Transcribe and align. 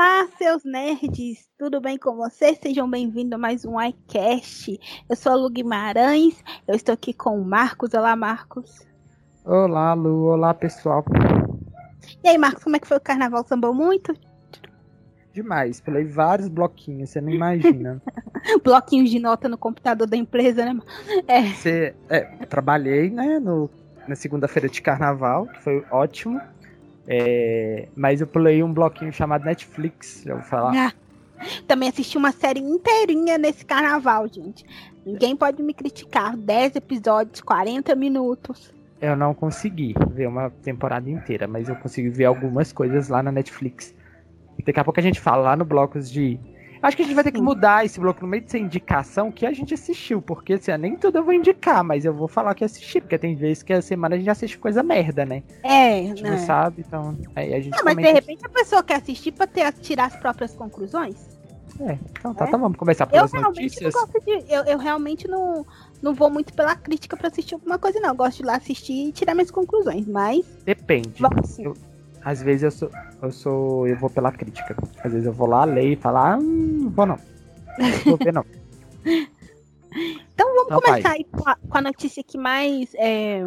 Olá, 0.00 0.28
seus 0.38 0.62
nerds, 0.62 1.50
tudo 1.58 1.80
bem 1.80 1.98
com 1.98 2.14
vocês? 2.14 2.56
Sejam 2.62 2.88
bem-vindos 2.88 3.32
a 3.32 3.36
mais 3.36 3.64
um 3.64 3.82
iCast. 3.82 4.78
Eu 5.10 5.16
sou 5.16 5.32
a 5.32 5.34
Lu 5.34 5.50
Guimarães, 5.50 6.40
eu 6.68 6.76
estou 6.76 6.92
aqui 6.92 7.12
com 7.12 7.36
o 7.36 7.44
Marcos. 7.44 7.92
Olá, 7.94 8.14
Marcos. 8.14 8.86
Olá, 9.44 9.94
Lu. 9.94 10.26
Olá, 10.26 10.54
pessoal. 10.54 11.04
E 12.22 12.28
aí, 12.28 12.38
Marcos, 12.38 12.62
como 12.62 12.76
é 12.76 12.78
que 12.78 12.86
foi 12.86 12.96
o 12.96 13.00
carnaval? 13.00 13.44
Sambou 13.44 13.74
muito? 13.74 14.14
Demais. 15.32 15.80
Pulei 15.80 16.04
vários 16.04 16.46
bloquinhos, 16.46 17.10
você 17.10 17.20
não 17.20 17.30
imagina. 17.30 18.00
Bloquinhos 18.62 19.10
de 19.10 19.18
nota 19.18 19.48
no 19.48 19.58
computador 19.58 20.06
da 20.06 20.16
empresa, 20.16 20.64
né? 20.64 20.80
É. 21.26 21.42
Você, 21.42 21.92
é, 22.08 22.20
trabalhei, 22.46 23.10
né, 23.10 23.40
no, 23.40 23.68
na 24.06 24.14
segunda-feira 24.14 24.68
de 24.68 24.80
carnaval, 24.80 25.48
que 25.48 25.60
foi 25.60 25.84
ótimo. 25.90 26.40
É, 27.10 27.88
mas 27.96 28.20
eu 28.20 28.26
pulei 28.26 28.62
um 28.62 28.70
bloquinho 28.70 29.10
chamado 29.10 29.44
Netflix, 29.44 30.22
já 30.26 30.34
vou 30.34 30.42
falar. 30.42 30.74
Ah, 30.76 30.92
também 31.66 31.88
assisti 31.88 32.18
uma 32.18 32.32
série 32.32 32.60
inteirinha 32.60 33.38
nesse 33.38 33.64
carnaval, 33.64 34.28
gente. 34.28 34.66
Ninguém 35.06 35.34
pode 35.34 35.62
me 35.62 35.72
criticar. 35.72 36.36
10 36.36 36.76
episódios, 36.76 37.40
40 37.40 37.94
minutos. 37.94 38.74
Eu 39.00 39.16
não 39.16 39.32
consegui 39.32 39.94
ver 40.10 40.26
uma 40.26 40.50
temporada 40.50 41.08
inteira, 41.08 41.48
mas 41.48 41.68
eu 41.68 41.76
consegui 41.76 42.10
ver 42.10 42.26
algumas 42.26 42.72
coisas 42.72 43.08
lá 43.08 43.22
na 43.22 43.32
Netflix. 43.32 43.94
Daqui 44.66 44.78
a 44.78 44.84
pouco 44.84 45.00
a 45.00 45.02
gente 45.02 45.18
fala 45.18 45.42
lá 45.42 45.56
no 45.56 45.64
blocos 45.64 46.10
de 46.10 46.38
Acho 46.82 46.96
que 46.96 47.02
a 47.02 47.06
gente 47.06 47.14
vai 47.14 47.24
ter 47.24 47.32
que 47.32 47.40
mudar 47.40 47.84
esse 47.84 47.98
bloco 47.98 48.20
no 48.22 48.28
meio 48.28 48.42
de 48.42 48.50
ser 48.50 48.58
indicação 48.58 49.30
que 49.30 49.44
a 49.46 49.52
gente 49.52 49.74
assistiu, 49.74 50.22
porque 50.22 50.54
assim, 50.54 50.76
nem 50.76 50.96
tudo 50.96 51.18
eu 51.18 51.24
vou 51.24 51.34
indicar, 51.34 51.82
mas 51.82 52.04
eu 52.04 52.12
vou 52.12 52.28
falar 52.28 52.54
que 52.54 52.64
assisti, 52.64 53.00
porque 53.00 53.18
tem 53.18 53.34
vezes 53.34 53.62
que 53.62 53.72
a 53.72 53.82
semana 53.82 54.14
a 54.14 54.18
gente 54.18 54.30
assiste 54.30 54.58
coisa 54.58 54.82
merda, 54.82 55.24
né? 55.24 55.42
É, 55.62 56.00
a 56.00 56.02
gente 56.02 56.22
né? 56.22 56.30
não 56.30 56.38
sabe, 56.38 56.84
então 56.86 57.16
aí 57.34 57.54
a 57.54 57.60
gente 57.60 57.76
Não, 57.76 57.84
mas 57.84 57.96
de 57.96 58.12
repente 58.12 58.44
a 58.44 58.48
pessoa 58.48 58.82
quer 58.82 58.96
assistir 58.96 59.32
pra 59.32 59.46
ter, 59.46 59.72
tirar 59.74 60.06
as 60.06 60.16
próprias 60.16 60.54
conclusões. 60.54 61.38
É, 61.80 61.96
então 62.10 62.34
tá, 62.34 62.44
é? 62.44 62.48
então 62.48 62.60
vamos 62.60 62.76
começar 62.76 63.06
pelas 63.06 63.32
eu 63.32 63.40
notícias. 63.40 63.94
De, 63.94 64.52
eu, 64.52 64.64
eu 64.64 64.78
realmente 64.78 65.28
não, 65.28 65.64
não 66.02 66.12
vou 66.12 66.28
muito 66.28 66.52
pela 66.52 66.74
crítica 66.74 67.16
pra 67.16 67.28
assistir 67.28 67.54
alguma 67.54 67.78
coisa, 67.78 68.00
não. 68.00 68.10
Eu 68.10 68.14
gosto 68.14 68.38
de 68.38 68.42
ir 68.42 68.46
lá 68.46 68.56
assistir 68.56 69.08
e 69.08 69.12
tirar 69.12 69.34
minhas 69.34 69.50
conclusões, 69.50 70.06
mas. 70.06 70.44
Depende. 70.64 71.20
Vamos, 71.20 71.58
eu, 71.58 71.74
às 72.24 72.42
vezes 72.42 72.64
eu 72.64 72.70
sou, 72.70 72.90
eu 73.22 73.32
sou. 73.32 73.86
Eu 73.86 73.96
vou 73.96 74.10
pela 74.10 74.32
crítica. 74.32 74.76
Às 75.02 75.12
vezes 75.12 75.26
eu 75.26 75.32
vou 75.32 75.48
lá, 75.48 75.64
ler 75.64 75.92
e 75.92 75.96
falar, 75.96 76.34
ah, 76.34 76.36
não 76.36 76.90
vou 76.90 77.06
não. 77.06 77.18
Não 77.78 77.98
vou 78.04 78.16
ver 78.16 78.32
não. 78.32 78.44
então 79.04 80.54
vamos 80.54 80.66
então, 80.66 80.80
começar 80.80 81.12
aí 81.12 81.24
com 81.24 81.48
a, 81.48 81.56
com 81.56 81.78
a, 81.78 81.80
notícia 81.80 82.22
que 82.22 82.38
mais 82.38 82.90
é, 82.94 83.46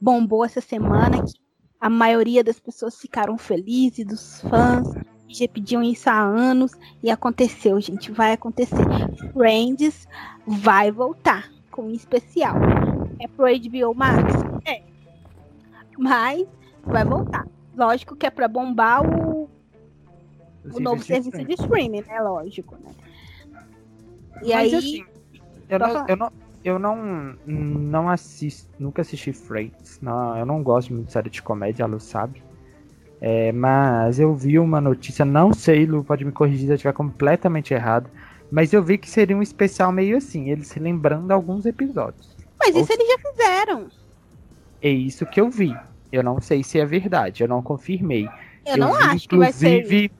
bombou 0.00 0.44
essa 0.44 0.60
semana, 0.60 1.22
que 1.22 1.34
a 1.80 1.90
maioria 1.90 2.44
das 2.44 2.60
pessoas 2.60 2.98
ficaram 2.98 3.36
felizes, 3.36 4.06
dos 4.06 4.40
fãs, 4.42 4.88
já 5.28 5.48
pediam 5.48 5.82
isso 5.82 6.08
há 6.08 6.20
anos, 6.20 6.72
e 7.02 7.10
aconteceu, 7.10 7.80
gente, 7.80 8.12
vai 8.12 8.32
acontecer. 8.32 8.86
Friends 9.32 10.06
vai 10.46 10.90
voltar 10.90 11.50
com 11.70 11.84
um 11.84 11.90
especial. 11.90 12.56
É 13.20 13.26
pro 13.26 13.46
HBO 13.46 13.94
Max? 13.94 14.34
É. 14.66 14.82
Mas 15.98 16.46
vai 16.84 17.04
voltar. 17.04 17.46
Lógico 17.76 18.14
que 18.16 18.26
é 18.26 18.30
para 18.30 18.48
bombar 18.48 19.02
o, 19.04 19.48
o 20.72 20.80
novo 20.80 21.02
serviço 21.02 21.44
de 21.44 21.54
streaming, 21.54 22.02
né? 22.06 22.20
Lógico, 22.20 22.76
né? 22.76 22.92
E 24.42 24.52
Mas, 24.52 24.54
aí. 24.54 24.74
Assim, 24.74 25.04
eu, 25.68 25.78
não, 25.78 26.08
eu, 26.08 26.16
não, 26.16 26.32
eu 26.64 26.78
não, 26.78 27.36
não 27.46 28.08
assisto, 28.08 28.70
nunca 28.78 29.02
assisti 29.02 29.32
Friends. 29.32 30.00
Não, 30.00 30.36
eu 30.36 30.44
não 30.44 30.62
gosto 30.62 30.92
muito 30.92 31.06
de 31.06 31.12
série 31.12 31.30
de 31.30 31.42
comédia, 31.42 31.84
a 31.84 31.88
Lu 31.88 32.00
sabe. 32.00 32.42
É, 33.20 33.52
mas 33.52 34.18
eu 34.18 34.34
vi 34.34 34.58
uma 34.58 34.80
notícia, 34.80 35.24
não 35.24 35.52
sei, 35.52 35.86
Lu, 35.86 36.02
pode 36.02 36.24
me 36.24 36.32
corrigir 36.32 36.66
se 36.66 36.72
eu 36.72 36.74
estiver 36.74 36.92
completamente 36.92 37.72
errado. 37.72 38.10
Mas 38.50 38.72
eu 38.72 38.82
vi 38.82 38.98
que 38.98 39.08
seria 39.08 39.36
um 39.36 39.42
especial 39.42 39.90
meio 39.92 40.16
assim, 40.16 40.50
eles 40.50 40.66
se 40.66 40.78
lembrando 40.78 41.30
alguns 41.30 41.64
episódios. 41.64 42.36
Mas 42.58 42.74
Ou... 42.74 42.82
isso 42.82 42.92
eles 42.92 43.08
já 43.08 43.30
fizeram. 43.30 43.88
É 44.82 44.90
isso 44.90 45.24
que 45.24 45.40
eu 45.40 45.48
vi. 45.48 45.74
Eu 46.12 46.22
não 46.22 46.40
sei 46.40 46.62
se 46.62 46.78
é 46.78 46.84
verdade, 46.84 47.42
eu 47.42 47.48
não 47.48 47.62
confirmei. 47.62 48.26
Eu, 48.66 48.74
eu 48.74 48.76
não 48.76 48.92
vi, 48.92 49.04
acho 49.04 49.28
que 49.28 49.36
vai 49.36 49.52
ser. 49.52 50.10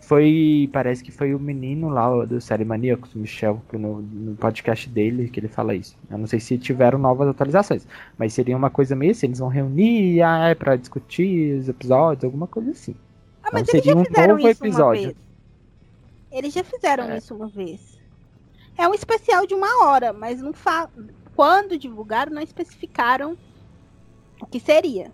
Foi. 0.00 0.68
Parece 0.72 1.02
que 1.02 1.10
foi 1.10 1.34
o 1.34 1.38
menino 1.38 1.88
lá 1.88 2.24
do 2.24 2.40
Série 2.40 2.64
Maníacos, 2.64 3.14
o 3.14 3.18
Michel, 3.18 3.60
no, 3.72 4.02
no, 4.02 4.36
podcast 4.36 4.88
dele, 4.88 5.28
que 5.28 5.40
ele 5.40 5.48
fala 5.48 5.74
isso. 5.74 5.96
Eu 6.08 6.18
não 6.18 6.26
sei 6.26 6.38
se 6.38 6.56
tiveram 6.58 6.98
novas 6.98 7.28
atualizações, 7.28 7.86
mas 8.16 8.32
seria 8.32 8.56
uma 8.56 8.70
coisa 8.70 8.94
meio 8.94 9.12
assim: 9.12 9.26
eles 9.26 9.38
vão 9.38 9.48
reunir 9.48 10.22
ah, 10.22 10.48
é 10.48 10.54
pra 10.54 10.76
discutir 10.76 11.58
os 11.58 11.68
episódios, 11.68 12.24
alguma 12.24 12.46
coisa 12.46 12.70
assim. 12.70 12.94
Ah, 13.42 13.50
mas 13.52 13.62
então, 13.62 13.74
eles 13.74 13.84
seria 13.84 14.04
já 14.04 14.24
um 14.24 14.28
novo 14.28 14.48
episódio. 14.48 15.16
Eles 16.30 16.52
já 16.52 16.62
fizeram 16.62 17.04
é. 17.04 17.18
isso 17.18 17.34
uma 17.34 17.48
vez. 17.48 17.98
É 18.78 18.86
um 18.86 18.94
especial 18.94 19.46
de 19.46 19.54
uma 19.54 19.86
hora, 19.86 20.12
mas 20.12 20.40
não 20.40 20.52
fa... 20.52 20.88
quando 21.34 21.78
divulgaram, 21.78 22.32
não 22.32 22.42
especificaram 22.42 23.36
o 24.40 24.46
que 24.46 24.60
seria. 24.60 25.10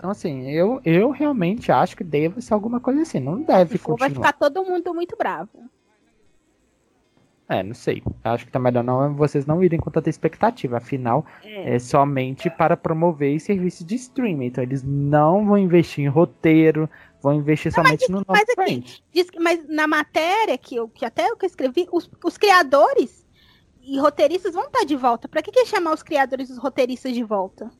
Então, 0.00 0.08
assim, 0.08 0.48
eu, 0.48 0.80
eu 0.82 1.10
realmente 1.10 1.70
acho 1.70 1.94
que 1.94 2.02
deve 2.02 2.40
ser 2.40 2.54
alguma 2.54 2.80
coisa 2.80 3.02
assim. 3.02 3.20
Não 3.20 3.42
deve 3.42 3.76
for, 3.76 3.98
continuar. 3.98 4.08
Vai 4.08 4.14
ficar 4.14 4.32
todo 4.32 4.64
mundo 4.64 4.94
muito 4.94 5.14
bravo. 5.14 5.50
É, 7.46 7.62
não 7.62 7.74
sei. 7.74 8.02
Acho 8.24 8.46
que 8.46 8.50
tá 8.50 8.58
melhor 8.58 8.82
não 8.82 9.14
vocês 9.14 9.44
não 9.44 9.62
irem 9.62 9.78
com 9.78 9.90
tanta 9.90 10.08
expectativa. 10.08 10.78
Afinal, 10.78 11.26
é, 11.44 11.74
é 11.74 11.78
somente 11.78 12.48
para 12.48 12.78
promover 12.78 13.38
serviços 13.40 13.84
de 13.84 13.96
streaming. 13.96 14.46
Então, 14.46 14.64
eles 14.64 14.82
não 14.82 15.44
vão 15.44 15.58
investir 15.58 16.02
em 16.02 16.08
roteiro, 16.08 16.88
vão 17.20 17.34
investir 17.34 17.70
não, 17.76 17.84
somente 17.84 18.10
no 18.10 18.24
novo 18.26 18.32
mas, 18.56 19.02
diz, 19.12 19.26
mas 19.38 19.68
na 19.68 19.86
matéria 19.86 20.56
que, 20.56 20.76
eu, 20.76 20.88
que 20.88 21.04
até 21.04 21.28
eu 21.28 21.36
que 21.36 21.44
escrevi, 21.44 21.86
os, 21.92 22.10
os 22.24 22.38
criadores 22.38 23.26
e 23.82 23.98
roteiristas 23.98 24.54
vão 24.54 24.64
estar 24.64 24.86
de 24.86 24.96
volta. 24.96 25.28
Para 25.28 25.42
que, 25.42 25.50
que 25.50 25.66
chamar 25.66 25.92
os 25.92 26.02
criadores 26.02 26.48
e 26.48 26.52
os 26.52 26.58
roteiristas 26.58 27.12
de 27.12 27.22
volta? 27.22 27.70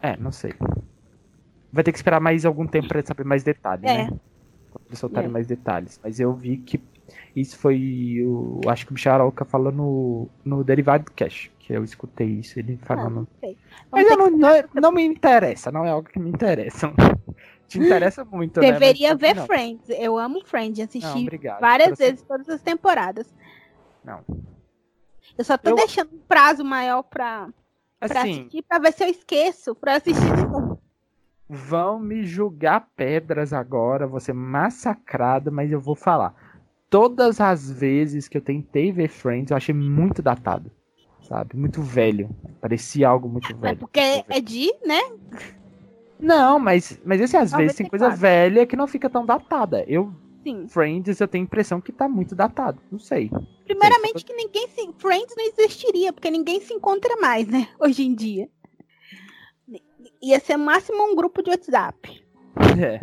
É, 0.00 0.16
não 0.16 0.30
sei 0.30 0.54
vai 1.74 1.82
ter 1.82 1.90
que 1.90 1.98
esperar 1.98 2.20
mais 2.20 2.46
algum 2.46 2.66
tempo 2.66 2.88
para 2.88 3.04
saber 3.04 3.24
mais 3.24 3.42
detalhes, 3.42 3.84
é. 3.84 4.04
né? 4.04 4.08
Quando 4.70 4.86
eles 4.86 4.98
soltarem 4.98 5.28
é. 5.28 5.32
mais 5.32 5.46
detalhes. 5.46 6.00
Mas 6.02 6.20
eu 6.20 6.32
vi 6.32 6.58
que 6.58 6.80
isso 7.34 7.58
foi 7.58 8.22
o. 8.24 8.60
Acho 8.68 8.86
que 8.86 8.92
o 8.92 8.94
Michel 8.94 9.14
Aroca 9.14 9.44
falou 9.44 9.72
no, 9.72 10.28
no 10.44 10.62
Derivado 10.62 11.10
Cash. 11.12 11.50
Que 11.58 11.72
eu 11.72 11.82
escutei 11.82 12.28
isso, 12.28 12.58
ele 12.58 12.78
falando. 12.82 13.26
Ah, 13.42 13.48
Mas 13.90 14.06
eu 14.08 14.16
não, 14.16 14.30
não, 14.30 14.50
não, 14.74 14.92
me 14.92 15.02
interessa, 15.02 15.72
não 15.72 15.84
é 15.84 15.90
algo 15.90 16.08
que 16.08 16.18
me 16.18 16.28
interessa. 16.28 16.92
Te 17.66 17.78
interessa 17.78 18.24
muito, 18.24 18.60
né? 18.60 18.72
Deveria 18.72 19.10
né? 19.10 19.14
ver 19.16 19.34
não. 19.34 19.46
Friends. 19.46 19.88
Eu 19.88 20.18
amo 20.18 20.44
Friends, 20.44 20.78
assisti 20.78 21.24
não, 21.42 21.58
várias 21.58 21.98
vezes 21.98 22.22
todas 22.22 22.48
as 22.50 22.60
temporadas. 22.60 23.34
Não. 24.04 24.22
Eu 25.36 25.44
só 25.44 25.56
tô 25.56 25.70
eu... 25.70 25.76
deixando 25.76 26.14
um 26.14 26.20
prazo 26.28 26.62
maior 26.62 27.02
pra, 27.02 27.48
pra 27.98 28.20
assim, 28.20 28.40
assistir, 28.40 28.62
pra 28.62 28.78
ver 28.78 28.92
se 28.92 29.04
eu 29.04 29.08
esqueço, 29.08 29.74
pra 29.74 29.96
assistir 29.96 30.36
de 30.36 30.46
novo. 30.46 30.83
Vão 31.48 31.98
me 31.98 32.24
julgar 32.24 32.88
pedras 32.96 33.52
agora, 33.52 34.06
vou 34.06 34.18
ser 34.18 34.32
massacrado, 34.32 35.52
mas 35.52 35.70
eu 35.70 35.80
vou 35.80 35.94
falar. 35.94 36.34
Todas 36.88 37.40
as 37.40 37.70
vezes 37.70 38.28
que 38.28 38.38
eu 38.38 38.42
tentei 38.42 38.90
ver 38.90 39.08
Friends, 39.08 39.50
eu 39.50 39.56
achei 39.56 39.74
muito 39.74 40.22
datado. 40.22 40.70
Sabe? 41.22 41.56
Muito 41.56 41.82
velho. 41.82 42.30
Parecia 42.60 43.08
algo 43.08 43.28
muito 43.28 43.50
é 43.50 43.54
velho. 43.54 43.72
É 43.72 43.76
porque 43.76 44.00
é 44.00 44.40
de, 44.40 44.72
né? 44.86 45.00
Não, 46.18 46.58
mas, 46.58 47.00
mas 47.04 47.20
assim, 47.20 47.36
às 47.36 47.52
vezes 47.52 47.76
tem 47.76 47.86
coisa 47.86 48.10
velha 48.10 48.66
que 48.66 48.76
não 48.76 48.86
fica 48.86 49.10
tão 49.10 49.24
datada. 49.26 49.84
Eu, 49.86 50.14
Sim. 50.42 50.66
Friends, 50.68 51.20
eu 51.20 51.28
tenho 51.28 51.42
a 51.44 51.46
impressão 51.46 51.80
que 51.80 51.92
tá 51.92 52.08
muito 52.08 52.34
datado. 52.34 52.80
Não 52.90 52.98
sei. 52.98 53.30
Primeiramente 53.64 54.20
sei. 54.20 54.24
que 54.24 54.34
ninguém 54.34 54.68
se... 54.68 54.90
Friends 54.98 55.34
não 55.36 55.44
existiria, 55.46 56.12
porque 56.12 56.30
ninguém 56.30 56.60
se 56.60 56.72
encontra 56.72 57.16
mais, 57.16 57.48
né? 57.48 57.68
Hoje 57.80 58.04
em 58.04 58.14
dia 58.14 58.48
ia 60.24 60.40
ser 60.40 60.56
máximo 60.56 61.02
um 61.02 61.14
grupo 61.14 61.42
de 61.42 61.50
WhatsApp. 61.50 62.24
É. 62.80 63.00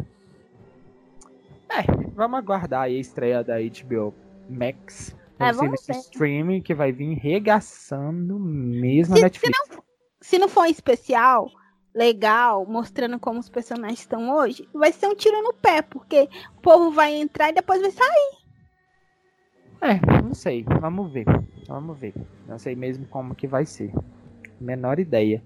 É, 1.69 1.83
vamos 2.13 2.37
aguardar 2.37 2.83
aí 2.83 2.97
a 2.97 2.99
estreia 2.99 3.43
da 3.43 3.55
HBO 3.57 4.13
Max. 4.49 5.15
É, 5.39 5.53
serviço 5.53 5.87
ver. 5.87 5.99
streaming 5.99 6.61
que 6.61 6.73
vai 6.73 6.91
vir 6.91 7.15
regaçando 7.15 8.37
mesmo 8.37 9.15
se, 9.15 9.21
a 9.21 9.23
Netflix. 9.23 9.57
Se 9.57 9.73
não, 9.73 9.83
se 10.21 10.37
não 10.37 10.47
for 10.49 10.65
especial, 10.65 11.49
legal, 11.95 12.65
mostrando 12.65 13.19
como 13.19 13.39
os 13.39 13.49
personagens 13.49 13.99
estão 13.99 14.35
hoje, 14.35 14.67
vai 14.73 14.91
ser 14.91 15.07
um 15.07 15.15
tiro 15.15 15.41
no 15.41 15.53
pé, 15.53 15.81
porque 15.81 16.29
o 16.57 16.61
povo 16.61 16.91
vai 16.91 17.13
entrar 17.15 17.49
e 17.49 17.53
depois 17.53 17.81
vai 17.81 17.91
sair. 17.91 18.41
É, 19.81 20.21
não 20.21 20.33
sei. 20.33 20.63
Vamos 20.79 21.11
ver. 21.11 21.25
Vamos 21.67 21.97
ver. 21.97 22.13
Não 22.47 22.59
sei 22.59 22.75
mesmo 22.75 23.05
como 23.07 23.33
que 23.33 23.47
vai 23.47 23.65
ser. 23.65 23.91
Menor 24.59 24.99
ideia. 24.99 25.43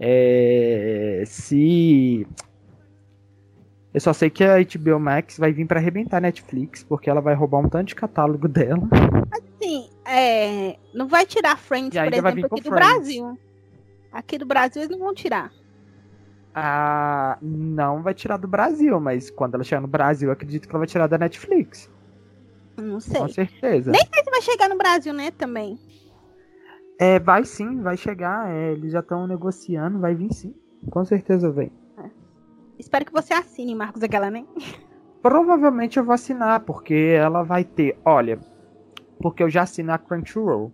É, 0.00 1.22
se. 1.26 2.26
Eu 3.92 4.00
só 4.00 4.12
sei 4.12 4.30
que 4.30 4.44
a 4.44 4.58
HBO 4.58 5.00
Max 5.00 5.38
vai 5.38 5.52
vir 5.52 5.66
para 5.66 5.80
arrebentar 5.80 6.18
a 6.18 6.20
Netflix, 6.20 6.84
porque 6.84 7.08
ela 7.08 7.20
vai 7.20 7.34
roubar 7.34 7.58
um 7.58 7.68
tanto 7.68 7.88
de 7.88 7.94
catálogo 7.94 8.46
dela. 8.48 8.82
Assim, 9.32 9.90
é, 10.04 10.76
não 10.94 11.08
vai 11.08 11.26
tirar 11.26 11.56
Friends, 11.58 11.98
por 11.98 12.12
exemplo, 12.12 12.46
aqui 12.46 12.62
do 12.62 12.70
Brasil. 12.70 13.38
Aqui 14.12 14.38
do 14.38 14.46
Brasil 14.46 14.82
eles 14.82 14.90
não 14.90 15.04
vão 15.04 15.14
tirar. 15.14 15.52
Ah, 16.54 17.38
não 17.40 18.02
vai 18.02 18.14
tirar 18.14 18.36
do 18.36 18.48
Brasil, 18.48 18.98
mas 19.00 19.30
quando 19.30 19.54
ela 19.54 19.64
chegar 19.64 19.80
no 19.80 19.86
Brasil, 19.88 20.30
acredito 20.30 20.66
que 20.66 20.70
ela 20.70 20.80
vai 20.80 20.88
tirar 20.88 21.06
da 21.06 21.18
Netflix. 21.18 21.90
Não 22.76 23.00
sei. 23.00 23.20
Com 23.20 23.28
certeza. 23.28 23.90
Nem 23.90 24.00
sei 24.00 24.24
se 24.24 24.30
vai 24.30 24.42
chegar 24.42 24.68
no 24.68 24.76
Brasil, 24.76 25.12
né, 25.12 25.30
também. 25.30 25.78
É, 26.98 27.18
vai 27.18 27.44
sim, 27.44 27.80
vai 27.80 27.96
chegar. 27.96 28.50
É, 28.50 28.72
eles 28.72 28.92
já 28.92 29.00
estão 29.00 29.26
negociando, 29.26 30.00
vai 30.00 30.14
vir 30.14 30.32
sim. 30.32 30.54
Com 30.90 31.04
certeza 31.04 31.50
vem. 31.50 31.70
É. 31.96 32.10
Espero 32.78 33.04
que 33.04 33.12
você 33.12 33.32
assine, 33.32 33.74
Marcos, 33.74 34.02
aquela, 34.02 34.30
né? 34.30 34.44
Provavelmente 35.22 35.98
eu 35.98 36.04
vou 36.04 36.14
assinar, 36.14 36.60
porque 36.60 36.94
ela 36.94 37.42
vai 37.42 37.64
ter. 37.64 37.98
Olha, 38.04 38.38
porque 39.20 39.42
eu 39.42 39.50
já 39.50 39.62
assino 39.62 39.92
a 39.92 39.98
Crunchyroll. 39.98 40.72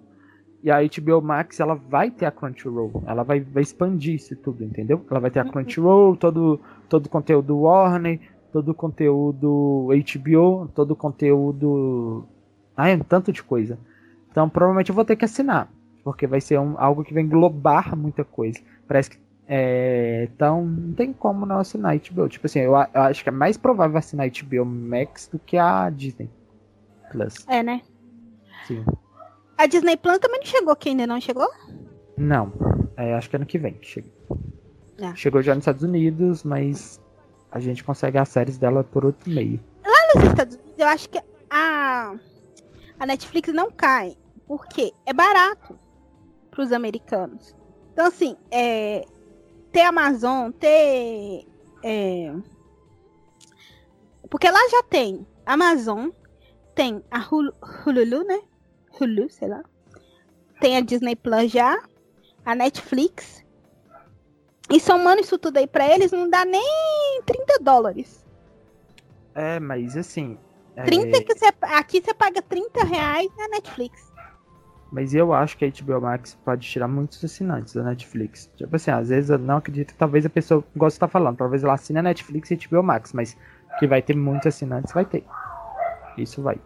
E 0.63 0.71
a 0.71 0.79
HBO 0.81 1.21
Max, 1.21 1.61
ela 1.61 1.75
vai 1.75 2.11
ter 2.11 2.25
a 2.25 2.31
Crunchyroll. 2.31 3.03
Ela 3.07 3.23
vai, 3.23 3.41
vai 3.41 3.63
expandir 3.63 4.15
isso 4.15 4.35
tudo, 4.37 4.65
entendeu? 4.65 5.05
Ela 5.11 5.21
vai 5.21 5.31
ter 5.31 5.41
a 5.41 5.45
uhum. 5.45 5.51
Crunchyroll, 5.51 6.17
todo, 6.17 6.59
todo 6.89 7.05
o 7.05 7.09
conteúdo 7.11 7.59
Warner, 7.59 8.19
todo 8.51 8.71
o 8.71 8.75
conteúdo 8.75 9.89
HBO, 9.89 10.69
todo 10.75 10.93
o 10.93 10.97
conteúdo. 10.97 12.25
Ah, 12.77 12.89
é 12.89 12.95
um 12.95 13.01
tanto 13.01 13.31
de 13.31 13.43
coisa. 13.43 13.79
Então 14.31 14.49
provavelmente 14.49 14.89
eu 14.89 14.95
vou 14.95 15.05
ter 15.05 15.17
que 15.17 15.25
assinar. 15.25 15.69
Porque 16.05 16.27
vai 16.27 16.41
ser 16.41 16.61
um, 16.61 16.79
algo 16.79 17.03
que 17.03 17.15
vai 17.15 17.23
englobar 17.23 17.97
muita 17.97 18.25
coisa. 18.25 18.61
Parece 18.87 19.11
que. 19.11 19.25
É, 19.47 20.29
então 20.33 20.65
não 20.65 20.93
tem 20.95 21.13
como 21.13 21.45
não 21.47 21.59
assinar 21.59 21.99
HBO. 21.99 22.29
Tipo 22.29 22.47
assim, 22.47 22.61
eu, 22.61 22.73
eu 22.73 23.01
acho 23.03 23.23
que 23.23 23.29
é 23.29 23.33
mais 23.33 23.57
provável 23.57 23.97
assinar 23.97 24.29
HBO 24.29 24.65
Max 24.65 25.29
do 25.29 25.39
que 25.39 25.57
a 25.57 25.89
Disney 25.91 26.31
Plus. 27.11 27.47
É, 27.49 27.63
né? 27.63 27.83
Sim. 28.67 28.85
A 29.57 29.67
Disney 29.67 29.97
Plus 29.97 30.19
também 30.19 30.41
não 30.41 30.47
chegou 30.47 30.73
aqui 30.73 30.91
ainda, 30.91 31.07
não 31.07 31.21
chegou? 31.21 31.49
Não. 32.17 32.53
É, 32.97 33.15
acho 33.15 33.31
que 33.31 33.37
ano 33.37 33.47
que 33.47 33.59
vem 33.59 33.75
que 33.75 33.87
chega. 33.87 34.09
É. 34.99 35.15
Chegou 35.15 35.43
já 35.43 35.55
nos 35.55 35.63
Estados 35.63 35.83
Unidos, 35.83 36.45
mas 36.45 37.01
a 37.51 37.61
gente 37.61 37.83
consegue 37.83 38.19
as 38.19 38.29
séries 38.29 38.59
dela 38.59 38.85
por 38.85 39.05
outro 39.05 39.31
meio. 39.31 39.61
Lá 39.85 40.15
nos 40.15 40.25
Estados 40.29 40.57
Unidos, 40.57 40.79
eu 40.79 40.87
acho 40.87 41.09
que 41.09 41.21
a, 41.51 42.15
a 42.99 43.07
Netflix 43.07 43.53
não 43.53 43.71
cai. 43.71 44.17
Porque 44.47 44.93
é 45.07 45.13
barato 45.13 45.79
para 46.55 46.63
os 46.63 46.73
americanos. 46.73 47.55
Então, 47.93 48.07
assim, 48.07 48.37
é, 48.51 49.05
ter 49.73 49.83
Amazon, 49.83 50.51
ter. 50.53 51.47
É, 51.83 52.33
porque 54.31 54.51
lá 54.51 54.59
já 54.71 54.83
tem 54.85 55.27
Amazon, 55.45 56.09
tem 56.75 57.05
a 57.11 57.19
Hulu, 57.19 57.53
Hulu 57.87 58.25
né? 58.25 58.41
Hulu, 58.99 59.29
sei 59.31 59.49
lá. 59.49 59.63
Tem 60.61 60.77
a 60.77 60.81
Disney 60.81 61.17
Plus 61.17 61.51
já, 61.51 61.77
a 62.45 62.55
Netflix. 62.55 63.45
E 64.71 64.81
somando 64.81 65.21
isso 65.21 65.39
tudo 65.39 65.59
aí 65.59 65.67
pra 65.67 65.93
eles, 65.93 66.11
não 66.11 66.31
dá 66.31 66.45
nem 66.45 67.23
30 67.27 67.59
dólares. 67.61 68.25
É, 69.35 69.61
mas 69.61 69.97
assim. 69.97 70.39
30 70.75 71.17
é... 71.17 71.23
que 71.23 71.35
você, 71.35 71.53
aqui 71.61 72.01
você 72.01 72.15
paga 72.15 72.41
30 72.41 72.85
reais 72.85 73.29
na 73.37 73.49
Netflix. 73.49 74.14
Mas 74.95 75.13
eu 75.13 75.35
acho 75.35 75.59
que 75.59 75.65
a 75.65 75.69
HBO 75.69 76.01
Max 76.01 76.39
pode 76.45 76.71
tirar 76.71 76.87
muitos 76.87 77.23
assinantes 77.25 77.75
da 77.75 77.83
Netflix. 77.83 78.49
Tipo 78.55 78.77
assim, 78.77 78.93
às 78.93 79.09
vezes 79.09 79.29
eu 79.29 79.39
não 79.41 79.57
acredito, 79.57 79.93
talvez 79.99 80.25
a 80.25 80.31
pessoa, 80.31 80.63
igual 80.73 80.89
você 80.89 81.01
tá 81.01 81.09
falando, 81.09 81.37
talvez 81.37 81.65
ela 81.65 81.75
assine 81.75 81.99
a 81.99 82.03
Netflix 82.03 82.53
e 82.53 82.55
a 82.55 82.69
HBO 82.69 82.81
Max, 82.81 83.13
mas 83.13 83.37
que 83.81 83.89
vai 83.89 84.01
ter 84.01 84.15
muitos 84.15 84.47
assinantes, 84.47 84.93
vai 84.93 85.05
ter. 85.05 85.25
Isso 86.17 86.41
vai. 86.41 86.61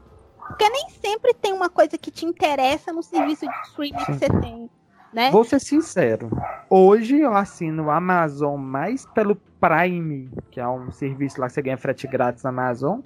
Porque 0.47 0.69
nem 0.69 0.91
sempre 0.91 1.33
tem 1.33 1.55
uma 1.55 1.71
coisa 1.71 1.97
que 1.97 2.11
te 2.11 2.27
interessa 2.27 2.93
no 2.93 3.03
serviço 3.03 3.47
de 3.47 3.69
streaming 3.69 4.05
que 4.05 4.13
você 4.13 4.29
tem. 4.29 4.71
Né? 5.11 5.31
Vou 5.31 5.43
ser 5.43 5.59
sincero. 5.59 6.29
Hoje 6.69 7.19
eu 7.19 7.35
assino 7.35 7.85
o 7.85 7.91
Amazon 7.91 8.61
mais 8.61 9.07
pelo 9.07 9.37
Prime, 9.59 10.31
que 10.51 10.61
é 10.61 10.69
um 10.69 10.91
serviço 10.91 11.41
lá 11.41 11.47
que 11.47 11.55
você 11.55 11.63
ganha 11.63 11.79
frete 11.79 12.07
grátis 12.07 12.43
na 12.43 12.51
Amazon, 12.51 13.01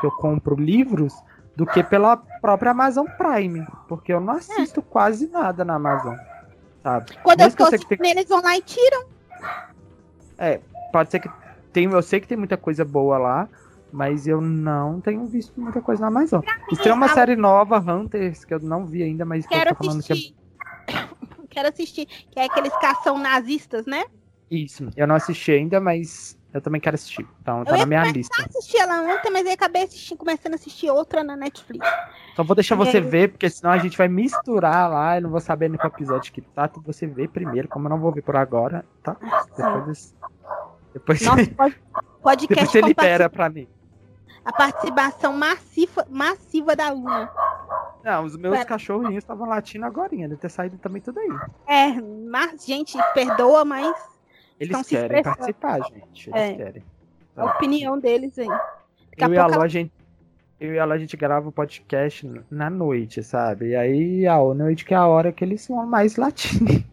que 0.00 0.06
eu 0.06 0.12
compro 0.12 0.54
livros, 0.54 1.12
do 1.58 1.66
que 1.66 1.82
pela 1.82 2.16
própria 2.16 2.70
Amazon 2.70 3.04
Prime. 3.18 3.66
Porque 3.88 4.12
eu 4.12 4.20
não 4.20 4.34
assisto 4.34 4.78
é. 4.78 4.82
quase 4.88 5.26
nada 5.26 5.64
na 5.64 5.74
Amazon. 5.74 6.16
Sabe? 6.84 7.18
Quando 7.20 7.40
Mesmo 7.40 7.56
eu 7.58 7.74
estou 7.74 7.98
tem... 7.98 8.10
eles 8.12 8.28
vão 8.28 8.40
lá 8.40 8.56
e 8.56 8.62
tiram. 8.62 9.06
É, 10.38 10.60
pode 10.92 11.10
ser 11.10 11.18
que 11.18 11.28
tem, 11.72 11.86
eu 11.86 12.00
sei 12.00 12.20
que 12.20 12.28
tem 12.28 12.38
muita 12.38 12.56
coisa 12.56 12.84
boa 12.84 13.18
lá, 13.18 13.48
mas 13.92 14.28
eu 14.28 14.40
não 14.40 15.00
tenho 15.00 15.26
visto 15.26 15.60
muita 15.60 15.80
coisa 15.82 16.02
na 16.02 16.06
Amazon. 16.06 16.42
tem 16.80 16.92
uma 16.92 17.08
série 17.08 17.34
nova, 17.34 17.78
Hunters, 17.80 18.44
que 18.44 18.54
eu 18.54 18.60
não 18.60 18.86
vi 18.86 19.02
ainda, 19.02 19.24
mas 19.24 19.44
Quero 19.44 19.62
que 19.62 19.68
eu 19.68 19.76
tô 19.76 19.84
falando 19.84 19.98
assistir. 19.98 20.36
que 20.86 20.94
é... 20.94 21.08
Quero 21.50 21.68
assistir, 21.70 22.06
que 22.06 22.38
é 22.38 22.44
aqueles 22.44 22.72
cação 22.76 23.18
nazistas, 23.18 23.84
né? 23.84 24.04
Isso, 24.48 24.88
eu 24.96 25.08
não 25.08 25.16
assisti 25.16 25.50
ainda, 25.50 25.80
mas 25.80 26.37
eu 26.52 26.60
também 26.60 26.80
quero 26.80 26.94
assistir. 26.94 27.26
Então 27.40 27.64
tá 27.64 27.76
na 27.76 27.86
minha 27.86 28.04
lista. 28.04 28.34
Eu 28.40 28.46
assisti 28.46 28.78
ela 28.78 29.02
ontem, 29.02 29.30
mas 29.30 29.46
aí 29.46 29.52
acabei 29.52 29.82
assistindo, 29.82 30.18
começando 30.18 30.52
a 30.52 30.56
assistir 30.56 30.90
outra 30.90 31.22
na 31.22 31.36
Netflix. 31.36 31.86
Então 32.32 32.44
vou 32.44 32.54
deixar 32.54 32.74
você 32.74 33.00
ver, 33.00 33.30
porque 33.30 33.48
senão 33.50 33.72
a 33.72 33.78
gente 33.78 33.96
vai 33.96 34.08
misturar 34.08 34.90
lá, 34.90 35.16
eu 35.16 35.22
não 35.22 35.30
vou 35.30 35.40
saber 35.40 35.68
no 35.68 35.76
episódio 35.76 36.32
que 36.32 36.40
tá, 36.40 36.68
tu 36.68 36.80
você 36.80 37.06
vê 37.06 37.28
primeiro, 37.28 37.68
como 37.68 37.86
eu 37.86 37.90
não 37.90 37.98
vou 37.98 38.12
ver 38.12 38.22
por 38.22 38.36
agora, 38.36 38.84
tá? 39.02 39.16
Depois... 39.56 40.14
Depois 40.92 41.20
Nossa, 41.20 41.46
pode, 41.50 41.76
podcast 42.22 42.48
Depois 42.48 42.70
você 42.70 42.80
libera 42.80 43.28
pra 43.28 43.50
mim 43.50 43.68
a 44.48 44.52
participação 44.52 45.34
massiva, 45.34 46.06
massiva 46.08 46.74
da 46.74 46.90
Luna. 46.90 47.30
Não, 48.02 48.24
os 48.24 48.34
meus 48.34 48.54
Pera. 48.54 48.64
cachorrinhos 48.64 49.18
estavam 49.18 49.46
latindo 49.46 49.84
agora, 49.84 50.08
deve 50.08 50.36
ter 50.36 50.48
saído 50.48 50.78
também 50.78 51.02
tudo 51.02 51.20
aí. 51.20 51.28
É, 51.66 52.00
mas, 52.00 52.64
gente, 52.64 52.96
perdoa, 53.12 53.62
mas. 53.64 53.94
Eles 54.58 54.86
querem 54.86 55.22
participar, 55.22 55.80
gente. 55.88 56.30
Eles 56.30 56.40
é. 56.40 56.54
querem. 56.54 56.84
A 57.36 57.44
opinião 57.46 57.98
deles 57.98 58.38
aí. 58.38 58.48
eu 59.16 59.32
e 59.32 59.38
a 59.38 59.46
Ló, 59.46 59.62
a 59.62 59.68
gente. 59.68 59.92
Eu 60.58 60.74
e 60.74 60.78
a 60.78 60.84
Ló, 60.84 60.94
a 60.94 60.98
gente 60.98 61.16
grava 61.16 61.48
o 61.48 61.52
podcast 61.52 62.28
na 62.50 62.68
noite, 62.68 63.22
sabe? 63.22 63.68
E 63.68 63.76
aí 63.76 64.26
a 64.26 64.36
noite 64.38 64.84
que 64.84 64.92
é 64.92 64.96
a 64.96 65.06
hora 65.06 65.32
que 65.32 65.44
eles 65.44 65.62
são 65.62 65.86
mais 65.86 66.16
latindo. 66.16 66.84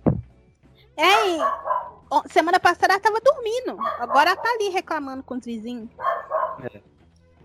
É, 0.97 2.29
semana 2.29 2.59
passada 2.59 2.93
ela 2.93 3.01
tava 3.01 3.19
dormindo. 3.19 3.77
Agora 3.99 4.29
ela 4.31 4.39
tá 4.39 4.49
ali 4.49 4.69
reclamando 4.69 5.23
com 5.23 5.35
os 5.35 5.45
vizinhos. 5.45 5.89
É. 6.63 6.79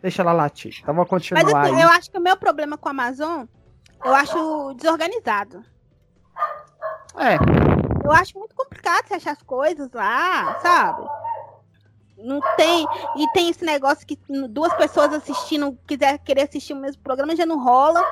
Deixa 0.02 0.22
ela 0.22 0.32
latir. 0.32 0.78
Então 0.80 0.94
vou 0.94 1.06
continuar. 1.06 1.42
Mas 1.42 1.54
assim, 1.54 1.82
eu 1.82 1.88
acho 1.88 2.10
que 2.10 2.18
o 2.18 2.22
meu 2.22 2.36
problema 2.36 2.78
com 2.78 2.88
a 2.88 2.92
Amazon, 2.92 3.44
eu 4.04 4.14
acho 4.14 4.74
desorganizado. 4.74 5.64
É. 7.16 7.79
Eu 8.10 8.16
acho 8.16 8.36
muito 8.36 8.56
complicado 8.56 9.06
você 9.06 9.14
achar 9.14 9.30
as 9.30 9.42
coisas 9.42 9.88
lá, 9.92 10.58
sabe? 10.60 11.06
Não 12.18 12.40
tem. 12.56 12.84
E 13.16 13.32
tem 13.32 13.48
esse 13.48 13.64
negócio 13.64 14.04
que 14.04 14.18
duas 14.48 14.74
pessoas 14.74 15.12
assistindo, 15.12 15.78
quiser 15.86 16.18
querer 16.18 16.42
assistir 16.42 16.72
o 16.72 16.76
mesmo 16.76 17.00
programa, 17.02 17.36
já 17.36 17.46
não 17.46 17.62
rola. 17.62 18.02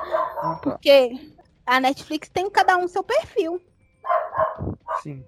Porque 0.63 1.33
a 1.65 1.81
Netflix 1.81 2.29
tem 2.29 2.49
cada 2.49 2.77
um 2.77 2.87
seu 2.87 3.03
perfil. 3.03 3.61
Sim. 5.03 5.21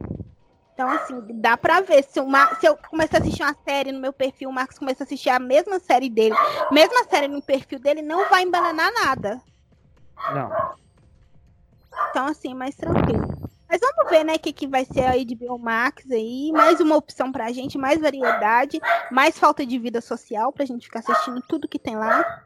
Então, 0.73 0.89
assim, 0.89 1.21
dá 1.41 1.57
pra 1.57 1.81
ver. 1.81 2.01
Se, 2.05 2.21
uma, 2.21 2.55
se 2.55 2.65
eu 2.65 2.77
começar 2.77 3.17
a 3.17 3.19
assistir 3.19 3.43
uma 3.43 3.55
série 3.65 3.91
no 3.91 3.99
meu 3.99 4.13
perfil, 4.13 4.49
o 4.49 4.53
Marcos 4.53 4.79
começa 4.79 5.03
a 5.03 5.05
assistir 5.05 5.29
a 5.29 5.37
mesma 5.37 5.79
série 5.81 6.09
dele, 6.09 6.33
mesma 6.71 7.03
série 7.03 7.27
no 7.27 7.41
perfil 7.41 7.77
dele, 7.77 8.01
não 8.01 8.29
vai 8.29 8.43
embananar 8.43 8.89
nada. 8.93 9.41
Não. 10.33 10.49
Então, 12.09 12.25
assim, 12.27 12.53
mais 12.53 12.73
tranquilo. 12.73 13.40
Mas 13.71 13.79
vamos 13.79 14.11
ver, 14.11 14.25
né, 14.25 14.33
o 14.33 14.39
que, 14.39 14.51
que 14.51 14.67
vai 14.67 14.83
ser 14.83 15.05
aí 15.05 15.23
de 15.23 15.37
Max 15.57 16.03
aí. 16.11 16.51
Mais 16.51 16.81
uma 16.81 16.97
opção 16.97 17.31
pra 17.31 17.53
gente, 17.53 17.77
mais 17.77 18.01
variedade, 18.01 18.81
mais 19.09 19.39
falta 19.39 19.65
de 19.65 19.79
vida 19.79 20.01
social 20.01 20.51
pra 20.51 20.65
gente 20.65 20.87
ficar 20.87 20.99
assistindo 20.99 21.41
tudo 21.47 21.69
que 21.69 21.79
tem 21.79 21.95
lá. 21.95 22.43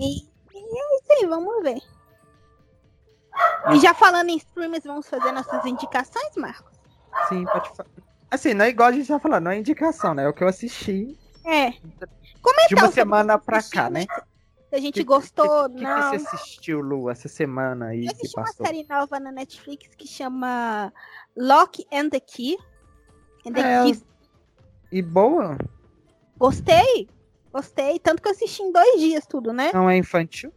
E, 0.00 0.22
e 0.22 0.58
é 0.58 0.96
isso 0.96 1.12
aí, 1.12 1.26
vamos 1.26 1.62
ver. 1.62 1.78
E 3.72 3.78
já 3.78 3.94
falando 3.94 4.30
em 4.30 4.38
streamers, 4.38 4.82
vamos 4.82 5.08
fazer 5.08 5.30
nossas 5.30 5.64
indicações, 5.64 6.34
Marcos? 6.36 6.76
Sim, 7.28 7.44
pode 7.44 7.68
falar. 7.76 7.88
Assim, 8.28 8.54
não 8.54 8.64
é 8.64 8.70
igual 8.70 8.88
a 8.88 8.92
gente 8.92 9.06
já 9.06 9.20
falou, 9.20 9.38
não 9.38 9.52
é 9.52 9.58
indicação, 9.58 10.14
né? 10.14 10.24
É 10.24 10.28
o 10.28 10.32
que 10.32 10.42
eu 10.42 10.48
assisti. 10.48 11.16
É. 11.46 11.70
Comentar 12.42 12.68
de 12.68 12.74
uma 12.74 12.90
semana 12.90 13.38
pra 13.38 13.62
cá, 13.62 13.88
né? 13.88 14.04
Se 14.68 14.76
a 14.76 14.80
gente 14.80 14.94
que, 14.94 15.04
gostou, 15.04 15.70
que, 15.70 15.82
não. 15.82 16.08
O 16.08 16.10
que, 16.10 16.18
você 16.18 16.36
assistiu, 16.36 16.80
Lu, 16.80 17.08
essa 17.08 17.26
semana 17.26 17.86
aí? 17.86 18.04
Eu 18.04 18.12
assisti 18.12 18.38
uma 18.38 18.52
série 18.52 18.86
nova 18.88 19.18
na 19.18 19.32
Netflix 19.32 19.94
que 19.96 20.06
chama 20.06 20.92
Lock 21.36 21.86
and 21.90 22.10
the 22.10 22.20
Key. 22.20 22.58
And 23.46 23.52
the 23.52 23.60
é, 23.60 23.84
Key. 23.84 24.02
E 24.92 25.00
boa? 25.00 25.56
Gostei. 26.36 27.08
Gostei. 27.50 27.98
Tanto 27.98 28.20
que 28.20 28.28
eu 28.28 28.32
assisti 28.32 28.62
em 28.62 28.70
dois 28.70 29.00
dias 29.00 29.26
tudo, 29.26 29.54
né? 29.54 29.70
Não 29.72 29.88
é 29.88 29.96
infantil? 29.96 30.52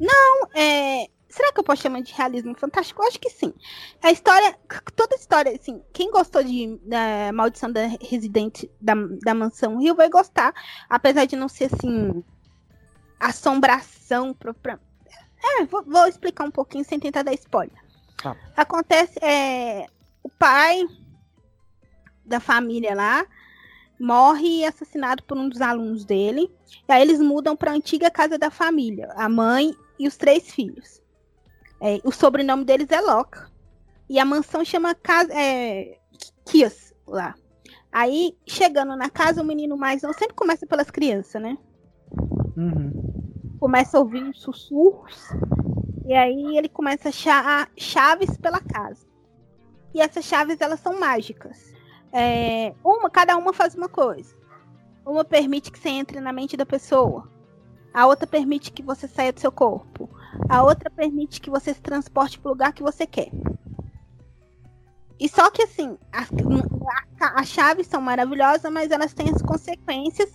Não, 0.00 0.48
é. 0.52 1.08
Será 1.28 1.52
que 1.52 1.58
eu 1.58 1.64
posso 1.64 1.82
chamar 1.82 2.00
de 2.00 2.12
realismo 2.12 2.54
fantástico? 2.56 3.02
Eu 3.02 3.08
acho 3.08 3.18
que 3.18 3.30
sim. 3.30 3.52
A 4.02 4.10
história, 4.10 4.56
toda 4.94 5.14
a 5.14 5.18
história, 5.18 5.52
assim, 5.52 5.82
quem 5.92 6.10
gostou 6.10 6.42
de 6.44 6.78
da 6.84 7.32
Maldição 7.32 7.72
da 7.72 7.86
Residente 8.00 8.70
da, 8.80 8.94
da 9.24 9.34
Mansão 9.34 9.78
Rio 9.78 9.96
vai 9.96 10.08
gostar, 10.08 10.54
apesar 10.88 11.24
de 11.24 11.34
não 11.34 11.48
ser 11.48 11.70
assim 11.72 12.22
assombração 13.28 14.34
própria. 14.34 14.78
É, 15.42 15.64
vou, 15.64 15.82
vou, 15.84 16.06
explicar 16.06 16.44
um 16.44 16.50
pouquinho 16.50 16.84
sem 16.84 16.98
tentar 16.98 17.22
dar 17.22 17.34
spoiler. 17.34 17.78
Tá. 18.22 18.36
Acontece, 18.56 19.18
é, 19.22 19.86
o 20.22 20.28
pai 20.28 20.86
da 22.24 22.40
família 22.40 22.94
lá 22.94 23.26
morre 24.00 24.64
assassinado 24.64 25.22
por 25.24 25.36
um 25.36 25.48
dos 25.48 25.60
alunos 25.60 26.04
dele. 26.04 26.50
E 26.88 26.92
aí 26.92 27.02
eles 27.02 27.20
mudam 27.20 27.56
para 27.56 27.70
a 27.70 27.74
antiga 27.74 28.10
casa 28.10 28.38
da 28.38 28.50
família, 28.50 29.08
a 29.16 29.28
mãe 29.28 29.74
e 29.98 30.08
os 30.08 30.16
três 30.16 30.50
filhos. 30.50 31.00
É, 31.80 32.00
o 32.04 32.10
sobrenome 32.10 32.64
deles 32.64 32.90
é 32.90 33.00
Locke. 33.00 33.38
E 34.08 34.18
a 34.18 34.24
mansão 34.24 34.64
chama 34.64 34.94
casa, 34.94 35.32
é, 35.32 35.98
Kias 36.44 36.94
lá. 37.06 37.34
Aí, 37.90 38.36
chegando 38.46 38.96
na 38.96 39.08
casa, 39.08 39.40
o 39.40 39.44
menino 39.44 39.76
mais 39.76 40.02
não 40.02 40.12
sempre 40.12 40.34
começa 40.34 40.66
pelas 40.66 40.90
crianças, 40.90 41.40
né? 41.40 41.56
Uhum. 42.56 43.03
Começa 43.64 43.96
a 43.96 44.00
ouvir 44.00 44.22
uns 44.22 44.42
sussurros. 44.42 45.30
E 46.04 46.12
aí 46.12 46.58
ele 46.58 46.68
começa 46.68 47.08
a 47.08 47.08
achar 47.08 47.70
chaves 47.74 48.36
pela 48.36 48.60
casa. 48.60 49.06
E 49.94 50.02
essas 50.02 50.26
chaves, 50.26 50.60
elas 50.60 50.80
são 50.80 51.00
mágicas. 51.00 51.72
É, 52.12 52.74
uma, 52.84 53.08
cada 53.08 53.34
uma 53.38 53.54
faz 53.54 53.74
uma 53.74 53.88
coisa. 53.88 54.36
Uma 55.06 55.24
permite 55.24 55.72
que 55.72 55.78
você 55.78 55.88
entre 55.88 56.20
na 56.20 56.30
mente 56.30 56.58
da 56.58 56.66
pessoa. 56.66 57.26
A 57.94 58.06
outra 58.06 58.26
permite 58.26 58.70
que 58.70 58.82
você 58.82 59.08
saia 59.08 59.32
do 59.32 59.40
seu 59.40 59.50
corpo. 59.50 60.10
A 60.46 60.62
outra 60.62 60.90
permite 60.90 61.40
que 61.40 61.48
você 61.48 61.72
se 61.72 61.80
transporte 61.80 62.38
para 62.38 62.50
o 62.50 62.52
lugar 62.52 62.74
que 62.74 62.82
você 62.82 63.06
quer. 63.06 63.30
E 65.18 65.28
só 65.28 65.50
que 65.50 65.62
assim, 65.62 65.96
as, 66.12 66.28
as 67.20 67.48
chaves 67.48 67.86
são 67.86 68.00
maravilhosas, 68.00 68.70
mas 68.72 68.90
elas 68.90 69.14
têm 69.14 69.30
as 69.30 69.40
consequências. 69.40 70.30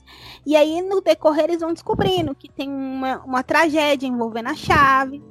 E 0.45 0.55
aí, 0.55 0.81
no 0.81 1.01
decorrer, 1.01 1.45
eles 1.45 1.59
vão 1.59 1.73
descobrindo 1.73 2.33
que 2.33 2.49
tem 2.49 2.69
uma, 2.69 3.23
uma 3.23 3.43
tragédia 3.43 4.07
envolvendo 4.07 4.47
a 4.47 4.55
chave. 4.55 5.21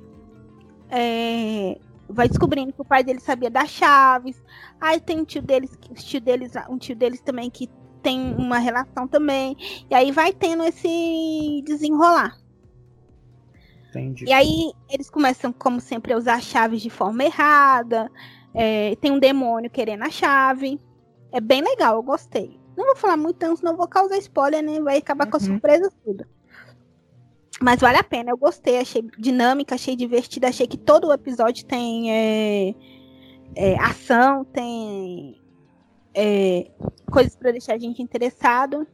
É, 0.91 1.79
vai 2.09 2.29
descobrindo 2.29 2.73
que 2.73 2.81
o 2.81 2.85
pai 2.85 3.03
dele 3.03 3.21
sabia 3.21 3.51
das 3.51 3.71
chaves. 3.71 4.43
Aí 4.81 5.01
tem 5.01 5.21
um 5.21 5.25
tio 5.25 5.43
deles, 5.43 5.77
um 5.91 5.95
tio 5.95 6.21
deles, 6.21 6.53
um 6.69 6.79
tio 6.79 6.97
deles 6.97 7.21
também 7.21 7.51
que 7.51 7.69
tem 8.03 8.35
uma 8.35 8.59
relação 8.59 9.09
também. 9.09 9.57
E 9.91 9.95
aí 9.95 10.13
vai 10.13 10.33
tendo 10.33 10.63
esse 10.65 11.63
desenrolar. 11.65 12.39
Entendi. 13.91 14.27
E 14.27 14.33
aí 14.33 14.73
eles 14.91 15.09
começam, 15.09 15.53
como 15.53 15.81
sempre, 15.81 16.13
a 16.13 16.17
usar 16.17 16.41
chaves 16.43 16.83
de 16.83 16.91
forma 16.91 17.25
errada. 17.25 18.11
É, 18.61 18.97
tem 18.97 19.13
um 19.13 19.21
demônio 19.21 19.71
querendo 19.71 20.03
a 20.03 20.11
chave. 20.11 20.81
É 21.31 21.41
bem 21.41 21.63
legal, 21.63 21.95
eu 21.95 22.03
gostei. 22.03 22.59
Não 22.77 22.87
vou 22.87 22.97
falar 22.97 23.17
muito, 23.17 23.37
então, 23.37 23.55
senão 23.55 23.77
vou 23.77 23.87
causar 23.87 24.19
spoiler, 24.19 24.65
né? 24.65 24.81
Vai 24.81 24.99
acabar 24.99 25.27
uhum. 25.27 25.31
com 25.31 25.37
a 25.37 25.41
surpresa 25.41 25.93
tudo. 26.05 26.27
Mas 27.61 27.81
vale 27.81 27.99
a 27.99 28.05
pena, 28.05 28.31
eu 28.31 28.37
gostei, 28.37 28.79
achei 28.79 29.03
dinâmica, 29.17 29.77
achei 29.77 29.95
divertida, 29.95 30.49
achei 30.49 30.67
que 30.67 30.77
todo 30.77 31.07
o 31.07 31.13
episódio 31.13 31.65
tem 31.67 32.11
é, 32.13 32.75
é, 33.55 33.79
ação, 33.81 34.45
tem 34.45 35.41
é, 36.13 36.69
coisas 37.13 37.37
para 37.37 37.53
deixar 37.53 37.75
a 37.75 37.79
gente 37.79 38.03
interessado. 38.03 38.85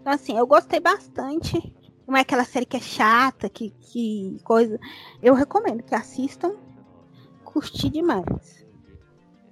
Então, 0.00 0.12
assim, 0.14 0.38
eu 0.38 0.46
gostei 0.46 0.80
bastante. 0.80 1.74
Não 2.06 2.16
é 2.16 2.20
aquela 2.20 2.44
série 2.44 2.66
que 2.66 2.76
é 2.76 2.80
chata, 2.80 3.50
que, 3.50 3.70
que 3.80 4.38
coisa. 4.44 4.78
Eu 5.22 5.34
recomendo 5.34 5.82
que 5.82 5.94
assistam 5.94 6.54
curti 7.54 7.88
demais. 7.88 8.66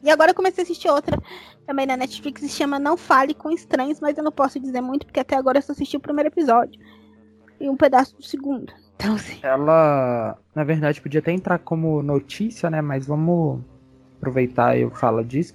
E 0.02 0.10
agora 0.10 0.32
eu 0.32 0.34
comecei 0.34 0.62
a 0.62 0.64
assistir 0.64 0.88
outra 0.88 1.16
também 1.64 1.86
na 1.86 1.96
Netflix, 1.96 2.40
se 2.40 2.48
chama 2.48 2.76
Não 2.80 2.96
Fale 2.96 3.32
com 3.32 3.52
Estranhos, 3.52 4.00
mas 4.00 4.18
eu 4.18 4.24
não 4.24 4.32
posso 4.32 4.58
dizer 4.58 4.80
muito, 4.80 5.06
porque 5.06 5.20
até 5.20 5.36
agora 5.36 5.58
eu 5.58 5.62
só 5.62 5.70
assisti 5.70 5.96
o 5.96 6.00
primeiro 6.00 6.28
episódio. 6.28 6.80
E 7.60 7.68
um 7.68 7.76
pedaço 7.76 8.16
do 8.16 8.24
segundo. 8.24 8.72
Então, 8.96 9.14
assim. 9.14 9.38
Ela, 9.40 10.36
na 10.52 10.64
verdade, 10.64 11.00
podia 11.00 11.20
até 11.20 11.30
entrar 11.30 11.60
como 11.60 12.02
notícia, 12.02 12.68
né? 12.68 12.82
Mas 12.82 13.06
vamos 13.06 13.60
aproveitar 14.16 14.76
eu 14.76 14.90
falo 14.90 15.24
disso. 15.24 15.54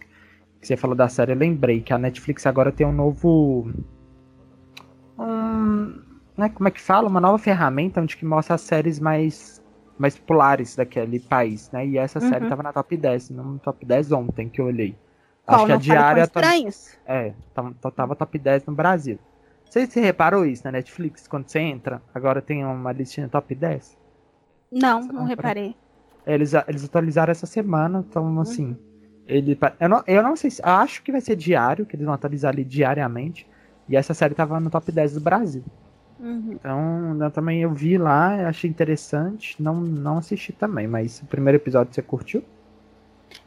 Que 0.62 0.66
você 0.66 0.78
falou 0.78 0.96
da 0.96 1.10
série, 1.10 1.34
eu 1.34 1.38
lembrei 1.38 1.82
que 1.82 1.92
a 1.92 1.98
Netflix 1.98 2.46
agora 2.46 2.72
tem 2.72 2.88
um 2.88 2.94
novo. 2.94 3.70
Um, 5.20 6.02
né, 6.38 6.48
como 6.48 6.70
é 6.70 6.72
que 6.72 6.82
fala? 6.82 7.10
Uma 7.10 7.20
nova 7.20 7.38
ferramenta 7.38 8.00
onde 8.00 8.16
que 8.16 8.26
mostra 8.26 8.56
as 8.56 8.62
séries 8.62 9.02
mais 9.02 9.62
mais 9.98 10.18
populares 10.18 10.76
daquele 10.76 11.20
país, 11.20 11.72
né? 11.72 11.86
E 11.86 11.98
essa 11.98 12.20
uhum. 12.20 12.30
série 12.30 12.48
tava 12.48 12.64
na 12.64 12.72
top 12.74 12.96
10, 12.96 13.30
no 13.32 13.60
top 13.60 13.86
10 13.86 14.12
ontem 14.12 14.50
que 14.50 14.62
eu 14.62 14.66
olhei. 14.66 14.96
Acho 15.46 15.66
que 15.66 15.72
a 15.72 15.78
diária. 15.78 16.28
Tá, 16.28 16.42
é, 17.06 17.34
tava, 17.54 17.74
tava 17.92 18.16
top 18.16 18.38
10 18.38 18.66
no 18.66 18.74
Brasil. 18.74 19.18
Você 19.66 19.86
se 19.86 20.00
reparou 20.00 20.46
isso 20.46 20.64
na 20.66 20.72
Netflix? 20.72 21.28
Quando 21.28 21.48
você 21.48 21.60
entra, 21.60 22.02
agora 22.14 22.42
tem 22.42 22.66
uma 22.66 22.92
listinha 22.92 23.28
top 23.28 23.54
10? 23.54 23.98
Não, 24.72 25.02
não 25.02 25.24
reparei. 25.24 25.76
Eles, 26.26 26.54
eles 26.68 26.84
atualizaram 26.84 27.32
essa 27.32 27.46
semana, 27.46 28.06
então 28.08 28.24
uhum. 28.24 28.42
assim. 28.42 28.78
Ele, 29.26 29.58
eu, 29.80 29.90
não, 29.90 30.04
eu 30.06 30.24
não 30.24 30.36
sei 30.36 30.52
se. 30.52 30.62
Acho 30.64 31.02
que 31.02 31.12
vai 31.12 31.22
ser 31.22 31.36
diário, 31.36 31.86
que 31.86 31.96
eles 31.96 32.06
vão 32.06 32.14
atualizar 32.14 32.52
ali 32.52 32.64
diariamente. 32.64 33.48
E 33.90 33.96
essa 33.96 34.14
série 34.14 34.36
tava 34.36 34.60
no 34.60 34.70
top 34.70 34.92
10 34.92 35.14
do 35.14 35.22
Brasil. 35.22 35.64
Uhum. 36.20 36.54
Então, 36.54 37.18
eu 37.22 37.32
também 37.32 37.62
eu 37.62 37.72
vi 37.72 37.98
lá, 37.98 38.48
achei 38.48 38.70
interessante. 38.70 39.62
Não, 39.62 39.76
não 39.76 40.18
assisti 40.18 40.52
também, 40.52 40.88
mas 40.88 41.20
o 41.22 41.26
primeiro 41.26 41.58
episódio 41.58 41.94
você 41.94 42.02
curtiu? 42.02 42.44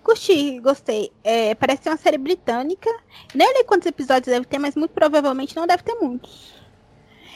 Curti, 0.03 0.61
gostei. 0.61 1.11
É, 1.25 1.55
parece 1.55 1.85
ser 1.85 1.91
uma 1.91 1.97
série 1.97 2.19
britânica. 2.19 2.91
Nem 3.35 3.49
olhei 3.49 3.65
quantos 3.65 3.87
episódios 3.87 4.33
deve 4.33 4.47
ter, 4.47 4.59
mas 4.59 4.75
muito 4.75 4.93
provavelmente 4.93 5.57
não 5.57 5.67
deve 5.67 5.83
ter 5.83 5.95
muitos. 5.95 6.55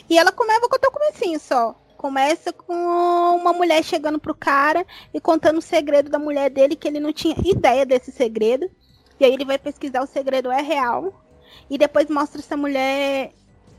E 0.08 0.18
ela 0.18 0.30
começa 0.30 0.68
com 0.68 0.76
o 0.76 0.90
comecinho 0.90 1.40
só. 1.40 1.74
Começa 1.96 2.52
com 2.52 2.74
uma 2.74 3.52
mulher 3.52 3.82
chegando 3.82 4.18
pro 4.18 4.34
cara 4.34 4.84
e 5.12 5.20
contando 5.20 5.58
o 5.58 5.62
segredo 5.62 6.10
da 6.10 6.18
mulher 6.18 6.50
dele, 6.50 6.76
que 6.76 6.86
ele 6.86 7.00
não 7.00 7.12
tinha 7.12 7.34
ideia 7.44 7.86
desse 7.86 8.12
segredo. 8.12 8.70
E 9.18 9.24
aí 9.24 9.32
ele 9.32 9.44
vai 9.44 9.58
pesquisar 9.58 10.02
o 10.02 10.06
segredo 10.06 10.50
é 10.50 10.60
real. 10.60 11.24
E 11.70 11.78
depois 11.78 12.10
mostra 12.10 12.40
essa 12.40 12.56
mulher 12.56 13.32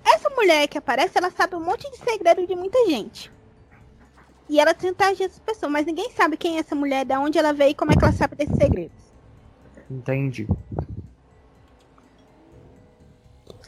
essa 0.06 0.30
mulher 0.30 0.68
que 0.68 0.78
aparece, 0.78 1.18
ela 1.18 1.32
sabe 1.32 1.56
um 1.56 1.64
monte 1.64 1.90
de 1.92 1.98
segredo 1.98 2.46
de 2.46 2.56
muita 2.56 2.86
gente. 2.88 3.32
E 4.48 4.60
ela 4.60 4.74
tenta 4.74 5.08
agir 5.08 5.24
essas 5.24 5.40
pessoas, 5.40 5.72
mas 5.72 5.86
ninguém 5.86 6.10
sabe 6.12 6.38
quem 6.38 6.58
é 6.58 6.60
essa 6.60 6.76
mulher, 6.76 7.04
de 7.04 7.16
onde 7.16 7.38
ela 7.38 7.52
veio 7.52 7.72
e 7.72 7.76
como 7.76 7.92
é 7.92 7.96
que 7.96 8.04
ela 8.04 8.14
sabe 8.14 8.36
desses 8.36 8.56
segredos. 8.56 8.96
Entendi. 9.90 10.48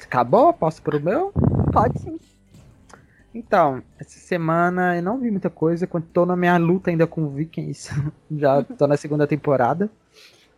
Acabou? 0.04 0.54
Posso 0.54 0.82
pro 0.82 1.02
meu? 1.02 1.34
Pode 1.74 2.00
sim. 2.00 2.18
Então, 3.34 3.84
essa 4.00 4.18
semana 4.18 4.96
eu 4.96 5.04
não 5.04 5.20
vi 5.20 5.30
muita 5.30 5.50
coisa, 5.50 5.86
quando 5.86 6.06
tô 6.06 6.26
na 6.26 6.36
minha 6.36 6.58
luta 6.58 6.90
ainda 6.90 7.06
com 7.06 7.30
Vikings. 7.30 7.90
Já 8.32 8.64
tô 8.64 8.88
na 8.88 8.98
segunda 8.98 9.28
temporada. 9.28 9.90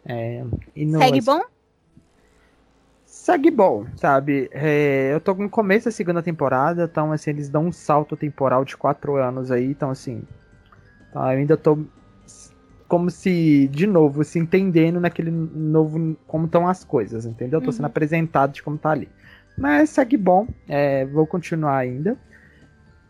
É, 0.06 0.44
no, 0.76 1.00
Segue 1.00 1.22
bom? 1.22 1.42
Segue 3.30 3.52
bom, 3.52 3.86
sabe? 3.96 4.50
É, 4.52 5.14
eu 5.14 5.20
tô 5.20 5.36
no 5.36 5.50
começo 5.50 5.86
da 5.86 5.92
segunda 5.92 6.24
temporada, 6.24 6.90
então 6.92 7.12
assim, 7.12 7.30
eles 7.30 7.48
dão 7.48 7.68
um 7.68 7.72
salto 7.72 8.18
temporal 8.18 8.66
de 8.66 8.76
quatro 8.76 9.18
anos 9.18 9.52
aí, 9.52 9.68
então 9.68 9.92
assim. 9.92 10.24
Tá, 11.14 11.34
eu 11.34 11.40
ainda 11.40 11.56
tô 11.56 11.78
como 12.88 13.12
se, 13.12 13.68
de 13.68 13.86
novo, 13.86 14.24
se 14.24 14.40
entendendo 14.40 15.00
naquele 15.00 15.30
novo. 15.30 16.18
como 16.26 16.46
estão 16.46 16.68
as 16.68 16.84
coisas, 16.84 17.28
entendeu? 17.28 17.60
Eu 17.60 17.64
tô 17.64 17.72
sendo 17.72 17.82
uhum. 17.82 17.88
apresentado 17.88 18.52
de 18.52 18.64
como 18.64 18.80
tá 18.80 18.90
ali. 18.90 19.08
Mas 19.56 19.92
segue 19.92 20.18
bom, 20.18 20.48
é, 20.68 21.06
vou 21.06 21.28
continuar 21.28 21.78
ainda. 21.78 22.18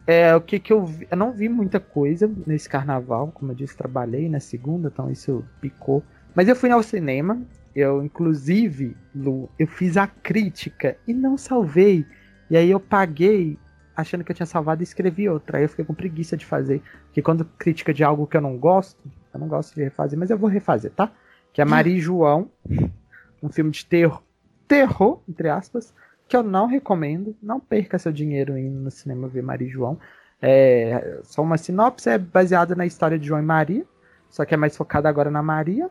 É, 0.06 0.36
o 0.36 0.42
que 0.42 0.60
que 0.60 0.74
eu 0.74 0.86
vi, 0.86 1.08
eu 1.10 1.16
não 1.16 1.32
vi 1.32 1.48
muita 1.48 1.80
coisa 1.80 2.30
nesse 2.46 2.68
carnaval, 2.68 3.32
como 3.34 3.52
eu 3.52 3.56
disse, 3.56 3.78
trabalhei 3.78 4.28
na 4.28 4.42
segunda, 4.42 4.90
então 4.92 5.10
isso 5.10 5.46
picou. 5.62 6.04
Mas 6.36 6.50
eu 6.50 6.56
fui 6.56 6.72
ao 6.72 6.84
cinema, 6.84 7.42
eu, 7.76 8.04
inclusive, 8.04 8.96
Lu, 9.16 9.50
eu 9.58 9.68
fiz 9.68 9.98
a 9.98 10.08
crítica 10.08 10.98
e 11.08 11.14
não 11.14 11.38
salvei. 11.38 12.06
E 12.50 12.58
aí 12.58 12.70
eu 12.70 12.80
paguei 12.80 13.58
achando 13.96 14.24
que 14.24 14.32
eu 14.32 14.36
tinha 14.36 14.46
salvado 14.46 14.82
e 14.82 14.84
escrevi 14.84 15.30
outra. 15.30 15.58
Aí 15.58 15.64
eu 15.64 15.70
fiquei 15.70 15.86
com 15.86 15.94
preguiça 15.94 16.36
de 16.36 16.46
fazer. 16.46 16.82
Porque 17.06 17.22
quando 17.22 17.46
crítica 17.46 17.94
de 17.94 18.04
algo 18.04 18.26
que 18.26 18.38
eu 18.38 18.42
não 18.42 18.58
gosto, 18.58 19.00
eu 19.34 19.40
não 19.40 19.48
gosto 19.48 19.76
de 19.76 19.84
refazer, 19.84 20.18
mas 20.18 20.30
eu 20.30 20.38
vou 20.38 20.50
refazer, 20.50 20.92
tá? 20.92 21.12
Que 21.54 21.62
é 21.62 21.66
Maria 21.66 21.96
e 21.96 22.00
João, 22.00 22.50
um 23.42 23.50
filme 23.50 23.72
de 23.72 23.86
terror, 23.86 24.24
terror, 24.68 25.22
entre 25.28 25.50
aspas, 25.50 25.94
que 26.28 26.36
eu 26.36 26.44
não 26.44 26.66
recomendo. 26.66 27.36
Não 27.42 27.60
perca 27.60 28.00
seu 28.00 28.12
dinheiro 28.12 28.58
indo 28.58 28.80
no 28.80 28.92
cinema 28.92 29.28
ver 29.28 29.44
Maria 29.44 29.68
e 29.68 29.72
João. 29.72 30.00
É, 30.42 31.20
só 31.24 31.42
uma 31.42 31.58
sinopse, 31.58 32.10
é 32.10 32.18
baseada 32.18 32.76
na 32.76 32.86
história 32.86 33.20
de 33.20 33.28
João 33.28 33.42
e 33.42 33.46
Maria, 33.46 33.86
só 34.30 34.46
que 34.46 34.54
é 34.54 34.58
mais 34.58 34.78
focada 34.78 35.10
agora 35.10 35.30
na 35.30 35.44
Maria 35.44 35.90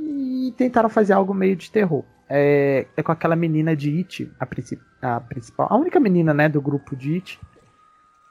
e 0.00 0.52
tentaram 0.56 0.88
fazer 0.88 1.12
algo 1.12 1.34
meio 1.34 1.56
de 1.56 1.70
terror. 1.70 2.04
É, 2.28 2.86
é 2.96 3.02
com 3.02 3.10
aquela 3.10 3.34
menina 3.34 3.74
de 3.74 3.96
It, 3.98 4.30
a, 4.38 4.44
a, 5.16 5.20
principal, 5.20 5.66
a 5.70 5.76
única 5.76 5.98
menina, 5.98 6.32
né, 6.32 6.48
do 6.48 6.60
grupo 6.60 6.94
de 6.94 7.14
It. 7.14 7.40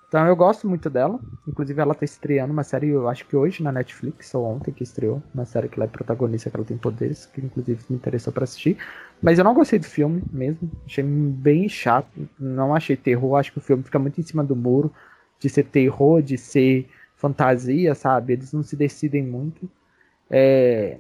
Então 0.08 0.26
eu 0.26 0.36
gosto 0.36 0.68
muito 0.68 0.90
dela. 0.90 1.20
Inclusive 1.48 1.80
ela 1.80 1.94
tá 1.94 2.04
estreando 2.04 2.52
uma 2.52 2.64
série, 2.64 2.90
eu 2.90 3.08
acho 3.08 3.26
que 3.28 3.36
hoje 3.36 3.62
na 3.62 3.72
Netflix, 3.72 4.34
ou 4.34 4.46
ontem 4.46 4.72
que 4.72 4.84
estreou, 4.84 5.22
uma 5.34 5.46
série 5.46 5.70
que 5.70 5.78
ela 5.78 5.86
é 5.86 5.88
protagonista, 5.88 6.50
que 6.50 6.56
ela 6.56 6.66
tem 6.66 6.78
poderes, 6.78 7.28
que 7.28 7.42
inclusive 7.42 7.80
me 7.90 7.96
interessou 7.96 8.34
para 8.34 8.44
assistir. 8.44 8.78
Mas 9.22 9.38
eu 9.38 9.44
não 9.44 9.54
gostei 9.54 9.78
do 9.78 9.86
filme 9.86 10.24
mesmo, 10.32 10.72
achei 10.86 11.04
bem 11.04 11.70
chato, 11.70 12.28
não 12.40 12.74
achei 12.74 12.96
terror, 12.96 13.36
acho 13.36 13.52
que 13.52 13.60
o 13.60 13.62
filme 13.62 13.84
fica 13.84 14.00
muito 14.00 14.20
em 14.20 14.24
cima 14.24 14.44
do 14.44 14.56
muro, 14.56 14.92
de 15.38 15.48
ser 15.50 15.64
terror, 15.66 16.22
de 16.22 16.38
ser 16.38 16.90
fantasia, 17.16 17.94
sabe? 17.94 18.34
Eles 18.34 18.52
não 18.52 18.64
se 18.64 18.76
decidem 18.76 19.24
muito. 19.24 19.70
É, 20.30 20.98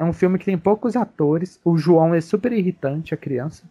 é 0.00 0.04
um 0.04 0.14
filme 0.14 0.38
que 0.38 0.46
tem 0.46 0.56
poucos 0.56 0.96
atores. 0.96 1.60
O 1.62 1.76
João 1.76 2.14
é 2.14 2.22
super 2.22 2.50
irritante, 2.52 3.12
a 3.12 3.18
criança. 3.18 3.64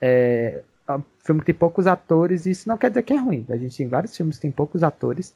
É, 0.00 0.62
é 0.86 0.92
um 0.92 1.02
filme 1.18 1.40
que 1.40 1.46
tem 1.46 1.54
poucos 1.54 1.88
atores, 1.88 2.46
e 2.46 2.52
isso 2.52 2.68
não 2.68 2.78
quer 2.78 2.90
dizer 2.90 3.02
que 3.02 3.12
é 3.12 3.16
ruim. 3.16 3.44
A 3.50 3.56
gente 3.56 3.76
tem 3.76 3.88
vários 3.88 4.16
filmes 4.16 4.36
que 4.36 4.42
tem 4.42 4.52
poucos 4.52 4.84
atores 4.84 5.34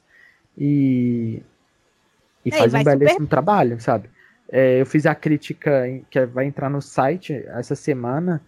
e, 0.57 1.43
e 2.45 2.51
faz 2.51 2.73
um 2.73 2.81
belíssimo 2.85 3.19
super... 3.19 3.29
trabalho, 3.29 3.81
sabe? 3.81 4.09
É, 4.49 4.79
eu 4.79 4.85
fiz 4.85 5.05
a 5.05 5.13
crítica 5.13 5.83
que 6.09 6.25
vai 6.27 6.45
entrar 6.45 6.69
no 6.69 6.81
site 6.81 7.43
essa 7.47 7.75
semana, 7.75 8.41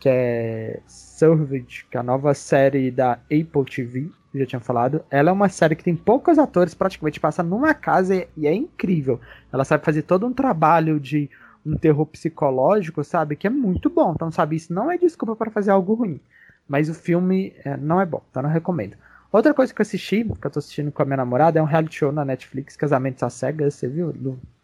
que 0.00 0.08
é 0.08 0.80
Served, 0.88 1.86
que 1.88 1.96
é 1.96 2.00
a 2.00 2.02
nova 2.02 2.34
série 2.34 2.90
da 2.90 3.12
Apple 3.12 3.64
TV, 3.70 4.10
já 4.34 4.46
tinha 4.46 4.60
falado. 4.60 5.02
Ela 5.10 5.30
é 5.30 5.32
uma 5.32 5.48
série 5.48 5.76
que 5.76 5.84
tem 5.84 5.96
poucos 5.96 6.38
atores, 6.38 6.74
praticamente 6.74 7.20
passa 7.20 7.42
numa 7.42 7.74
casa 7.74 8.14
e, 8.14 8.28
e 8.36 8.46
é 8.46 8.54
incrível. 8.54 9.20
Ela 9.52 9.64
sabe 9.64 9.84
fazer 9.84 10.02
todo 10.02 10.26
um 10.26 10.32
trabalho 10.32 11.00
de 11.00 11.30
um 11.64 11.76
terror 11.76 12.06
psicológico, 12.06 13.02
sabe? 13.04 13.36
Que 13.36 13.46
é 13.46 13.50
muito 13.50 13.90
bom. 13.90 14.12
Então, 14.14 14.30
sabe, 14.30 14.56
isso 14.56 14.72
não 14.72 14.90
é 14.90 14.98
desculpa 14.98 15.36
para 15.36 15.50
fazer 15.50 15.70
algo 15.70 15.94
ruim. 15.94 16.20
Mas 16.68 16.88
o 16.88 16.94
filme 16.94 17.54
é, 17.64 17.76
não 17.76 18.00
é 18.00 18.06
bom, 18.06 18.22
então 18.30 18.42
não 18.42 18.50
recomendo. 18.50 18.96
Outra 19.32 19.52
coisa 19.52 19.72
que 19.72 19.80
eu 19.80 19.82
assisti, 19.82 20.24
que 20.24 20.46
eu 20.46 20.50
tô 20.50 20.58
assistindo 20.58 20.90
com 20.90 21.02
a 21.02 21.04
minha 21.04 21.18
namorada, 21.18 21.58
é 21.58 21.62
um 21.62 21.66
reality 21.66 21.96
show 21.96 22.12
na 22.12 22.24
Netflix, 22.24 22.76
Casamentos 22.76 23.22
às 23.22 23.34
Cegas, 23.34 23.74
você 23.74 23.88
viu? 23.88 24.14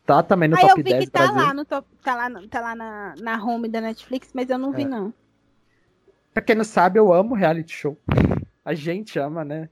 Tá 0.06 0.22
também 0.22 0.48
no 0.48 0.56
ah, 0.56 0.60
top 0.60 0.82
10 0.82 0.94
eu 0.94 1.00
vi 1.00 1.06
que 1.06 1.12
tá 1.12 1.30
lá, 1.30 1.54
no 1.54 1.64
top, 1.64 1.88
tá 2.02 2.14
lá, 2.14 2.30
tá 2.50 2.60
lá 2.60 2.74
na, 2.74 3.14
na 3.20 3.42
home 3.42 3.68
da 3.68 3.80
Netflix, 3.80 4.30
mas 4.34 4.48
eu 4.50 4.58
não 4.58 4.72
vi, 4.72 4.82
é. 4.82 4.86
não. 4.86 5.12
Pra 6.32 6.42
quem 6.42 6.56
não 6.56 6.64
sabe, 6.64 6.98
eu 6.98 7.12
amo 7.12 7.34
reality 7.34 7.72
show. 7.72 7.96
A 8.64 8.74
gente 8.74 9.18
ama, 9.18 9.44
né? 9.44 9.68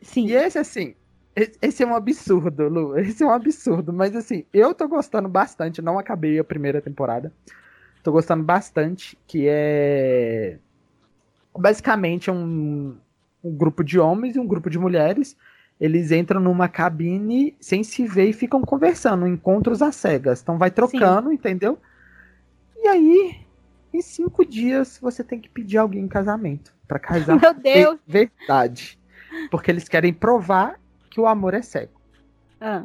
Sim. 0.00 0.26
E 0.26 0.34
esse, 0.34 0.58
assim, 0.58 0.94
esse 1.34 1.82
é 1.82 1.86
um 1.86 1.94
absurdo, 1.94 2.68
Lu. 2.68 2.98
Esse 2.98 3.22
é 3.22 3.26
um 3.26 3.30
absurdo. 3.30 3.92
Mas, 3.92 4.14
assim, 4.16 4.44
eu 4.52 4.74
tô 4.74 4.88
gostando 4.88 5.28
bastante. 5.28 5.80
Não 5.80 5.98
acabei 5.98 6.38
a 6.38 6.44
primeira 6.44 6.80
temporada. 6.80 7.32
Tô 8.02 8.12
gostando 8.12 8.42
bastante. 8.42 9.16
Que 9.26 9.46
é. 9.48 10.58
Basicamente, 11.56 12.30
um, 12.30 12.96
um 13.44 13.54
grupo 13.54 13.84
de 13.84 13.98
homens 13.98 14.36
e 14.36 14.40
um 14.40 14.46
grupo 14.46 14.68
de 14.68 14.78
mulheres. 14.78 15.36
Eles 15.80 16.12
entram 16.12 16.40
numa 16.40 16.68
cabine 16.68 17.56
sem 17.60 17.82
se 17.82 18.06
ver 18.06 18.26
e 18.26 18.32
ficam 18.32 18.62
conversando. 18.62 19.26
Encontros 19.26 19.82
às 19.82 19.96
cegas. 19.96 20.42
Então, 20.42 20.58
vai 20.58 20.70
trocando, 20.70 21.28
Sim. 21.28 21.34
entendeu? 21.34 21.78
E 22.82 22.88
aí, 22.88 23.36
em 23.92 24.00
cinco 24.00 24.44
dias, 24.44 24.98
você 25.00 25.22
tem 25.22 25.40
que 25.40 25.48
pedir 25.48 25.78
alguém 25.78 26.04
em 26.04 26.08
casamento. 26.08 26.74
para 26.86 26.98
casar. 26.98 27.38
Meu 27.40 27.54
Deus! 27.54 28.00
Verdade. 28.06 28.98
Porque 29.50 29.70
eles 29.70 29.88
querem 29.88 30.12
provar 30.12 30.78
que 31.10 31.20
o 31.20 31.26
amor 31.26 31.54
é 31.54 31.62
cego. 31.62 32.00
Ah. 32.60 32.84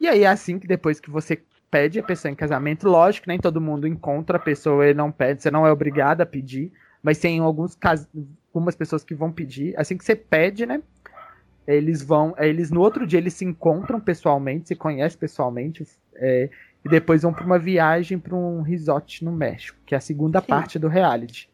E 0.00 0.06
aí 0.06 0.24
é 0.24 0.28
assim 0.28 0.58
que 0.58 0.66
depois 0.66 1.00
que 1.00 1.10
você 1.10 1.42
pede 1.70 1.98
a 1.98 2.02
pessoa 2.02 2.30
em 2.30 2.34
casamento, 2.34 2.88
lógico 2.88 3.24
que 3.24 3.28
nem 3.28 3.38
todo 3.38 3.60
mundo 3.60 3.86
encontra 3.86 4.36
a 4.36 4.40
pessoa 4.40 4.86
e 4.86 4.94
não 4.94 5.10
pede, 5.10 5.42
você 5.42 5.50
não 5.50 5.66
é 5.66 5.72
obrigado 5.72 6.20
a 6.20 6.26
pedir, 6.26 6.72
mas 7.02 7.18
tem 7.18 7.40
alguns 7.40 7.74
casos, 7.74 8.08
algumas 8.48 8.74
pessoas 8.74 9.04
que 9.04 9.14
vão 9.14 9.30
pedir. 9.30 9.74
Assim 9.78 9.96
que 9.96 10.04
você 10.04 10.16
pede, 10.16 10.66
né? 10.66 10.82
Eles 11.66 12.02
vão, 12.02 12.34
eles 12.38 12.70
no 12.70 12.80
outro 12.80 13.06
dia 13.06 13.18
eles 13.18 13.34
se 13.34 13.44
encontram 13.44 14.00
pessoalmente, 14.00 14.68
se 14.68 14.74
conhecem 14.74 15.18
pessoalmente, 15.18 15.86
é, 16.14 16.48
e 16.84 16.88
depois 16.88 17.22
vão 17.22 17.32
para 17.32 17.44
uma 17.44 17.58
viagem 17.58 18.18
para 18.18 18.34
um 18.34 18.62
resort 18.62 19.24
no 19.24 19.32
México, 19.32 19.78
que 19.84 19.94
é 19.94 19.98
a 19.98 20.00
segunda 20.00 20.40
Sim. 20.40 20.46
parte 20.46 20.78
do 20.78 20.88
reality. 20.88 21.50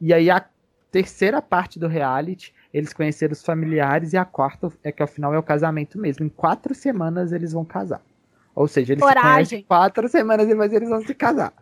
E 0.00 0.12
aí 0.12 0.30
a 0.30 0.44
terceira 0.90 1.42
parte 1.42 1.78
do 1.78 1.88
reality 1.88 2.52
eles 2.72 2.92
conheceram 2.92 3.32
os 3.32 3.44
familiares 3.44 4.12
e 4.12 4.16
a 4.16 4.24
quarta 4.24 4.68
é 4.82 4.90
que 4.90 5.00
ao 5.00 5.06
final 5.08 5.32
é 5.32 5.38
o 5.38 5.42
casamento 5.42 5.98
mesmo. 5.98 6.26
Em 6.26 6.28
quatro 6.28 6.74
semanas 6.74 7.30
eles 7.30 7.52
vão 7.52 7.64
casar. 7.64 8.02
Ou 8.54 8.66
seja, 8.66 8.92
eles 8.92 9.02
Coragem. 9.02 9.22
se 9.22 9.32
conhecem 9.32 9.62
quatro 9.62 10.08
semanas 10.08 10.46
e 10.46 10.48
depois 10.50 10.72
eles 10.72 10.88
vão 10.88 11.00
se 11.00 11.14
casar. 11.14 11.52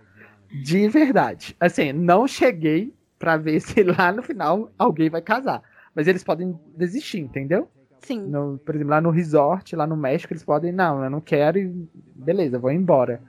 De 0.50 0.88
verdade. 0.88 1.56
Assim, 1.60 1.92
não 1.92 2.26
cheguei 2.26 2.94
para 3.18 3.36
ver 3.36 3.60
se 3.62 3.82
lá 3.82 4.10
no 4.10 4.22
final 4.22 4.70
alguém 4.78 5.10
vai 5.10 5.20
casar. 5.20 5.62
Mas 5.94 6.08
eles 6.08 6.24
podem 6.24 6.58
desistir, 6.76 7.20
entendeu? 7.20 7.68
Sim. 8.02 8.28
No, 8.28 8.58
por 8.58 8.74
exemplo, 8.74 8.90
lá 8.90 9.00
no 9.00 9.10
resort, 9.10 9.76
lá 9.76 9.86
no 9.86 9.96
México, 9.96 10.32
eles 10.32 10.44
podem, 10.44 10.72
não, 10.72 11.04
eu 11.04 11.10
não 11.10 11.20
quero 11.20 11.58
e 11.58 11.88
beleza, 12.14 12.58
vou 12.58 12.70
embora. 12.70 13.20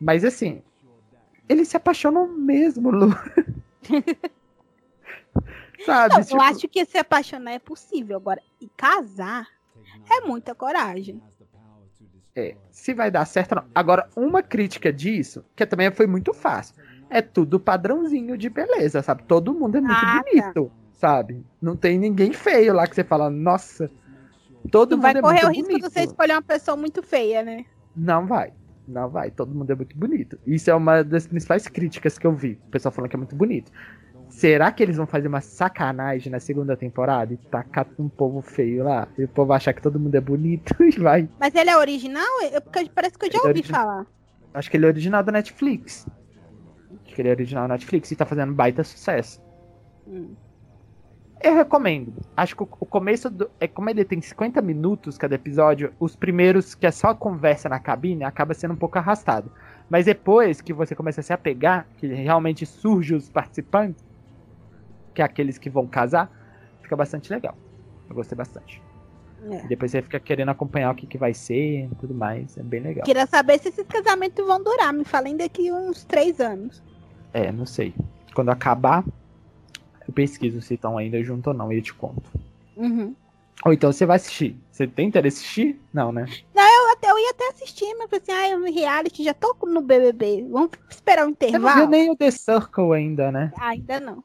Mas 0.00 0.24
assim, 0.24 0.62
eles 1.48 1.68
se 1.68 1.76
apaixonam 1.76 2.28
mesmo, 2.28 2.90
Lu. 2.90 3.14
Sabe? 5.84 6.14
Não, 6.14 6.22
tipo... 6.22 6.36
Eu 6.36 6.40
acho 6.40 6.68
que 6.68 6.84
se 6.84 6.96
apaixonar 6.96 7.52
é 7.52 7.58
possível. 7.58 8.16
Agora, 8.16 8.40
e 8.60 8.68
casar 8.76 9.48
é 10.10 10.20
muita 10.20 10.54
coragem. 10.54 11.20
É, 12.36 12.56
se 12.70 12.94
vai 12.94 13.10
dar 13.10 13.24
certo 13.26 13.54
não. 13.54 13.64
Agora, 13.74 14.08
uma 14.16 14.42
crítica 14.42 14.92
disso, 14.92 15.44
que 15.54 15.66
também 15.66 15.90
foi 15.92 16.06
muito 16.06 16.32
fácil, 16.32 16.74
é 17.08 17.22
tudo 17.22 17.60
padrãozinho 17.60 18.36
de 18.36 18.48
beleza, 18.48 19.02
sabe? 19.02 19.22
Todo 19.24 19.54
mundo 19.54 19.76
é 19.76 19.80
muito 19.80 20.00
tá. 20.00 20.22
bonito, 20.22 20.72
sabe? 20.92 21.44
Não 21.60 21.76
tem 21.76 21.98
ninguém 21.98 22.32
feio 22.32 22.74
lá 22.74 22.86
que 22.86 22.94
você 22.94 23.04
fala, 23.04 23.30
nossa, 23.30 23.90
todo 24.70 24.96
mundo 24.96 25.02
vai 25.02 25.16
é 25.16 25.20
correr 25.20 25.44
o 25.46 25.48
risco 25.48 25.64
bonito. 25.64 25.88
de 25.88 25.94
você 25.94 26.00
escolher 26.00 26.32
uma 26.32 26.42
pessoa 26.42 26.76
muito 26.76 27.02
feia, 27.02 27.42
né? 27.42 27.64
Não 27.96 28.26
vai. 28.26 28.52
Não 28.86 29.08
vai, 29.08 29.30
todo 29.30 29.54
mundo 29.54 29.70
é 29.70 29.74
muito 29.74 29.96
bonito. 29.96 30.38
Isso 30.46 30.70
é 30.70 30.74
uma 30.74 31.02
das 31.02 31.26
principais 31.26 31.66
críticas 31.66 32.18
que 32.18 32.26
eu 32.26 32.34
vi. 32.34 32.60
O 32.66 32.70
pessoal 32.70 32.92
falando 32.92 33.10
que 33.10 33.16
é 33.16 33.18
muito 33.18 33.34
bonito. 33.34 33.72
Será 34.28 34.72
que 34.72 34.82
eles 34.82 34.96
vão 34.96 35.06
fazer 35.06 35.28
uma 35.28 35.40
sacanagem 35.40 36.30
na 36.30 36.40
segunda 36.40 36.76
temporada 36.76 37.32
e 37.32 37.36
tacar 37.36 37.86
um 37.98 38.08
povo 38.08 38.42
feio 38.42 38.84
lá? 38.84 39.08
E 39.16 39.24
o 39.24 39.28
povo 39.28 39.52
achar 39.52 39.72
que 39.72 39.80
todo 39.80 39.98
mundo 39.98 40.14
é 40.16 40.20
bonito 40.20 40.74
e 40.82 40.90
vai. 40.98 41.28
Mas 41.38 41.54
ele 41.54 41.70
é 41.70 41.76
original? 41.76 42.26
Eu, 42.52 42.60
porque 42.60 42.90
parece 42.94 43.16
que 43.16 43.26
eu 43.26 43.32
já 43.32 43.38
ele 43.38 43.46
é 43.46 43.48
ouvi 43.48 43.60
é 43.60 43.62
falar. 43.62 44.06
Acho 44.52 44.70
que 44.70 44.76
ele 44.76 44.86
é 44.86 44.88
original 44.88 45.22
da 45.22 45.32
Netflix. 45.32 46.06
Acho 47.04 47.14
que 47.14 47.22
ele 47.22 47.28
é 47.28 47.32
original 47.32 47.68
da 47.68 47.74
Netflix 47.74 48.10
e 48.10 48.16
tá 48.16 48.26
fazendo 48.26 48.52
baita 48.52 48.82
sucesso. 48.84 49.40
Hum. 50.06 50.34
Eu 51.44 51.54
recomendo. 51.54 52.14
Acho 52.34 52.56
que 52.56 52.62
o 52.62 52.86
começo 52.86 53.28
do. 53.28 53.50
É 53.60 53.68
como 53.68 53.90
ele 53.90 54.02
tem 54.02 54.18
50 54.18 54.62
minutos 54.62 55.18
cada 55.18 55.34
episódio, 55.34 55.92
os 56.00 56.16
primeiros 56.16 56.74
que 56.74 56.86
é 56.86 56.90
só 56.90 57.14
conversa 57.14 57.68
na 57.68 57.78
cabine 57.78 58.24
acaba 58.24 58.54
sendo 58.54 58.72
um 58.72 58.78
pouco 58.78 58.96
arrastado. 58.96 59.52
Mas 59.90 60.06
depois 60.06 60.62
que 60.62 60.72
você 60.72 60.94
começa 60.94 61.20
a 61.20 61.22
se 61.22 61.34
apegar, 61.34 61.86
que 61.98 62.06
realmente 62.06 62.64
surge 62.64 63.14
os 63.14 63.28
participantes, 63.28 64.02
que 65.12 65.20
é 65.20 65.24
aqueles 65.26 65.58
que 65.58 65.68
vão 65.68 65.86
casar, 65.86 66.30
fica 66.80 66.96
bastante 66.96 67.30
legal. 67.30 67.54
Eu 68.08 68.14
gostei 68.14 68.36
bastante. 68.36 68.82
É. 69.46 69.66
depois 69.66 69.90
você 69.90 70.00
fica 70.00 70.18
querendo 70.18 70.48
acompanhar 70.48 70.90
o 70.90 70.94
que, 70.94 71.06
que 71.06 71.18
vai 71.18 71.34
ser 71.34 71.84
e 71.84 71.94
tudo 72.00 72.14
mais. 72.14 72.56
É 72.56 72.62
bem 72.62 72.80
legal. 72.80 73.04
Queria 73.04 73.26
saber 73.26 73.58
se 73.58 73.68
esses 73.68 73.86
casamentos 73.86 74.46
vão 74.46 74.64
durar. 74.64 74.94
Me 74.94 75.04
falem 75.04 75.36
daqui 75.36 75.70
uns 75.70 76.04
três 76.04 76.40
anos. 76.40 76.82
É, 77.34 77.52
não 77.52 77.66
sei. 77.66 77.94
Quando 78.34 78.48
acabar, 78.48 79.04
eu 80.06 80.14
pesquiso 80.14 80.60
se 80.60 80.74
estão 80.74 80.98
ainda 80.98 81.22
junto 81.22 81.48
ou 81.48 81.54
não 81.54 81.72
e 81.72 81.76
eu 81.76 81.82
te 81.82 81.94
conto. 81.94 82.30
Uhum. 82.76 83.14
Ou 83.64 83.72
então 83.72 83.92
você 83.92 84.04
vai 84.04 84.16
assistir. 84.16 84.56
Você 84.70 84.86
tem 84.86 85.08
interesse 85.08 85.38
em 85.38 85.40
assistir? 85.40 85.80
Não, 85.92 86.12
né? 86.12 86.26
Não, 86.54 86.62
eu, 86.62 86.92
até, 86.92 87.10
eu 87.10 87.18
ia 87.18 87.30
até 87.30 87.48
assistir, 87.48 87.94
mas 87.96 88.12
assim, 88.12 88.32
ah, 88.32 88.50
eu 88.50 88.62
reality 88.62 89.24
já 89.24 89.32
tô 89.32 89.56
no 89.66 89.80
BBB. 89.80 90.46
Vamos 90.50 90.70
esperar 90.90 91.24
o 91.24 91.28
um 91.28 91.30
intervalo. 91.30 91.62
Você 91.62 91.68
não 91.68 91.76
viu 91.76 91.88
nem 91.88 92.10
o 92.10 92.16
The 92.16 92.30
Circle 92.30 92.92
ainda, 92.92 93.32
né? 93.32 93.52
Ainda 93.58 94.00
não. 94.00 94.22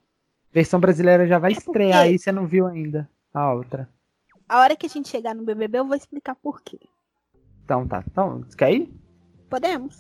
Versão 0.52 0.80
brasileira 0.80 1.28
já 1.28 1.38
vai 1.38 1.52
é 1.52 1.54
estrear 1.54 2.02
aí, 2.02 2.18
você 2.18 2.32
não 2.32 2.48
viu 2.48 2.66
ainda 2.66 3.10
a 3.34 3.54
outra. 3.54 3.88
A 4.48 4.60
hora 4.60 4.76
que 4.76 4.88
a 4.88 4.90
gente 4.90 5.08
chegar 5.08 5.36
no 5.36 5.44
BBB, 5.44 5.78
eu 5.78 5.86
vou 5.86 5.96
explicar 5.96 6.36
por 6.36 6.62
quê. 6.62 6.80
Então 7.64 7.88
tá. 7.88 8.04
Então, 8.06 8.44
quer 8.58 8.74
ir? 8.74 8.92
Podemos. 9.48 9.96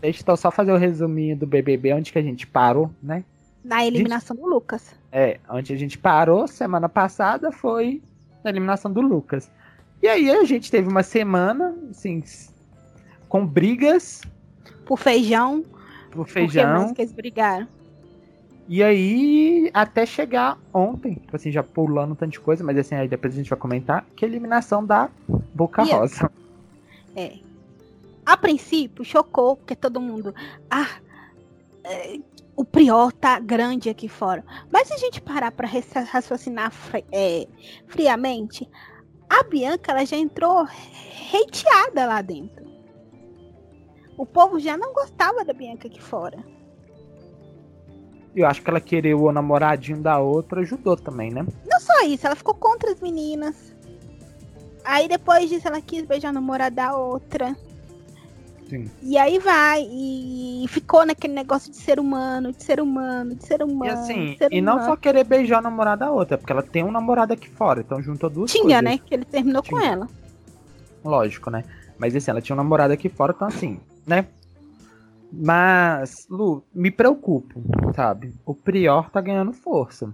Deixa 0.00 0.22
eu 0.26 0.36
só 0.36 0.50
fazer 0.50 0.72
o 0.72 0.76
resuminho 0.76 1.36
do 1.36 1.46
BBB, 1.46 1.92
onde 1.92 2.12
que 2.12 2.18
a 2.18 2.22
gente 2.22 2.46
parou, 2.46 2.90
né? 3.02 3.24
Na 3.62 3.84
eliminação 3.84 4.36
gente... 4.36 4.44
do 4.44 4.50
Lucas. 4.50 4.94
É, 5.12 5.38
onde 5.48 5.72
a 5.72 5.76
gente 5.76 5.98
parou 5.98 6.46
semana 6.46 6.88
passada 6.88 7.52
foi 7.52 8.02
na 8.42 8.50
eliminação 8.50 8.92
do 8.92 9.00
Lucas. 9.00 9.50
E 10.02 10.08
aí 10.08 10.30
a 10.30 10.44
gente 10.44 10.70
teve 10.70 10.88
uma 10.88 11.02
semana, 11.02 11.76
assim, 11.90 12.22
com 13.28 13.46
brigas. 13.46 14.22
Por 14.86 14.98
feijão. 14.98 15.64
Por 16.10 16.26
feijão. 16.26 16.64
Por 16.64 16.72
que 16.72 16.78
mais 16.78 16.92
que 16.92 17.02
eles 17.02 17.12
brigaram? 17.12 17.68
E 18.72 18.84
aí, 18.84 19.68
até 19.74 20.06
chegar 20.06 20.56
ontem, 20.72 21.14
tipo 21.14 21.34
assim, 21.34 21.50
já 21.50 21.60
pulando 21.60 22.14
tanta 22.14 22.38
coisa, 22.38 22.62
mas 22.62 22.78
assim, 22.78 22.94
aí 22.94 23.08
depois 23.08 23.34
a 23.34 23.36
gente 23.36 23.50
vai 23.50 23.58
comentar, 23.58 24.06
que 24.14 24.24
a 24.24 24.28
eliminação 24.28 24.86
da 24.86 25.10
Boca 25.52 25.82
yes. 25.82 25.92
Rosa. 25.92 26.32
É. 27.16 27.38
A 28.24 28.36
princípio, 28.36 29.04
chocou, 29.04 29.56
porque 29.56 29.74
todo 29.74 30.00
mundo. 30.00 30.32
Ah, 30.70 30.88
é, 31.82 32.20
o 32.60 32.64
Prior 32.64 33.10
tá 33.10 33.38
grande 33.38 33.88
aqui 33.88 34.06
fora. 34.06 34.44
Mas 34.70 34.88
se 34.88 34.92
a 34.92 34.98
gente 34.98 35.18
parar 35.18 35.50
pra 35.50 35.66
raciocinar 35.66 36.70
é, 37.10 37.48
friamente, 37.86 38.68
a 39.30 39.42
Bianca 39.44 39.92
ela 39.92 40.04
já 40.04 40.18
entrou 40.18 40.58
hateada 41.32 42.04
lá 42.06 42.20
dentro. 42.20 42.70
O 44.14 44.26
povo 44.26 44.60
já 44.60 44.76
não 44.76 44.92
gostava 44.92 45.42
da 45.42 45.54
Bianca 45.54 45.88
aqui 45.88 46.02
fora. 46.02 46.44
Eu 48.36 48.46
acho 48.46 48.60
que 48.60 48.68
ela 48.68 48.78
querer 48.78 49.14
o 49.14 49.32
namoradinho 49.32 50.02
da 50.02 50.18
outra 50.18 50.60
ajudou 50.60 50.98
também, 50.98 51.30
né? 51.30 51.46
Não 51.66 51.80
só 51.80 52.02
isso, 52.02 52.26
ela 52.26 52.36
ficou 52.36 52.52
contra 52.52 52.92
as 52.92 53.00
meninas. 53.00 53.74
Aí 54.84 55.08
depois 55.08 55.48
disso 55.48 55.66
ela 55.66 55.80
quis 55.80 56.04
beijar 56.04 56.28
o 56.28 56.34
namorado 56.34 56.76
da 56.76 56.94
outra. 56.94 57.56
Sim. 58.70 58.88
E 59.02 59.18
aí 59.18 59.40
vai, 59.40 59.84
e 59.90 60.64
ficou 60.68 61.04
naquele 61.04 61.34
negócio 61.34 61.72
de 61.72 61.76
ser 61.76 61.98
humano, 61.98 62.52
de 62.52 62.62
ser 62.62 62.80
humano, 62.80 63.34
de 63.34 63.44
ser 63.44 63.64
humano. 63.64 63.84
E 63.84 63.88
assim, 63.88 64.36
ser 64.36 64.52
e 64.52 64.60
não 64.60 64.74
humano. 64.74 64.90
só 64.90 64.96
querer 64.96 65.24
beijar 65.24 65.58
a 65.58 65.62
namorada 65.62 66.06
da 66.06 66.12
outra, 66.12 66.38
porque 66.38 66.52
ela 66.52 66.62
tem 66.62 66.84
um 66.84 66.92
namorado 66.92 67.32
aqui 67.32 67.50
fora, 67.50 67.80
então 67.80 68.00
juntou 68.00 68.30
duas 68.30 68.52
Tinha, 68.52 68.62
coisas. 68.62 68.82
né? 68.82 68.98
Que 68.98 69.12
ele 69.12 69.24
terminou 69.24 69.60
com 69.60 69.76
Tinha. 69.76 69.90
ela. 69.90 70.08
Lógico, 71.04 71.50
né? 71.50 71.64
Mas 71.98 72.14
assim, 72.14 72.30
ela 72.30 72.40
tinha 72.40 72.54
um 72.54 72.56
namorado 72.58 72.92
aqui 72.92 73.08
fora, 73.08 73.32
então 73.34 73.48
assim, 73.48 73.80
né? 74.06 74.26
Mas, 75.32 76.26
Lu, 76.30 76.62
me 76.72 76.92
preocupo, 76.92 77.60
sabe? 77.94 78.32
O 78.46 78.54
Prior 78.54 79.10
tá 79.10 79.20
ganhando 79.20 79.52
força. 79.52 80.08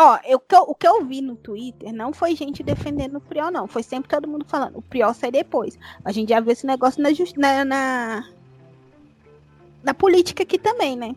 É, 0.00 0.02
Ó, 0.02 0.18
eu, 0.24 0.36
o 0.38 0.40
que 0.40 0.54
eu- 0.54 0.62
o 0.68 0.74
que 0.74 0.88
eu 0.88 1.04
vi 1.04 1.20
no 1.20 1.36
Twitter 1.36 1.92
não 1.92 2.12
foi 2.12 2.34
gente 2.34 2.62
defendendo 2.62 3.16
o 3.16 3.20
Priol, 3.20 3.50
não. 3.50 3.66
Foi 3.66 3.82
sempre 3.82 4.08
todo 4.08 4.26
mundo 4.26 4.44
falando, 4.48 4.78
o 4.78 4.82
Priol 4.82 5.12
sai 5.12 5.30
depois. 5.30 5.78
A 6.04 6.10
gente 6.12 6.30
já 6.30 6.40
viu 6.40 6.52
esse 6.52 6.66
negócio 6.66 7.02
na, 7.02 7.10
na, 7.36 7.64
na, 7.64 8.28
na 9.82 9.94
política 9.94 10.42
aqui 10.42 10.58
também, 10.58 10.96
né? 10.96 11.14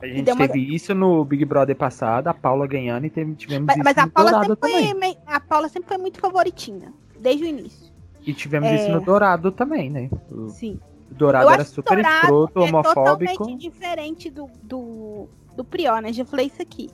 A 0.00 0.06
gente 0.08 0.32
uma- 0.32 0.48
teve 0.48 0.74
isso 0.74 0.92
no 0.96 1.24
Big 1.24 1.44
Brother 1.44 1.76
passado, 1.76 2.26
a 2.26 2.34
Paula 2.34 2.66
ganhando, 2.66 3.06
e 3.06 3.10
teve, 3.10 3.34
tivemos 3.36 3.66
Mas, 3.66 3.76
isso 3.76 3.84
mas 3.84 3.98
a 3.98 4.06
no 4.06 4.10
Paula 4.10 4.30
Dourado 4.32 4.56
também. 4.56 4.90
foi, 4.98 5.16
a 5.26 5.38
Paula 5.38 5.68
sempre 5.68 5.88
foi 5.88 5.98
muito 5.98 6.18
favoritinha, 6.18 6.92
desde 7.20 7.44
o 7.44 7.46
início. 7.46 7.92
E 8.26 8.34
tivemos 8.34 8.68
É. 8.68 8.74
isso 8.74 8.90
no 8.90 9.00
Dourado 9.00 9.52
também, 9.52 9.88
né? 9.90 10.10
O 10.28 10.48
Sim. 10.48 10.80
Dourado 11.08 11.46
Eu 11.46 11.50
era 11.52 11.64
super 11.64 11.94
Dourado 11.94 12.16
escroto, 12.16 12.58
é 12.58 12.62
homofóbico. 12.64 13.32
totalmente 13.36 13.54
diferente 13.56 14.28
do, 14.28 14.50
do, 14.64 15.28
do 15.54 15.62
Priol, 15.64 16.00
né? 16.00 16.12
Já 16.12 16.24
falei 16.24 16.46
isso 16.46 16.60
aqui. 16.60 16.90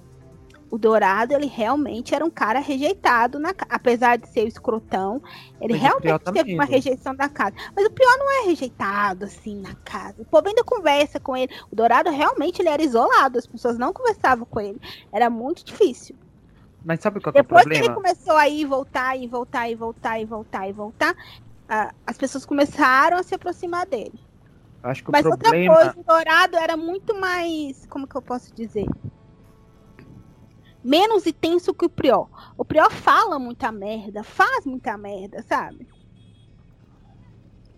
O 0.71 0.77
Dourado, 0.77 1.33
ele 1.33 1.47
realmente 1.47 2.15
era 2.15 2.25
um 2.25 2.31
cara 2.31 2.59
rejeitado, 2.59 3.39
na, 3.39 3.55
apesar 3.71 4.19
de 4.19 4.29
ser 4.29 4.45
o 4.45 4.49
escrotão, 4.49 5.23
ele 5.61 5.73
Mas 5.73 5.83
realmente 5.83 6.19
também, 6.25 6.43
teve 6.43 6.55
uma 6.55 6.65
rejeição 6.65 7.15
da 7.15 7.29
casa. 7.29 7.55
Mas 7.75 7.87
o 7.87 7.91
Priol 7.91 8.19
não 8.19 8.43
é 8.43 8.47
rejeitado, 8.47 9.25
assim, 9.25 9.61
na 9.61 9.75
casa. 9.77 10.17
O 10.19 10.25
povo 10.25 10.49
ainda 10.49 10.63
conversa 10.63 11.19
com 11.19 11.37
ele. 11.37 11.53
O 11.71 11.77
Dourado, 11.77 12.11
realmente, 12.11 12.61
ele 12.61 12.69
era 12.69 12.83
isolado, 12.83 13.39
as 13.39 13.47
pessoas 13.47 13.79
não 13.79 13.93
conversavam 13.93 14.45
com 14.45 14.61
ele. 14.61 14.81
Era 15.11 15.31
muito 15.31 15.65
difícil. 15.65 16.15
Mas 16.85 17.01
sabe 17.01 17.21
qual 17.21 17.33
que 17.33 17.39
é 17.39 17.41
o 17.41 17.45
Depois 17.45 17.65
que 17.65 17.71
ele 17.71 17.85
problema? 17.89 17.95
começou 17.95 18.37
a 18.37 18.49
ir, 18.49 18.65
voltar, 18.67 19.17
e 19.17 19.27
voltar, 19.27 19.69
e 19.71 19.75
voltar, 19.75 20.21
e 20.21 20.25
voltar, 20.25 20.69
e 20.69 20.73
voltar, 20.73 21.15
ah, 21.69 21.93
as 22.07 22.17
pessoas 22.17 22.45
começaram 22.47 23.17
a 23.17 23.23
se 23.23 23.35
aproximar 23.35 23.87
dele. 23.87 24.19
Acho 24.83 25.05
que 25.05 25.11
Mas 25.11 25.27
o 25.27 25.31
outra 25.31 25.49
problema. 25.51 25.75
coisa, 25.75 25.95
o 25.97 26.05
Dourado 26.05 26.57
era 26.57 26.77
muito 26.77 27.15
mais. 27.19 27.85
Como 27.87 28.07
que 28.07 28.15
eu 28.15 28.23
posso 28.23 28.55
dizer? 28.55 28.87
Menos 30.83 31.27
intenso 31.27 31.75
que 31.75 31.85
o 31.85 31.89
Prior. 31.89 32.29
O 32.57 32.65
Prior 32.65 32.91
fala 32.91 33.39
muita 33.39 33.73
merda, 33.73 34.23
faz 34.23 34.65
muita 34.65 34.97
merda, 34.97 35.43
sabe? 35.43 35.87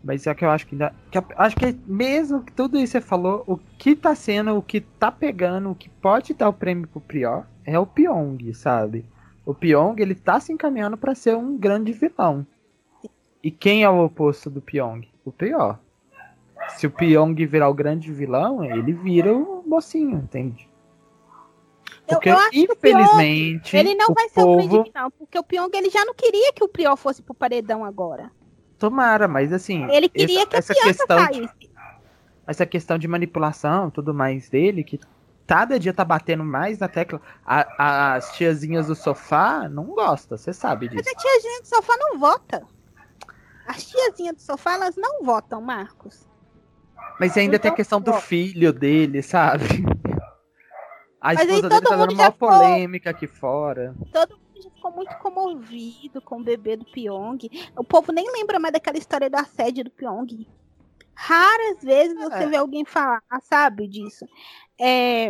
Mas 0.03 0.27
é 0.27 0.35
que 0.35 0.45
eu 0.45 0.51
acho 0.51 0.67
que 0.67 0.75
ainda. 0.75 0.95
que 1.11 1.19
acho 1.37 1.57
que 1.57 1.77
mesmo 1.87 2.43
que 2.43 2.53
tudo 2.53 2.79
isso 2.79 2.93
você 2.93 3.01
falou, 3.01 3.45
o 3.47 3.57
que 3.57 3.95
tá 3.95 4.15
sendo, 4.15 4.57
o 4.57 4.63
que 4.63 4.81
tá 4.81 5.13
pegando, 5.13 5.71
o 5.71 5.75
que 5.75 5.89
pode 5.89 6.33
dar 6.33 6.49
o 6.49 6.55
prêmio 6.55 6.89
pro 6.89 7.01
Prior 7.01 7.45
é 7.65 7.79
o 7.79 7.87
Pyong, 7.87 8.53
sabe? 8.55 9.05
O 9.45 9.55
Pyong, 9.55 10.01
ele 10.01 10.15
tá 10.15 10.41
se 10.41 10.53
encaminhando 10.53 10.97
pra 10.97 11.15
ser 11.15 11.37
um 11.37 11.57
grande 11.57 11.93
vilão. 11.93 12.47
E 13.43 13.51
quem 13.51 13.83
é 13.83 13.91
o 13.91 14.05
oposto 14.05 14.49
do 14.49 14.61
Pyong? 14.61 15.07
O 15.25 15.33
Prior. 15.33 15.79
Se 16.77 16.87
o 16.87 16.91
Pyong 16.91 17.35
virar 17.47 17.69
o 17.69 17.75
grande 17.75 18.13
vilão, 18.13 18.65
ele 18.65 18.93
vira 18.93 19.35
o 19.35 19.63
mocinho, 19.67 20.19
entende? 20.19 20.70
Eu- 22.11 22.17
Porque, 22.17 22.29
eu 22.31 22.37
o 22.37 22.49
infelizmente, 22.53 23.77
Ele 23.77 23.95
não 23.95 24.13
vai 24.15 24.29
ser 24.29 24.41
o 24.41 24.45
povo... 24.45 24.69
grande 24.69 24.91
vilão, 24.93 25.11
porque 25.11 25.39
o 25.39 25.43
Pyong 25.45 25.71
ele 25.75 25.91
já 25.91 26.05
não 26.05 26.15
queria 26.15 26.53
que 26.53 26.65
o 26.65 26.69
Prior 26.69 26.97
fosse 26.97 27.23
pro 27.23 27.35
paredão 27.35 27.85
agora. 27.85 28.31
Tomara, 28.79 29.29
mas 29.29 29.53
assim... 29.53 29.85
Ele 29.91 30.09
queria 30.09 30.47
essa, 30.51 30.73
que 30.75 30.81
a 30.81 30.89
essa 30.89 30.97
questão 30.97 31.19
saísse. 31.19 31.71
essa 32.47 32.67
questão 32.67 32.99
de 32.99 33.07
manipulação 33.07 33.89
e 33.89 33.91
tudo 33.91 34.15
mais 34.15 34.49
dele, 34.49 34.83
que 34.83 34.99
cada 35.47 35.79
dia 35.79 35.93
tá 35.93 36.05
batendo 36.05 36.45
mais 36.45 36.79
na 36.79 36.89
tecla. 36.89 37.21
A- 37.45 38.15
as 38.15 38.33
tiazinhas 38.33 38.87
do 38.87 38.95
sofá 38.95 39.69
não 39.69 39.85
gostam, 39.87 40.39
você 40.39 40.53
sabe 40.53 40.87
Mas 40.93 41.05
disso. 41.05 41.15
a 41.15 41.21
tiazinha 41.21 41.61
do 41.61 41.67
sofá 41.69 41.97
não 41.99 42.19
vota. 42.19 42.63
As 43.67 43.85
tiazinhas 43.87 44.37
do 44.37 44.43
sofá, 44.43 44.75
elas 44.75 44.97
não 44.97 45.23
votam, 45.23 45.61
Marcos. 45.61 46.27
Mas 47.21 47.37
ainda 47.37 47.59
tem 47.59 47.69
a 47.69 47.73
Então, 47.73 47.77
questão 47.77 48.01
do 48.01 48.15
filho 48.15 48.73
dele, 48.73 49.23
sabe? 49.23 49.65
A 51.21 51.35
Mas 51.35 51.39
aí 51.41 51.55
esposa 51.57 51.69
dele 51.69 51.81
tá 51.87 51.97
dando 51.97 52.13
uma 52.15 52.33
ficou- 52.33 52.49
polêmica 52.49 53.11
aqui 53.11 53.27
fora. 53.27 53.95
Todo 54.13 54.37
mundo 54.39 54.63
já 54.63 54.71
ficou 54.71 54.91
muito 54.93 55.15
comovido 55.19 56.21
com 56.23 56.41
o 56.41 56.43
bebê 56.45 56.77
do 56.77 56.85
Pyong. 56.87 57.39
O 57.77 57.85
povo 57.85 58.11
nem 58.13 58.31
lembra 58.33 58.59
mais 58.59 58.73
daquela 58.73 58.97
história 58.99 59.29
do 59.29 59.37
assédio 59.37 59.85
do 59.85 59.91
Pyong. 59.91 60.47
Raras 61.15 61.83
vezes 61.83 62.17
você 62.19 62.45
É. 62.45 62.47
vê 62.47 62.57
alguém 62.57 62.85
falar, 62.85 63.21
sabe, 63.43 63.87
disso. 63.87 64.27
É, 64.79 65.29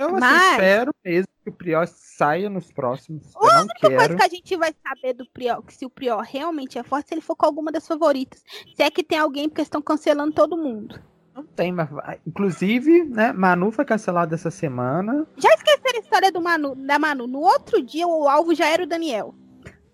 Eu 0.00 0.10
assim, 0.10 0.20
Mas- 0.20 0.52
espero 0.52 0.94
mesmo 1.04 1.26
que 1.42 1.50
o 1.50 1.52
Prior 1.52 1.84
saia 1.88 2.48
nos 2.48 2.70
próximos. 2.70 3.34
A 3.34 3.62
única 3.62 3.80
coisa 3.80 3.98
quero. 3.98 4.16
que 4.16 4.22
a 4.22 4.28
gente 4.28 4.56
vai 4.56 4.72
saber 4.86 5.12
do 5.14 5.28
Prior, 5.28 5.60
que 5.60 5.74
se 5.74 5.84
o 5.84 5.90
Prior 5.90 6.20
realmente 6.20 6.78
é 6.78 6.84
forte, 6.84 7.08
se 7.08 7.14
ele 7.14 7.20
for 7.20 7.34
com 7.34 7.44
alguma 7.44 7.72
das 7.72 7.84
favoritas. 7.84 8.40
Se 8.76 8.80
é 8.84 8.88
que 8.92 9.02
tem 9.02 9.18
alguém, 9.18 9.48
porque 9.48 9.62
estão 9.62 9.82
cancelando 9.82 10.32
todo 10.32 10.56
mundo. 10.56 11.02
Não 11.38 11.44
tem, 11.44 11.70
mas. 11.72 11.88
Inclusive, 12.26 13.04
né? 13.04 13.32
Manu 13.32 13.70
foi 13.70 13.84
cancelada 13.84 14.34
essa 14.34 14.50
semana. 14.50 15.26
Já 15.36 15.48
esqueceram 15.50 15.98
a 15.98 16.00
história 16.02 16.32
do 16.32 16.40
Manu, 16.40 16.74
da 16.74 16.98
Manu. 16.98 17.26
No 17.26 17.38
outro 17.40 17.80
dia, 17.82 18.06
o 18.06 18.28
alvo 18.28 18.54
já 18.54 18.66
era 18.66 18.82
o 18.82 18.86
Daniel. 18.86 19.34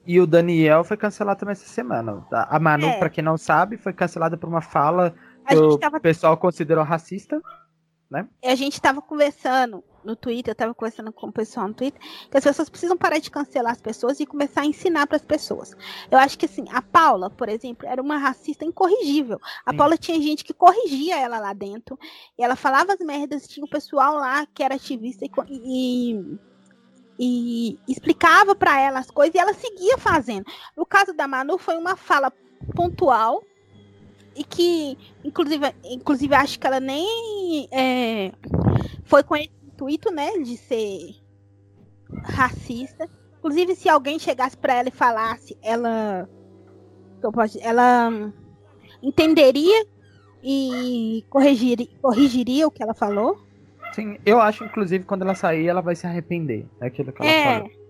E 0.07 0.21
o 0.21 0.27
Daniel 0.27 0.85
foi 0.85 0.97
cancelado 0.97 1.41
também 1.41 1.53
essa 1.53 1.67
semana. 1.67 2.25
tá? 2.31 2.47
A 2.51 2.59
Manu, 2.59 2.87
É. 2.87 2.99
pra 2.99 3.11
quem 3.11 3.23
não 3.25 3.37
sabe, 3.37 3.77
foi 3.77 3.93
cancelada 3.93 4.37
por 4.37 4.49
uma 4.49 4.61
fala 4.61 5.15
que 5.47 5.55
o 5.57 5.77
tava 5.79 6.01
pessoal 6.01 6.37
considerou 6.37 6.83
racista. 6.85 7.41
A 8.45 8.55
gente 8.55 8.81
tava 8.81 9.01
conversando 9.03 9.83
no 10.05 10.15
Twitter, 10.15 10.53
eu 10.53 10.55
tava 10.55 10.75
conversando 10.75 11.11
com 11.13 11.29
o 11.29 11.33
pessoal 11.33 11.67
no 11.69 11.75
Twitter, 11.75 12.01
que 12.31 12.37
as 12.37 12.45
pessoas 12.45 12.69
precisam 12.69 12.97
parar 12.97 13.19
de 13.19 13.31
cancelar 13.31 13.73
as 13.73 13.81
pessoas 13.81 14.21
e 14.21 14.27
começar 14.27 14.61
a 14.61 14.67
ensinar 14.67 15.07
para 15.07 15.17
as 15.17 15.25
pessoas. 15.25 15.73
Eu 16.11 16.19
acho 16.19 16.39
que 16.39 16.45
assim, 16.45 16.67
a 16.71 16.83
Paula, 16.83 17.31
por 17.31 17.49
exemplo, 17.49 17.89
era 17.89 18.03
uma 18.03 18.19
racista 18.19 18.65
incorrigível. 18.65 19.41
A 19.65 19.71
Sim. 19.71 19.77
Paula 19.79 19.97
tinha 19.97 20.21
gente 20.21 20.45
que 20.45 20.53
corrigia 20.53 21.19
ela 21.19 21.39
lá 21.39 21.53
dentro, 21.55 21.99
e 22.39 22.43
ela 22.45 22.55
falava 22.57 22.93
as 22.93 22.99
merdas, 23.01 23.49
tinha 23.49 23.65
o 23.65 23.71
pessoal 23.71 24.15
lá 24.17 24.47
que 24.47 24.63
era 24.63 24.75
ativista 24.75 25.25
e, 25.25 25.31
e- 25.49 26.21
e 27.19 27.79
explicava 27.89 28.55
para 28.55 28.79
ela 28.81 28.99
as 28.99 29.11
coisas 29.11 29.35
e 29.35 29.39
ela 29.39 29.55
seguia 29.55 29.97
fazendo. 29.97 30.45
No 30.77 30.85
caso 30.85 31.13
da 31.15 31.27
Manu 31.29 31.59
foi 31.59 31.77
uma 31.77 31.97
fala 31.97 32.33
pontual 32.75 33.43
e 34.37 34.45
que 34.45 34.99
inclusive, 35.25 35.75
inclusive 35.85 36.35
acho 36.35 36.59
que 36.59 36.67
ela 36.67 36.81
nem 36.81 37.69
é, 37.71 38.33
foi 39.05 39.23
com 39.23 39.37
esse 39.37 39.51
intuito, 39.67 40.11
né, 40.11 40.39
de 40.39 40.57
ser 40.57 41.17
racista. 42.23 43.09
Inclusive, 43.39 43.75
se 43.75 43.89
alguém 43.89 44.19
chegasse 44.19 44.57
para 44.57 44.75
ela 44.75 44.89
e 44.89 44.93
falasse, 44.93 45.57
ela, 45.63 46.29
ela 47.61 48.33
entenderia 49.03 49.87
e 50.43 51.25
corrigiria, 51.29 51.89
corrigiria 52.01 52.67
o 52.67 52.71
que 52.71 52.83
ela 52.83 52.95
falou. 52.95 53.39
Sim, 53.93 54.19
eu 54.25 54.41
acho, 54.41 54.65
inclusive, 54.65 55.05
quando 55.05 55.23
ela 55.23 55.35
sair, 55.35 55.69
ela 55.69 55.81
vai 55.81 55.95
se 55.95 56.07
arrepender 56.07 56.67
daquilo 56.81 57.13
que 57.13 57.23
ela 57.23 57.31
É. 57.31 57.85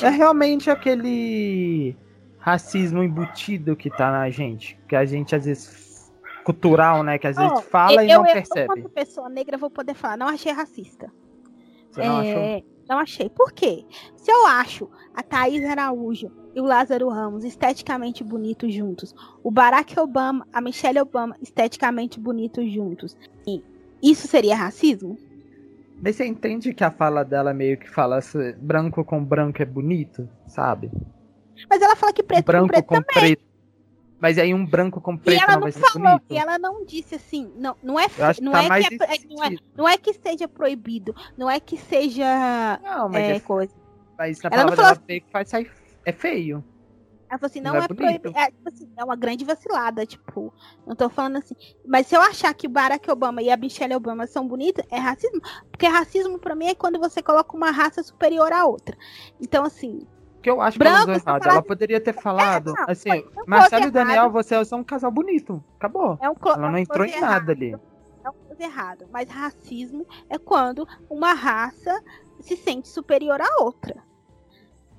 É 0.00 0.08
realmente 0.10 0.70
aquele 0.70 1.96
racismo 2.38 3.02
embutido 3.02 3.74
que 3.74 3.90
tá 3.90 4.12
na 4.12 4.30
gente. 4.30 4.78
Que 4.88 4.94
a 4.94 5.04
gente, 5.04 5.34
às 5.34 5.44
vezes, 5.44 5.87
cultural, 6.52 7.02
né? 7.02 7.18
Que 7.18 7.26
às 7.26 7.36
vezes 7.36 7.52
Ó, 7.52 7.60
fala 7.60 8.02
e 8.02 8.10
eu, 8.10 8.20
não 8.20 8.26
eu, 8.26 8.32
percebe. 8.32 8.62
Enquanto 8.62 8.88
pessoa 8.88 9.28
negra, 9.28 9.58
vou 9.58 9.70
poder 9.70 9.94
falar. 9.94 10.16
Não 10.16 10.28
achei 10.28 10.52
racista. 10.52 11.12
Você 11.90 12.02
não 12.02 12.18
achou? 12.18 12.42
É, 12.42 12.62
não 12.88 12.98
achei. 12.98 13.28
Por 13.28 13.52
quê? 13.52 13.84
Se 14.16 14.30
eu 14.30 14.46
acho 14.46 14.88
a 15.14 15.22
Thaís 15.22 15.64
Araújo 15.64 16.30
e 16.54 16.60
o 16.60 16.64
Lázaro 16.64 17.08
Ramos 17.08 17.44
esteticamente 17.44 18.24
bonitos 18.24 18.72
juntos, 18.72 19.14
o 19.42 19.50
Barack 19.50 19.98
Obama, 19.98 20.46
a 20.52 20.60
Michelle 20.60 21.00
Obama 21.00 21.36
esteticamente 21.42 22.18
bonitos 22.18 22.70
juntos, 22.70 23.16
e 23.46 23.62
isso 24.02 24.26
seria 24.26 24.56
racismo? 24.56 25.18
Daí 26.00 26.12
você 26.12 26.24
entende 26.24 26.72
que 26.72 26.84
a 26.84 26.90
fala 26.90 27.24
dela 27.24 27.52
meio 27.52 27.76
que 27.76 27.90
fala 27.90 28.20
branco 28.58 29.04
com 29.04 29.22
branco 29.22 29.60
é 29.60 29.66
bonito, 29.66 30.28
sabe? 30.46 30.90
Mas 31.68 31.82
ela 31.82 31.96
fala 31.96 32.12
que 32.12 32.22
preto 32.22 32.44
com 32.44 32.52
branco 32.52 32.68
preto 32.68 32.86
com 32.86 33.02
preto. 33.02 33.47
Mas 34.20 34.36
aí 34.36 34.52
um 34.52 34.66
branco 34.66 35.00
com 35.00 35.14
E 35.14 35.18
preto 35.18 35.42
ela 35.42 35.60
não 35.60 35.66
não 35.66 35.72
falou, 35.72 36.20
e 36.28 36.36
ela 36.36 36.58
não 36.58 36.84
disse 36.84 37.14
assim, 37.14 37.52
não, 37.56 37.76
não 37.82 37.98
é, 37.98 38.06
não, 38.40 38.52
tá 38.52 38.64
é 38.64 38.82
que 38.82 38.94
é, 38.94 39.14
é- 39.14 39.18
não, 39.28 39.44
é, 39.44 39.56
não 39.76 39.88
é 39.88 39.96
que 39.96 40.12
seja 40.12 40.48
proibido, 40.48 41.14
não 41.36 41.48
é 41.48 41.60
que 41.60 41.76
seja 41.76 42.80
Não, 42.82 43.08
mas, 43.08 43.22
é, 43.22 43.36
é, 43.36 43.40
coisa. 43.40 43.72
mas 44.18 44.42
na 44.42 44.50
ela 44.52 44.76
palavra 44.76 44.76
dela 44.76 45.20
que 45.20 45.24
faz 45.30 45.48
sair. 45.48 45.70
É 46.04 46.12
feio. 46.12 46.64
Ela 47.30 47.38
falou 47.38 47.50
assim, 47.50 47.60
não, 47.60 47.74
Não 47.74 47.80
é 47.80 47.84
é, 47.84 47.88
proibido. 47.88 48.32
É, 48.34 48.46
tipo 48.46 48.68
assim, 48.68 48.90
é 48.96 49.04
uma 49.04 49.14
grande 49.14 49.44
vacilada, 49.44 50.06
tipo. 50.06 50.52
Não 50.86 50.96
tô 50.96 51.10
falando 51.10 51.36
assim. 51.36 51.54
Mas 51.86 52.06
se 52.06 52.16
eu 52.16 52.22
achar 52.22 52.54
que 52.54 52.66
o 52.66 52.70
Barack 52.70 53.10
Obama 53.10 53.42
e 53.42 53.50
a 53.50 53.56
Michelle 53.56 53.94
Obama 53.94 54.26
são 54.26 54.48
bonitos, 54.48 54.82
é 54.90 54.98
racismo. 54.98 55.40
Porque 55.70 55.86
racismo 55.86 56.38
pra 56.38 56.54
mim 56.54 56.68
é 56.68 56.74
quando 56.74 56.98
você 56.98 57.22
coloca 57.22 57.54
uma 57.54 57.70
raça 57.70 58.02
superior 58.02 58.50
à 58.50 58.64
outra. 58.64 58.96
Então, 59.38 59.64
assim, 59.64 60.06
que 60.42 60.50
eu 60.50 60.60
acho 60.60 60.78
branco, 60.78 61.04
que 61.04 61.10
ela 61.10 61.18
usou 61.18 61.32
errado. 61.32 61.48
Ela 61.48 61.62
poderia 61.62 62.00
ter 62.00 62.12
falado, 62.12 62.72
é, 62.76 62.92
assim, 62.92 63.24
Marcelo 63.46 63.86
e 63.86 63.90
Daniel, 63.90 64.30
vocês 64.30 64.68
são 64.68 64.80
um 64.80 64.84
casal 64.84 65.10
bonito. 65.10 65.62
Acabou. 65.76 66.18
É 66.20 66.30
um 66.30 66.34
ela 66.44 66.70
não 66.70 66.78
entrou 66.78 67.04
em 67.04 67.10
errado. 67.10 67.30
nada 67.30 67.52
ali. 67.52 67.72
É 67.72 68.30
uma 68.30 68.32
coisa 68.46 68.62
errada. 68.62 69.06
Mas 69.12 69.28
racismo 69.28 70.06
é 70.28 70.38
quando 70.38 70.86
uma 71.08 71.32
raça 71.32 72.02
se 72.40 72.56
sente 72.56 72.88
superior 72.88 73.40
à 73.40 73.62
outra. 73.62 73.96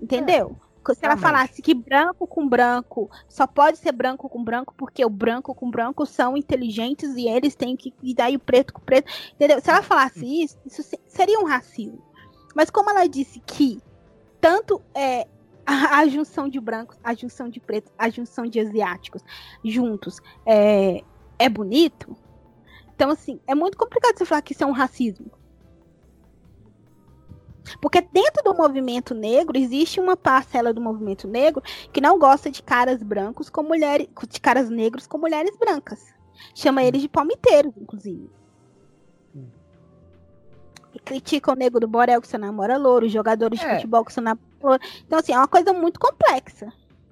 Entendeu? 0.01 0.55
É. 0.65 0.69
Se 0.93 1.05
ela 1.05 1.17
falasse 1.17 1.61
que 1.61 1.75
branco 1.75 2.25
com 2.25 2.47
branco 2.47 3.11
só 3.27 3.45
pode 3.45 3.77
ser 3.77 3.91
branco 3.91 4.27
com 4.27 4.43
branco 4.43 4.73
porque 4.75 5.05
o 5.05 5.09
branco 5.09 5.53
com 5.53 5.69
branco 5.69 6.03
são 6.03 6.35
inteligentes 6.35 7.15
e 7.15 7.27
eles 7.27 7.53
têm 7.53 7.75
que 7.75 7.93
dar 8.15 8.31
o 8.31 8.39
preto 8.39 8.73
com 8.73 8.81
preto, 8.81 9.11
entendeu? 9.35 9.61
Se 9.61 9.69
ela 9.69 9.83
falasse 9.83 10.25
isso, 10.25 10.57
isso 10.65 10.81
seria 11.07 11.39
um 11.39 11.45
racismo. 11.45 12.01
Mas 12.55 12.71
como 12.71 12.89
ela 12.89 13.07
disse 13.07 13.39
que 13.41 13.79
tanto 14.39 14.81
é, 14.93 15.27
a, 15.65 15.99
a, 15.99 16.07
junção 16.07 16.47
de 16.47 16.59
brancos, 16.59 16.97
a 17.03 17.13
junção 17.13 17.49
de 17.49 17.59
pretos, 17.59 17.91
a 17.97 18.09
junção 18.09 18.45
de 18.45 18.59
asiáticos 18.59 19.23
juntos 19.63 20.19
é, 20.45 21.03
é 21.37 21.49
bonito. 21.49 22.15
Então, 22.95 23.11
assim, 23.11 23.39
é 23.47 23.55
muito 23.55 23.77
complicado 23.77 24.17
você 24.17 24.25
falar 24.25 24.41
que 24.41 24.53
isso 24.53 24.63
é 24.63 24.67
um 24.67 24.71
racismo. 24.71 25.31
Porque 27.81 28.01
dentro 28.01 28.43
do 28.43 28.55
movimento 28.55 29.13
negro 29.13 29.57
existe 29.57 29.99
uma 29.99 30.17
parcela 30.17 30.73
do 30.73 30.81
movimento 30.81 31.27
negro 31.27 31.61
que 31.93 32.01
não 32.01 32.17
gosta 32.17 32.49
de 32.49 32.63
caras 32.63 33.03
brancos 33.03 33.49
com 33.49 33.61
mulheres, 33.61 34.07
de 34.27 34.41
caras 34.41 34.69
negros 34.69 35.05
com 35.05 35.17
mulheres 35.19 35.55
brancas. 35.57 36.03
Chama 36.55 36.83
eles 36.83 37.01
de 37.01 37.09
palmiteiros, 37.09 37.73
inclusive 37.77 38.38
critica 41.05 41.51
o 41.51 41.55
nego 41.55 41.79
do 41.79 41.87
Borel 41.87 42.21
que 42.21 42.27
você 42.27 42.37
namora 42.37 42.77
louro, 42.77 43.05
os 43.05 43.11
jogadores 43.11 43.61
é. 43.61 43.67
de 43.67 43.75
futebol 43.75 44.03
que 44.03 44.13
você 44.13 44.21
namora 44.21 44.41
louro. 44.61 44.81
Então, 45.05 45.19
assim, 45.19 45.33
é 45.33 45.37
uma 45.37 45.47
coisa 45.47 45.73
muito 45.73 45.99
complexa. 45.99 46.71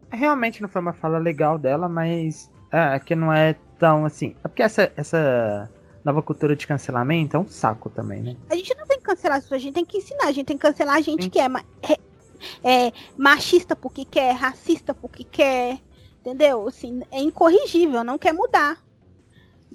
Realmente 0.10 0.62
não 0.62 0.70
foi 0.70 0.82
uma 0.82 0.94
fala 0.94 1.18
legal 1.18 1.58
dela, 1.58 1.88
mas 1.88 2.50
é, 2.72 3.00
que 3.00 3.16
não 3.16 3.32
é 3.32 3.56
tão 3.78 4.06
assim. 4.06 4.36
É 4.44 4.48
porque 4.48 4.64
essa, 4.64 4.92
essa 4.96 5.70
nova 6.04 6.22
cultura 6.22 6.56
de 6.56 6.66
cancelamento 6.66 7.36
é 7.36 7.40
um 7.40 7.48
saco 7.48 7.90
também, 7.90 8.22
né? 8.22 8.36
A 8.50 8.56
gente 8.56 8.76
não 8.76 8.88
tem 8.88 8.98
que 8.98 9.04
cancelar 9.04 9.38
as 9.38 9.44
pessoas, 9.44 9.62
a 9.62 9.64
gente 9.64 9.74
tem 9.74 9.86
que 9.86 9.98
ensinar, 9.98 10.28
a 10.28 10.32
gente 10.32 10.46
tem 10.46 10.58
que 10.58 10.62
cancelar 10.62 10.96
a 10.96 11.02
gente 11.02 11.26
Sim. 11.26 11.30
que 11.30 11.40
é, 11.40 11.48
é, 11.84 12.88
é 12.88 12.94
machista 13.18 13.76
porque 13.76 14.06
quer, 14.06 14.32
racista 14.34 14.94
porque 14.94 15.24
quer, 15.24 15.80
entendeu? 16.22 16.68
Assim, 16.68 17.02
é 17.12 17.20
incorrigível, 17.20 18.04
não 18.04 18.18
quer 18.18 18.34
mudar. 18.34 18.78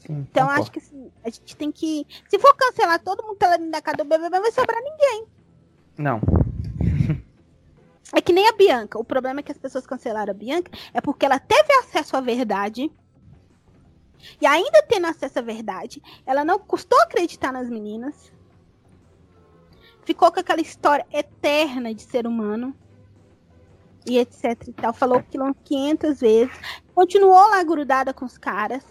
Sim, 0.07 0.27
então 0.31 0.47
concordo. 0.47 0.63
acho 0.63 0.73
que 0.73 0.79
assim, 0.81 1.13
a 1.25 1.31
gente 1.31 1.57
tem 1.57 1.71
que. 1.71 2.07
Se 2.29 2.39
for 2.39 2.55
cancelar 2.57 2.99
todo 2.99 3.23
mundo 3.23 3.37
pela 3.37 3.57
casa 3.81 3.99
do 3.99 4.05
BBB, 4.05 4.37
não 4.37 4.43
vai 4.43 4.51
sobrar 4.51 4.83
ninguém. 4.83 5.27
Não. 5.97 6.21
É 8.15 8.21
que 8.21 8.33
nem 8.33 8.47
a 8.47 8.53
Bianca. 8.53 8.99
O 8.99 9.05
problema 9.05 9.41
é 9.41 9.43
que 9.43 9.53
as 9.53 9.57
pessoas 9.57 9.87
cancelaram 9.87 10.33
a 10.33 10.35
Bianca 10.35 10.71
é 10.93 11.01
porque 11.01 11.25
ela 11.25 11.39
teve 11.39 11.73
acesso 11.75 12.15
à 12.15 12.21
verdade. 12.21 12.91
E 14.39 14.47
ainda 14.47 14.83
tendo 14.87 15.07
acesso 15.07 15.39
à 15.39 15.43
verdade, 15.43 16.03
ela 16.27 16.45
não 16.45 16.59
custou 16.59 17.01
acreditar 17.01 17.53
nas 17.53 17.71
meninas. 17.71 18.31
Ficou 20.05 20.31
com 20.31 20.41
aquela 20.41 20.61
história 20.61 21.07
eterna 21.11 21.95
de 21.95 22.03
ser 22.03 22.27
humano. 22.27 22.77
E 24.05 24.19
etc 24.19 24.69
e 24.69 24.73
tal. 24.73 24.93
Falou 24.93 25.19
aquilo 25.19 25.55
500 25.65 26.21
vezes. 26.21 26.55
Continuou 26.95 27.49
lá 27.49 27.63
grudada 27.63 28.13
com 28.13 28.27
os 28.27 28.37
caras 28.37 28.85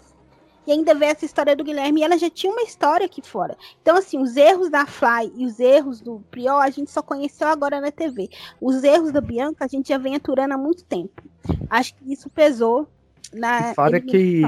e 0.66 0.72
ainda 0.72 0.94
vê 0.94 1.06
essa 1.06 1.24
história 1.24 1.56
do 1.56 1.64
Guilherme, 1.64 2.00
e 2.00 2.04
ela 2.04 2.16
já 2.16 2.30
tinha 2.30 2.52
uma 2.52 2.62
história 2.62 3.06
aqui 3.06 3.20
fora. 3.22 3.56
Então, 3.80 3.96
assim, 3.96 4.18
os 4.18 4.36
erros 4.36 4.70
da 4.70 4.86
Fly 4.86 5.32
e 5.36 5.44
os 5.44 5.58
erros 5.58 6.00
do 6.00 6.22
Priol, 6.30 6.58
a 6.58 6.70
gente 6.70 6.90
só 6.90 7.02
conheceu 7.02 7.48
agora 7.48 7.80
na 7.80 7.90
TV. 7.90 8.28
Os 8.60 8.84
erros 8.84 9.12
da 9.12 9.20
Bianca, 9.20 9.64
a 9.64 9.68
gente 9.68 9.88
já 9.88 9.98
vem 9.98 10.14
aturando 10.14 10.54
há 10.54 10.58
muito 10.58 10.84
tempo. 10.84 11.22
Acho 11.68 11.94
que 11.94 12.12
isso 12.12 12.30
pesou 12.30 12.88
na. 13.32 13.74
Fora 13.74 14.00
que 14.00 14.42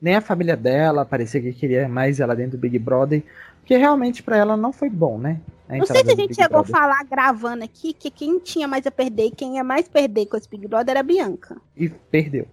nem 0.00 0.14
a 0.14 0.20
família 0.20 0.56
dela 0.56 1.04
parecia 1.04 1.40
que 1.40 1.52
queria 1.52 1.88
mais 1.88 2.20
ela 2.20 2.34
dentro 2.34 2.56
do 2.56 2.60
Big 2.60 2.78
Brother, 2.78 3.22
porque 3.60 3.76
realmente 3.76 4.22
para 4.22 4.36
ela 4.36 4.56
não 4.56 4.72
foi 4.72 4.88
bom, 4.88 5.18
né? 5.18 5.40
Não 5.68 5.84
sei 5.84 6.04
se 6.04 6.12
a 6.12 6.16
gente 6.16 6.36
chegou 6.36 6.60
a 6.60 6.64
falar 6.64 7.02
gravando 7.04 7.64
aqui 7.64 7.92
que 7.92 8.08
quem 8.08 8.38
tinha 8.38 8.68
mais 8.68 8.86
a 8.86 8.90
perder 8.90 9.26
e 9.26 9.30
quem 9.32 9.56
ia 9.56 9.64
mais 9.64 9.88
perder 9.88 10.26
com 10.26 10.36
esse 10.36 10.48
Big 10.48 10.68
Brother 10.68 10.92
era 10.92 11.00
a 11.00 11.02
Bianca. 11.02 11.56
E 11.76 11.88
perdeu 11.88 12.46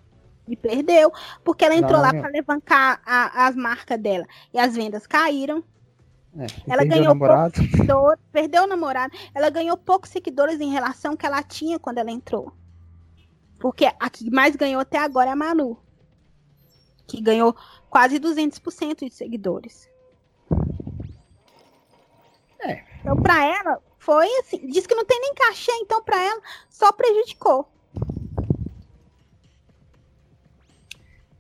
e 0.48 0.56
perdeu, 0.56 1.12
porque 1.44 1.64
ela 1.64 1.76
entrou 1.76 1.94
não, 1.94 2.02
lá 2.02 2.10
para 2.10 2.30
levantar 2.30 3.02
a, 3.06 3.48
as 3.48 3.56
marcas 3.56 4.00
dela 4.00 4.26
e 4.54 4.60
as 4.60 4.76
vendas 4.76 5.08
caíram. 5.08 5.64
É, 6.38 6.48
ela 6.68 6.84
ganhou 6.84 7.18
poucos 7.18 7.54
seguidores, 7.54 8.24
perdeu 8.32 8.64
o 8.64 8.68
namorado. 8.68 9.16
Ela 9.34 9.50
ganhou 9.50 9.78
poucos 9.78 10.10
seguidores 10.10 10.60
em 10.60 10.72
relação 10.72 11.12
ao 11.12 11.18
que 11.18 11.26
ela 11.26 11.44
tinha 11.44 11.80
quando 11.80 12.00
ela 12.00 12.12
entrou. 12.12 12.52
Porque 13.60 13.86
a 13.86 14.10
que 14.10 14.30
mais 14.30 14.56
ganhou 14.56 14.82
até 14.82 14.98
agora 14.98 15.30
é 15.30 15.34
a 15.34 15.36
Manu, 15.36 15.78
que 17.08 17.22
ganhou 17.22 17.56
quase 17.90 18.20
200% 18.20 19.08
de 19.08 19.14
seguidores. 19.14 19.88
É. 22.60 22.84
Então, 23.00 23.16
para 23.22 23.46
ela, 23.46 23.82
foi 23.98 24.28
assim. 24.40 24.68
Diz 24.68 24.88
que 24.88 24.96
não 24.96 25.06
tem 25.06 25.20
nem 25.20 25.34
cachê, 25.34 25.72
então, 25.74 26.04
para 26.04 26.22
ela, 26.22 26.42
só 26.70 26.92
prejudicou. 26.92 27.73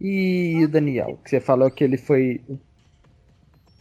E 0.04 0.62
o 0.66 0.68
Daniel, 0.68 1.18
que 1.24 1.30
você 1.30 1.40
falou 1.40 1.72
que 1.72 1.82
ele 1.82 1.98
foi. 1.98 2.42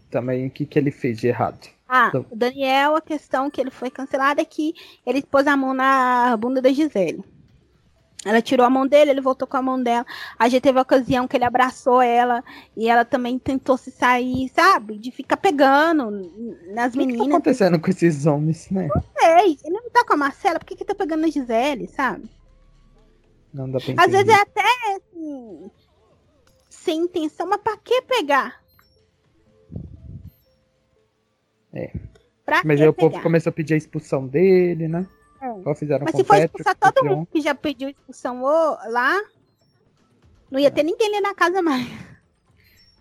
Também, 0.09 0.47
o 0.47 0.51
que, 0.51 0.65
que 0.65 0.79
ele 0.79 0.93
fez 0.93 1.19
de 1.19 1.27
errado? 1.27 1.69
Ah, 1.89 2.07
então... 2.09 2.25
o 2.31 2.37
Daniel, 2.37 2.95
a 2.95 3.01
questão 3.01 3.51
que 3.51 3.61
ele 3.61 3.71
foi 3.71 3.91
cancelado 3.91 4.41
é 4.41 4.45
que 4.45 4.73
ele 5.05 5.23
pôs 5.23 5.47
a 5.47 5.57
mão 5.57 5.75
na 5.75 6.37
bunda 6.37 6.63
da 6.63 6.71
Gisele. 6.71 7.25
Ela 8.25 8.41
tirou 8.41 8.65
a 8.65 8.71
mão 8.71 8.87
dele, 8.87 9.11
ele 9.11 9.21
voltou 9.21 9.49
com 9.49 9.57
a 9.57 9.63
mão 9.63 9.83
dela. 9.83 10.07
A 10.39 10.49
gente 10.49 10.63
teve 10.63 10.79
a 10.79 10.83
ocasião 10.83 11.27
que 11.27 11.37
ele 11.37 11.45
abraçou 11.45 12.01
ela 12.01 12.45
e 12.77 12.89
ela 12.89 13.05
também 13.05 13.37
tentou 13.37 13.77
se 13.77 13.91
sair, 13.91 14.49
sabe? 14.55 14.97
De 14.97 15.11
ficar 15.11 15.37
pegando 15.37 16.31
nas 16.73 16.95
meninas. 16.95 17.21
O 17.21 17.25
que 17.25 17.31
tá 17.31 17.37
acontecendo 17.37 17.81
com 17.81 17.91
esses 17.91 18.25
homens, 18.25 18.71
né? 18.71 18.89
Não 18.95 19.03
sei. 19.19 19.59
Ele 19.65 19.75
não 19.75 19.91
tá 19.91 20.05
com 20.05 20.15
a 20.15 20.17
Marcela, 20.17 20.61
por 20.61 20.67
que, 20.67 20.77
que 20.77 20.85
tá 20.85 20.95
pegando 20.95 21.25
a 21.25 21.29
Gisele, 21.29 21.89
sabe? 21.89 22.31
Não 23.53 23.69
dá 23.69 23.81
pra 23.81 23.93
entender. 23.93 24.05
Às 24.05 24.13
vezes 24.13 24.29
é 24.29 24.41
até 24.41 24.63
assim, 24.95 25.71
sem 26.83 27.01
intenção, 27.01 27.47
mas 27.47 27.61
pra 27.61 27.77
que 27.77 28.03
pegar? 28.03 28.61
É. 31.73 31.93
Pra 32.45 32.63
mas 32.65 32.81
aí 32.81 32.89
o 32.89 32.93
povo 32.93 33.23
começou 33.23 33.51
a 33.51 33.53
pedir 33.53 33.75
a 33.75 33.77
expulsão 33.77 34.27
dele, 34.27 34.89
né? 34.89 35.07
É. 35.41 35.75
Fizeram 35.75 36.05
mas 36.05 36.15
se 36.15 36.25
for 36.25 36.37
expulsar 36.37 36.77
todo 36.77 37.05
mundo 37.05 37.27
que 37.27 37.41
já 37.41 37.55
pediu 37.55 37.89
expulsão 37.89 38.43
lá, 38.43 39.21
não 40.51 40.59
ia 40.59 40.69
é. 40.69 40.71
ter 40.71 40.83
ninguém 40.83 41.09
ali 41.09 41.21
na 41.21 41.35
casa 41.35 41.63
mais. 41.63 41.87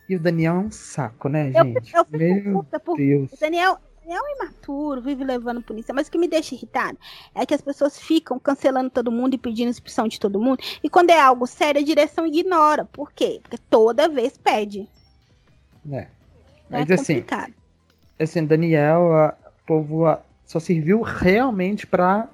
E 0.08 0.16
o 0.16 0.20
Daniel 0.20 0.56
é 0.56 0.60
um 0.60 0.72
saco, 0.72 1.30
né, 1.30 1.52
gente? 1.52 1.94
Eu, 1.94 2.00
eu 2.02 2.06
fico 2.06 2.18
Meu 2.18 2.64
puta 2.64 2.80
por 2.80 2.98
Deus. 2.98 3.32
O 3.32 3.40
Daniel, 3.40 3.78
é 4.08 4.22
um 4.22 4.36
imaturo, 4.36 5.02
vive 5.02 5.24
levando 5.24 5.62
polícia. 5.62 5.94
Mas 5.94 6.08
o 6.08 6.12
que 6.12 6.18
me 6.18 6.28
deixa 6.28 6.56
irritado 6.56 6.98
é 7.36 7.46
que 7.46 7.54
as 7.54 7.62
pessoas 7.62 8.00
ficam 8.00 8.40
cancelando 8.40 8.90
todo 8.90 9.12
mundo 9.12 9.36
e 9.36 9.38
pedindo 9.38 9.70
expulsão 9.70 10.08
de 10.08 10.20
todo 10.20 10.40
mundo. 10.40 10.60
E 10.84 10.90
quando 10.90 11.12
é 11.12 11.20
algo 11.20 11.46
sério, 11.46 11.82
a 11.82 11.84
direção 11.84 12.26
ignora. 12.26 12.86
Por 12.86 13.12
quê? 13.12 13.40
Porque 13.42 13.58
toda 13.70 14.10
vez 14.10 14.38
pede. 14.38 14.88
É. 15.92 15.98
é 15.98 16.08
mas 16.70 16.90
é 16.90 16.94
assim, 16.96 17.24
assim, 18.20 18.46
Daniel, 18.46 19.14
a, 19.14 19.38
o 19.48 19.66
povo 19.66 20.06
a, 20.06 20.22
só 20.46 20.60
serviu 20.60 21.02
realmente 21.02 21.86
para 21.86 22.28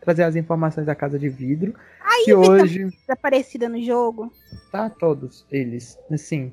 trazer 0.00 0.22
as 0.22 0.36
informações 0.36 0.86
da 0.86 0.94
casa 0.94 1.18
de 1.18 1.28
vidro. 1.28 1.74
Aí 2.00 2.24
que 2.24 2.34
hoje 2.34 2.88
aparecida 3.08 3.68
no 3.68 3.82
jogo. 3.82 4.32
Tá, 4.70 4.88
todos 4.88 5.44
eles. 5.50 5.98
Assim, 6.10 6.52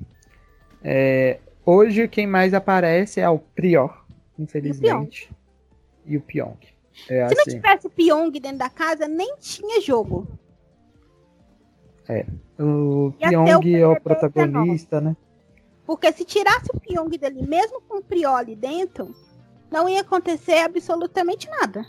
é, 0.82 1.38
hoje 1.64 2.08
quem 2.08 2.26
mais 2.26 2.52
aparece 2.52 3.20
é 3.20 3.28
o 3.28 3.38
Prior 3.38 4.03
infelizmente. 4.38 5.30
E 6.06 6.16
o 6.16 6.20
Pyong. 6.20 6.58
É 7.08 7.28
Se 7.28 7.34
assim. 7.34 7.34
não 7.36 7.44
tivesse 7.44 7.88
Pyong 7.88 8.30
dentro 8.40 8.58
da 8.58 8.70
casa, 8.70 9.08
nem 9.08 9.36
tinha 9.38 9.80
jogo. 9.80 10.28
É. 12.08 12.26
O 12.58 13.12
Pyong 13.18 13.74
é 13.74 13.86
o 13.86 14.00
protagonista, 14.00 15.00
né? 15.00 15.16
Porque 15.86 16.12
se 16.12 16.24
tirasse 16.24 16.68
o 16.72 16.80
Pyong 16.80 17.10
dele, 17.18 17.42
mesmo 17.46 17.80
com 17.82 17.98
o 17.98 18.02
Prioli 18.02 18.56
dentro, 18.56 19.14
não 19.70 19.88
ia 19.88 20.00
acontecer 20.00 20.58
absolutamente 20.60 21.48
nada. 21.48 21.84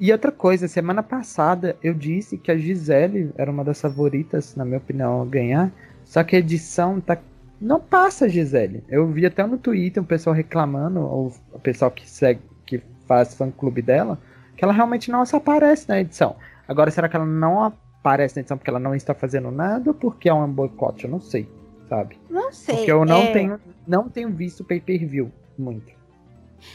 E 0.00 0.12
outra 0.12 0.30
coisa, 0.30 0.68
semana 0.68 1.02
passada 1.02 1.76
eu 1.82 1.92
disse 1.92 2.38
que 2.38 2.50
a 2.50 2.56
Gisele 2.56 3.32
era 3.36 3.50
uma 3.50 3.64
das 3.64 3.80
favoritas, 3.80 4.54
na 4.54 4.64
minha 4.64 4.78
opinião, 4.78 5.22
a 5.22 5.24
ganhar. 5.24 5.72
Só 6.04 6.22
que 6.24 6.36
a 6.36 6.38
edição 6.38 7.00
tá 7.00 7.18
não 7.60 7.80
passa, 7.80 8.28
Gisele. 8.28 8.84
Eu 8.88 9.06
vi 9.08 9.26
até 9.26 9.44
no 9.46 9.58
Twitter 9.58 10.02
um 10.02 10.06
pessoal 10.06 10.34
reclamando, 10.34 11.00
ou 11.00 11.32
o 11.52 11.58
pessoal 11.58 11.90
que 11.90 12.08
segue, 12.08 12.40
que 12.64 12.82
faz 13.06 13.34
fã 13.34 13.50
clube 13.50 13.82
dela, 13.82 14.18
que 14.56 14.64
ela 14.64 14.72
realmente 14.72 15.10
não 15.10 15.22
aparece 15.22 15.88
na 15.88 16.00
edição. 16.00 16.36
Agora, 16.66 16.90
será 16.90 17.08
que 17.08 17.16
ela 17.16 17.26
não 17.26 17.62
aparece 17.64 18.36
na 18.36 18.40
edição 18.40 18.56
porque 18.56 18.70
ela 18.70 18.78
não 18.78 18.94
está 18.94 19.14
fazendo 19.14 19.50
nada 19.50 19.90
ou 19.90 19.94
porque 19.94 20.28
é 20.28 20.34
um 20.34 20.50
boicote? 20.50 21.04
Eu 21.04 21.10
não 21.10 21.20
sei, 21.20 21.48
sabe? 21.88 22.18
Não 22.30 22.52
sei. 22.52 22.76
Porque 22.76 22.92
eu 22.92 23.04
não, 23.04 23.22
é... 23.22 23.32
tenho, 23.32 23.60
não 23.86 24.08
tenho 24.08 24.30
visto 24.30 24.64
pay-per-view 24.64 25.32
muito. 25.58 25.98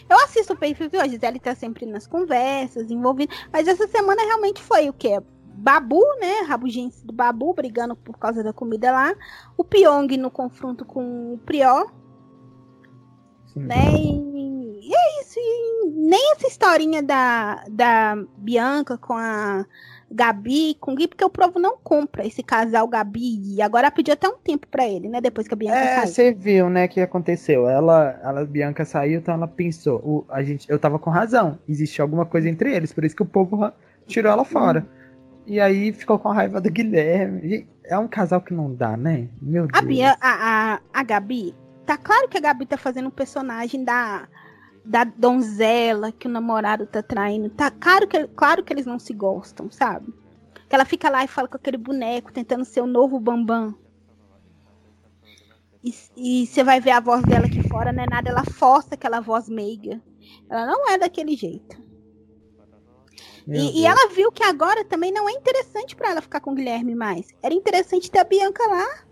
Eu 0.10 0.18
assisto 0.18 0.54
o 0.54 0.58
pay-per-view, 0.58 1.02
a 1.02 1.08
Gisele 1.08 1.40
tá 1.40 1.54
sempre 1.56 1.86
nas 1.86 2.08
conversas, 2.08 2.90
envolvida. 2.90 3.34
Mas 3.52 3.68
essa 3.68 3.88
semana 3.88 4.22
realmente 4.24 4.62
foi 4.62 4.90
o 4.90 4.94
quê? 4.94 5.20
Babu, 5.64 6.02
né? 6.20 6.42
Rabugência 6.46 7.08
do 7.08 7.14
Babu 7.14 7.54
brigando 7.54 7.96
por 7.96 8.18
causa 8.18 8.44
da 8.44 8.52
comida 8.52 8.92
lá. 8.92 9.16
O 9.56 9.64
Pyong 9.64 10.18
no 10.18 10.30
confronto 10.30 10.84
com 10.84 11.36
o. 11.36 11.40
Sim. 13.46 13.62
Né? 13.62 13.94
E, 13.94 14.90
e 14.90 14.94
é 14.94 15.22
isso. 15.22 15.40
E 15.40 15.90
nem 16.10 16.34
essa 16.34 16.48
historinha 16.48 17.02
da, 17.02 17.64
da 17.70 18.18
Bianca 18.38 18.98
com 18.98 19.14
a 19.14 19.66
Gabi 20.12 20.76
com 20.82 20.96
Gui, 20.96 21.08
porque 21.08 21.24
o 21.24 21.30
Provo 21.30 21.58
não 21.58 21.78
compra 21.78 22.28
esse 22.28 22.44
casal 22.44 22.86
Gabi. 22.86 23.56
E 23.56 23.62
agora 23.62 23.90
pediu 23.90 24.16
até 24.16 24.28
um 24.28 24.38
tempo 24.38 24.68
para 24.68 24.86
ele, 24.86 25.08
né? 25.08 25.22
Depois 25.22 25.48
que 25.48 25.54
a 25.54 25.58
Bianca 25.58 25.78
é, 25.78 25.96
saiu. 25.96 26.08
você 26.08 26.34
viu, 26.34 26.70
né, 26.70 26.90
que 26.90 27.00
aconteceu. 27.00 27.70
Ela, 27.70 28.20
ela, 28.22 28.42
a 28.42 28.46
Bianca 28.46 28.84
saiu, 28.84 29.20
então 29.20 29.34
ela 29.34 29.48
pensou, 29.48 30.00
o, 30.00 30.26
a 30.28 30.44
gente, 30.44 30.70
eu 30.70 30.78
tava 30.78 31.00
com 31.00 31.10
razão. 31.10 31.58
Existe 31.70 32.02
alguma 32.02 32.26
coisa 32.26 32.50
entre 32.50 32.76
eles, 32.76 32.92
por 32.92 33.06
isso 33.06 33.16
que 33.16 33.24
o 33.24 33.26
povo 33.26 33.72
tirou 34.06 34.30
ela 34.30 34.44
fora. 34.44 34.82
Hum. 34.82 35.03
E 35.46 35.60
aí 35.60 35.92
ficou 35.92 36.18
com 36.18 36.30
raiva 36.30 36.62
do 36.62 36.70
Guilherme. 36.70 37.68
É 37.86 37.98
um 37.98 38.08
casal 38.08 38.42
que 38.42 38.54
não 38.54 38.74
dá, 38.74 38.96
né? 38.96 39.28
Meu 39.42 39.68
Deus. 39.68 39.78
A, 39.78 39.86
Bia, 39.86 40.18
a, 40.22 40.74
a, 40.74 40.80
a 40.94 41.04
Gabi, 41.04 41.54
tá 41.86 41.98
claro 41.98 42.30
que 42.30 42.38
a 42.38 42.42
Gabi 42.42 42.66
tá 42.66 42.78
fazendo 42.78 43.08
um 43.08 43.12
personagem 43.12 43.84
da 43.84 44.28
da 44.86 45.04
donzela 45.06 46.12
que 46.12 46.28
o 46.28 46.32
namorado 46.32 46.86
tá 46.86 47.02
traindo. 47.02 47.50
Tá 47.50 47.72
claro 47.72 48.08
que, 48.08 48.28
claro 48.28 48.64
que 48.64 48.74
eles 48.74 48.86
não 48.86 49.00
se 49.00 49.14
gostam, 49.14 49.72
sabe? 49.72 50.14
Que 50.68 50.76
ela 50.76 50.86
fica 50.86 51.10
lá 51.10 51.24
e 51.24 51.28
fala 51.28 51.48
com 51.48 51.56
aquele 51.56 51.78
boneco, 51.78 52.34
tentando 52.34 52.66
ser 52.66 52.82
o 52.82 52.88
novo 52.88 53.20
Bambam. 53.20 53.76
E 56.16 56.48
você 56.48 56.64
vai 56.64 56.80
ver 56.80 56.92
a 56.92 57.00
voz 57.02 57.24
dela 57.24 57.46
aqui 57.46 57.62
fora, 57.68 57.92
não 57.92 58.04
é 58.04 58.08
nada, 58.10 58.30
ela 58.30 58.46
força 58.46 58.96
aquela 58.96 59.20
voz 59.20 59.50
meiga. 59.50 60.02
Ela 60.50 60.66
não 60.66 60.90
é 60.90 60.98
daquele 60.98 61.36
jeito. 61.36 61.83
E, 63.48 63.82
e, 63.82 63.86
ela 63.86 64.10
viu 64.14 64.32
que 64.32 64.44
agora 64.44 64.86
também 64.86 65.12
não 65.12 65.28
é 65.28 65.34
interessante 65.34 65.96
para 65.96 66.12
ela 66.12 66.22
ficar 66.22 66.40
com 66.40 66.52
o 66.52 66.56
Guilherme 66.56 66.96
mais. 66.96 67.28
Era 67.42 67.54
interessante 67.54 68.10
ter 68.10 68.20
a 68.20 68.24
Bianca 68.24 68.64
lá. 68.68 69.04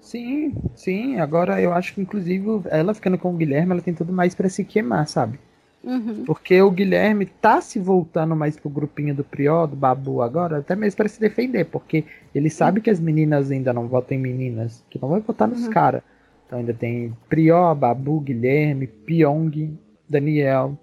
Sim, 0.00 0.54
sim. 0.74 1.20
Agora 1.20 1.60
eu 1.60 1.72
acho 1.72 1.94
que, 1.94 2.00
inclusive, 2.00 2.62
ela 2.68 2.92
ficando 2.92 3.16
com 3.16 3.32
o 3.32 3.36
Guilherme, 3.36 3.72
ela 3.72 3.82
tem 3.82 3.94
tudo 3.94 4.12
mais 4.12 4.34
para 4.34 4.48
se 4.48 4.64
queimar, 4.64 5.06
sabe? 5.06 5.38
Uhum. 5.82 6.24
Porque 6.26 6.60
o 6.60 6.70
Guilherme 6.70 7.26
tá 7.26 7.60
se 7.60 7.78
voltando 7.78 8.36
mais 8.36 8.56
pro 8.56 8.68
grupinho 8.68 9.14
do 9.14 9.24
Prió, 9.24 9.66
do 9.66 9.76
Babu 9.76 10.20
agora, 10.20 10.58
até 10.58 10.76
mesmo 10.76 10.96
para 10.96 11.08
se 11.08 11.20
defender, 11.20 11.64
porque 11.66 12.04
ele 12.34 12.50
sabe 12.50 12.78
uhum. 12.78 12.82
que 12.82 12.90
as 12.90 13.00
meninas 13.00 13.50
ainda 13.50 13.72
não 13.72 13.88
votam 13.88 14.16
em 14.16 14.20
meninas, 14.20 14.84
que 14.90 15.00
não 15.00 15.08
vai 15.08 15.20
votar 15.20 15.48
nos 15.48 15.64
uhum. 15.64 15.70
caras. 15.70 16.02
Então 16.46 16.58
ainda 16.58 16.74
tem 16.74 17.16
Prió, 17.28 17.74
Babu, 17.74 18.20
Guilherme, 18.20 18.88
Pyong, 18.88 19.78
Daniel. 20.08 20.76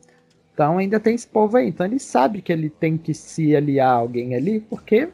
Então 0.57 0.79
ainda 0.79 0.99
tem 0.99 1.13
esse 1.13 1.27
povo 1.27 1.55
aí. 1.55 1.67
Então 1.67 1.85
ele 1.85 1.99
sabe 1.99 2.41
que 2.41 2.51
ele 2.51 2.67
tem 2.67 2.97
que 2.97 3.13
se 3.13 3.55
aliar 3.55 3.89
a 3.89 3.99
alguém 3.99 4.33
ali, 4.33 4.59
porque 4.59 5.07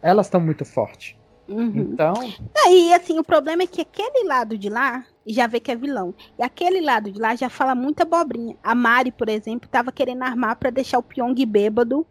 elas 0.00 0.26
estão 0.26 0.40
muito 0.40 0.64
fortes. 0.64 1.16
Uhum. 1.48 1.72
Então. 1.74 2.14
E 2.68 2.94
assim, 2.94 3.18
o 3.18 3.24
problema 3.24 3.64
é 3.64 3.66
que 3.66 3.80
aquele 3.80 4.28
lado 4.28 4.56
de 4.56 4.68
lá 4.68 5.04
já 5.26 5.48
vê 5.48 5.58
que 5.58 5.72
é 5.72 5.74
vilão. 5.74 6.14
E 6.38 6.44
aquele 6.44 6.80
lado 6.80 7.10
de 7.10 7.20
lá 7.20 7.34
já 7.34 7.48
fala 7.48 7.74
muita 7.74 8.04
abobrinha. 8.04 8.54
A 8.62 8.72
Mari, 8.72 9.10
por 9.10 9.28
exemplo, 9.28 9.68
tava 9.68 9.90
querendo 9.90 10.22
armar 10.22 10.54
para 10.54 10.70
deixar 10.70 11.00
o 11.00 11.02
Pyong 11.02 11.34
bêbado 11.44 12.06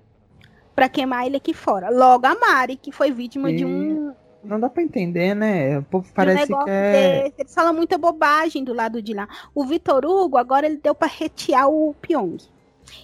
para 0.75 0.89
queimar 0.89 1.25
ele 1.25 1.37
aqui 1.37 1.53
fora. 1.53 1.89
Logo 1.89 2.27
a 2.27 2.35
Mari, 2.35 2.75
que 2.75 2.91
foi 2.91 3.11
vítima 3.11 3.49
e... 3.49 3.55
de 3.55 3.65
um. 3.65 4.13
Não 4.43 4.59
dá 4.59 4.69
pra 4.69 4.81
entender, 4.81 5.35
né? 5.35 5.79
O 5.79 5.83
povo 5.83 6.09
parece 6.13 6.47
que 6.47 6.69
é... 6.69 7.23
Desse. 7.23 7.35
Eles 7.39 7.53
falam 7.53 7.73
muita 7.73 7.97
bobagem 7.97 8.63
do 8.63 8.73
lado 8.73 9.01
de 9.01 9.13
lá. 9.13 9.27
O 9.53 9.65
Vitor 9.65 10.05
Hugo, 10.05 10.37
agora 10.37 10.65
ele 10.65 10.77
deu 10.77 10.95
para 10.95 11.09
retear 11.09 11.69
o 11.69 11.93
Pyong. 11.95 12.37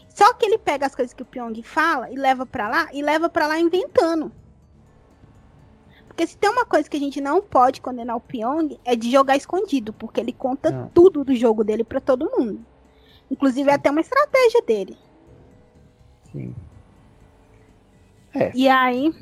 Só 0.07 0.33
que 0.33 0.45
ele 0.45 0.57
pega 0.57 0.85
as 0.85 0.95
coisas 0.95 1.13
que 1.13 1.21
o 1.21 1.25
Pyong 1.25 1.61
fala 1.61 2.09
e 2.09 2.15
leva 2.15 2.45
para 2.45 2.69
lá, 2.69 2.87
e 2.93 3.01
leva 3.01 3.29
para 3.29 3.47
lá 3.47 3.59
inventando. 3.59 4.31
Porque 6.07 6.25
se 6.25 6.37
tem 6.37 6.49
uma 6.49 6.65
coisa 6.65 6.89
que 6.89 6.95
a 6.95 6.99
gente 6.99 7.19
não 7.19 7.41
pode 7.41 7.81
condenar 7.81 8.15
o 8.15 8.21
Pyong 8.21 8.79
é 8.85 8.95
de 8.95 9.11
jogar 9.11 9.35
escondido, 9.35 9.91
porque 9.91 10.21
ele 10.21 10.31
conta 10.31 10.71
não. 10.71 10.87
tudo 10.87 11.25
do 11.25 11.35
jogo 11.35 11.61
dele 11.65 11.83
para 11.83 11.99
todo 11.99 12.31
mundo. 12.37 12.65
Inclusive 13.29 13.69
é 13.69 13.73
até 13.73 13.91
uma 13.91 13.99
estratégia 13.99 14.61
dele. 14.61 14.97
Sim. 16.31 16.55
É. 18.33 18.51
E 18.55 18.69
aí, 18.69 19.13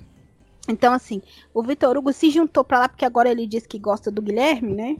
então 0.67 0.93
assim, 0.93 1.21
o 1.53 1.61
Vitor 1.61 1.97
Hugo 1.97 2.13
se 2.13 2.29
juntou 2.29 2.63
para 2.63 2.79
lá 2.79 2.89
porque 2.89 3.05
agora 3.05 3.29
ele 3.29 3.45
diz 3.45 3.67
que 3.67 3.77
gosta 3.77 4.09
do 4.09 4.21
Guilherme, 4.21 4.73
né? 4.73 4.97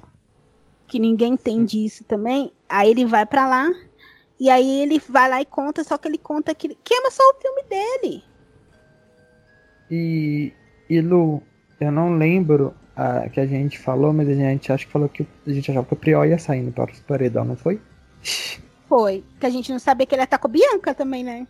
Que 0.88 1.00
ninguém 1.00 1.34
entende 1.34 1.84
isso 1.84 2.04
também. 2.04 2.52
Aí 2.68 2.90
ele 2.90 3.06
vai 3.06 3.26
para 3.26 3.48
lá 3.48 3.70
e 4.40 4.50
aí 4.50 4.82
ele 4.82 5.00
vai 5.08 5.30
lá 5.30 5.42
e 5.42 5.46
conta, 5.46 5.84
só 5.84 5.98
que 5.98 6.08
ele 6.08 6.18
conta 6.18 6.54
que 6.54 6.76
queima 6.84 7.10
só 7.10 7.24
o 7.24 7.42
filme 7.42 7.64
dele. 7.64 8.24
E, 9.90 10.52
e 10.90 11.02
Lu, 11.02 11.42
eu 11.80 11.92
não 11.92 12.18
lembro 12.18 12.74
a, 12.96 13.30
que 13.30 13.40
a 13.40 13.46
gente 13.46 13.80
falou, 13.80 14.12
mas 14.12 14.28
a 14.28 14.34
gente 14.34 14.72
acho 14.72 14.86
que 14.86 14.92
falou 14.92 15.08
que 15.08 15.26
a 15.46 15.52
gente 15.52 15.72
achava 15.72 15.86
que 15.86 15.94
o 15.94 15.98
Priol 15.98 16.26
ia 16.26 16.38
saindo 16.38 16.72
para 16.72 16.92
o 16.92 17.04
paredão, 17.04 17.46
não 17.46 17.56
foi? 17.56 17.80
Foi. 18.88 19.24
Que 19.40 19.46
a 19.46 19.50
gente 19.50 19.72
não 19.72 19.80
sabia 19.80 20.06
que 20.06 20.14
ele 20.14 20.22
ia 20.22 20.26
estar 20.26 20.38
com 20.38 20.48
a 20.48 20.52
Bianca 20.52 20.94
também, 20.94 21.24
né? 21.24 21.48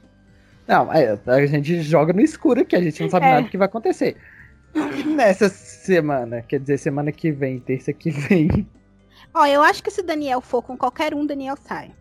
Não, 0.68 0.92
é, 0.94 1.20
a 1.26 1.46
gente 1.46 1.82
joga 1.82 2.14
no 2.14 2.22
escuro 2.22 2.62
aqui, 2.62 2.76
a 2.76 2.82
gente 2.82 3.02
não 3.02 3.10
sabe 3.10 3.26
é. 3.26 3.30
nada 3.30 3.42
do 3.44 3.50
que 3.50 3.58
vai 3.58 3.68
acontecer. 3.68 4.16
Nessa 5.16 5.50
semana, 5.50 6.42
quer 6.42 6.60
dizer, 6.60 6.78
semana 6.78 7.12
que 7.12 7.32
vem, 7.32 7.60
terça 7.60 7.92
que 7.92 8.10
vem. 8.10 8.68
Ó, 9.34 9.46
eu 9.46 9.62
acho 9.62 9.84
que 9.84 9.92
se 9.92 10.02
o 10.02 10.06
Daniel 10.06 10.42
for 10.42 10.62
com 10.62 10.78
qualquer 10.78 11.14
um, 11.14 11.26
Daniel 11.26 11.58
sai. 11.58 11.92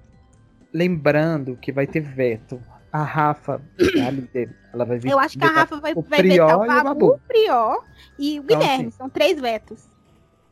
Lembrando 0.72 1.56
que 1.56 1.72
vai 1.72 1.86
ter 1.86 2.00
veto 2.00 2.62
a 2.92 3.02
Rafa, 3.02 3.60
a 4.06 4.10
líder, 4.10 4.54
ela 4.72 4.84
vai 4.84 4.98
vir. 4.98 5.10
Eu 5.10 5.18
acho 5.18 5.38
que 5.38 5.44
a 5.44 5.50
Rafa 5.50 5.80
vai, 5.80 5.92
o 5.94 6.02
vai 6.02 6.20
Prior 6.20 6.46
vetar 6.46 6.58
o 6.58 6.66
Babu, 6.66 6.80
o, 6.80 6.84
Babu. 6.84 7.06
o 7.14 7.18
Prior 7.20 7.84
e 8.18 8.38
o 8.38 8.42
então, 8.42 8.58
Guilherme. 8.58 8.86
Assim, 8.86 8.90
são 8.96 9.08
três 9.08 9.40
vetos. 9.40 9.88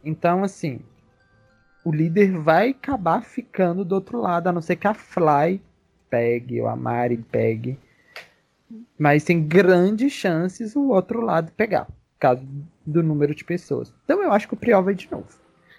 Então, 0.05 0.43
assim, 0.43 0.81
o 1.85 1.93
líder 1.93 2.39
vai 2.39 2.71
acabar 2.71 3.23
ficando 3.23 3.85
do 3.85 3.95
outro 3.95 4.19
lado, 4.21 4.49
a 4.49 4.53
não 4.53 4.61
ser 4.61 4.77
que 4.77 4.87
a 4.87 4.95
Fly 4.95 5.63
pegue, 6.09 6.61
ou 6.61 6.69
a 6.69 6.77
Mari 6.77 7.19
pegue. 7.19 7.79
Mas 8.99 9.25
tem 9.25 9.43
grandes 9.43 10.13
chances 10.13 10.77
o 10.77 10.89
outro 10.89 11.21
lado 11.21 11.53
pegar, 11.53 11.89
caso 12.19 12.47
do 12.87 13.03
número 13.03 13.35
de 13.35 13.45
pessoas. 13.45 13.93
Então 14.05 14.23
eu 14.23 14.33
acho 14.33 14.47
que 14.47 14.55
o 14.55 14.57
Prior 14.57 14.83
vai 14.83 14.95
de 14.95 15.11
novo. 15.11 15.27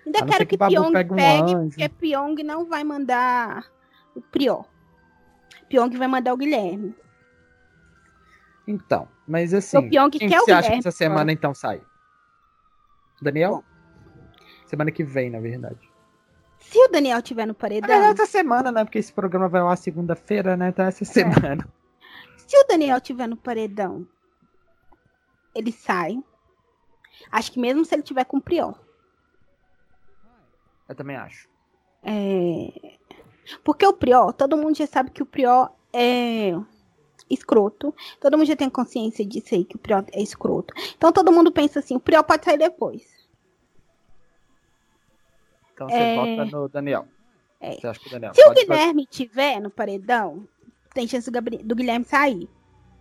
Ainda 0.06 0.26
quero 0.26 0.46
que, 0.46 0.58
que 0.58 0.68
Pyong 0.68 0.92
pegue, 0.92 1.56
um 1.56 1.70
porque 1.70 1.90
Pyong 1.90 2.44
não 2.44 2.66
vai 2.66 2.84
mandar 2.84 3.66
o 4.16 4.22
Prior. 4.22 4.66
Pyong 5.70 5.96
vai 5.98 6.08
mandar 6.08 6.34
o 6.34 6.38
Guilherme. 6.38 6.96
Então, 8.68 9.08
mas 9.28 9.54
assim. 9.54 9.78
O 9.78 9.90
Pyong 9.90 10.10
quem 10.10 10.28
quer 10.28 10.40
você 10.40 10.52
acha 10.52 10.72
que 10.72 10.78
essa 10.80 10.92
semana 10.92 11.32
então 11.32 11.54
sai? 11.54 11.82
Daniel? 13.22 13.64
Semana 14.66 14.92
que 14.92 15.04
vem, 15.04 15.30
na 15.30 15.40
verdade. 15.40 15.92
Se 16.60 16.78
o 16.78 16.88
Daniel 16.88 17.22
tiver 17.22 17.46
no 17.46 17.54
paredão. 17.54 17.90
É 17.90 18.10
essa 18.10 18.26
semana, 18.26 18.72
né? 18.72 18.84
Porque 18.84 19.00
esse 19.00 19.12
programa 19.12 19.48
vai 19.48 19.62
lá 19.62 19.76
segunda-feira, 19.76 20.56
né? 20.56 20.70
Então 20.70 20.86
essa 20.86 21.04
é. 21.04 21.06
semana. 21.06 21.68
Se 22.52 22.58
o 22.58 22.68
Daniel 22.68 23.00
tiver 23.00 23.28
no 23.28 23.38
paredão, 23.38 24.06
ele 25.56 25.72
sai. 25.72 26.22
Acho 27.32 27.50
que 27.50 27.58
mesmo 27.58 27.86
se 27.86 27.96
ele 27.96 28.04
tiver 28.04 28.26
com 28.26 28.40
o 28.40 28.42
Prior. 28.42 28.78
Eu 30.90 30.94
também 30.94 31.16
acho. 31.16 31.48
É... 32.04 32.98
Porque 33.64 33.88
o 33.88 33.94
Prió, 33.94 34.34
todo 34.34 34.58
mundo 34.58 34.76
já 34.76 34.86
sabe 34.86 35.12
que 35.12 35.24
o 35.24 35.26
Prió 35.26 35.70
é 35.94 36.52
escroto. 37.30 37.96
Todo 38.20 38.38
mundo 38.38 38.48
já 38.48 38.58
tem 38.58 38.70
consciência 38.70 39.26
disso 39.26 39.56
aí, 39.56 39.64
que 39.64 39.78
o 39.78 39.80
Prió 39.80 40.04
é 40.12 40.22
escroto. 40.22 40.74
Então 40.98 41.10
todo 41.14 41.32
mundo 41.32 41.54
pensa 41.54 41.80
assim, 41.80 41.96
o 41.96 42.02
Prió 42.02 42.22
pode 42.22 42.44
sair 42.44 42.58
depois. 42.58 43.30
Então 45.74 45.88
você 45.88 45.96
é... 45.96 46.16
vota 46.18 46.46
no 46.52 46.68
Daniel. 46.68 47.08
É. 47.62 47.76
Você 47.76 47.88
acha 47.88 48.00
que 48.02 48.08
o 48.08 48.12
Daniel 48.12 48.34
Se 48.34 48.46
o 48.46 48.54
Guilherme 48.54 49.06
pode... 49.06 49.18
tiver 49.18 49.62
no 49.62 49.70
paredão, 49.70 50.46
tem 50.94 51.08
chance 51.08 51.30
do 51.30 51.76
Guilherme 51.76 52.06
sair. 52.06 52.50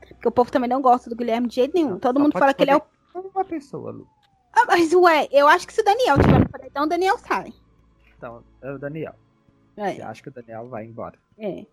Porque 0.00 0.28
o 0.28 0.32
povo 0.32 0.50
também 0.50 0.68
não 0.68 0.82
gosta 0.82 1.08
do 1.08 1.16
Guilherme 1.16 1.48
de 1.48 1.56
jeito 1.56 1.74
nenhum. 1.74 1.98
Todo 1.98 2.20
mundo 2.20 2.38
fala 2.38 2.54
que 2.54 2.62
ele 2.62 2.72
é 2.72 2.76
o. 2.76 2.82
Uma 3.14 3.44
pessoa, 3.44 3.90
Lu. 3.90 4.08
Ah, 4.52 4.64
mas 4.66 4.92
ué, 4.92 5.28
eu 5.30 5.46
acho 5.46 5.66
que 5.66 5.72
se 5.72 5.80
o 5.80 5.84
Daniel 5.84 6.18
tiver 6.18 6.40
no 6.40 6.48
paredão, 6.48 6.84
o 6.84 6.88
Daniel 6.88 7.18
sai. 7.18 7.52
Então, 8.16 8.42
é 8.62 8.72
o 8.72 8.78
Daniel. 8.78 9.14
É. 9.76 9.94
Você 9.94 10.02
acha 10.02 10.22
que 10.22 10.28
o 10.28 10.32
Daniel 10.32 10.68
vai 10.68 10.84
embora? 10.84 11.18
É. 11.38 11.64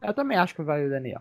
Eu 0.00 0.14
também 0.14 0.38
acho 0.38 0.54
que 0.54 0.62
vai 0.62 0.86
o 0.86 0.90
Daniel. 0.90 1.20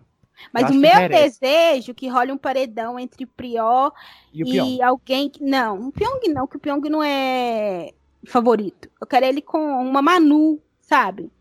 Mas 0.54 0.70
o 0.70 0.74
meu 0.74 1.10
desejo 1.10 1.92
é 1.92 1.94
que 1.94 2.08
role 2.08 2.32
um 2.32 2.38
paredão 2.38 2.98
entre 2.98 3.26
Prió 3.26 3.92
e, 4.34 4.78
e 4.78 4.82
alguém 4.82 5.30
que. 5.30 5.44
Não, 5.44 5.88
o 5.88 5.92
Pyong 5.92 6.28
não, 6.30 6.48
que 6.48 6.58
o 6.58 6.60
Pyong 6.60 6.90
não 6.90 7.04
é 7.04 7.94
favorito. 8.26 8.90
Eu 9.00 9.08
quero 9.08 9.26
ele 9.26 9.42
com 9.42 9.60
uma 9.60 10.02
Manu, 10.02 10.60
sabe? 10.82 11.32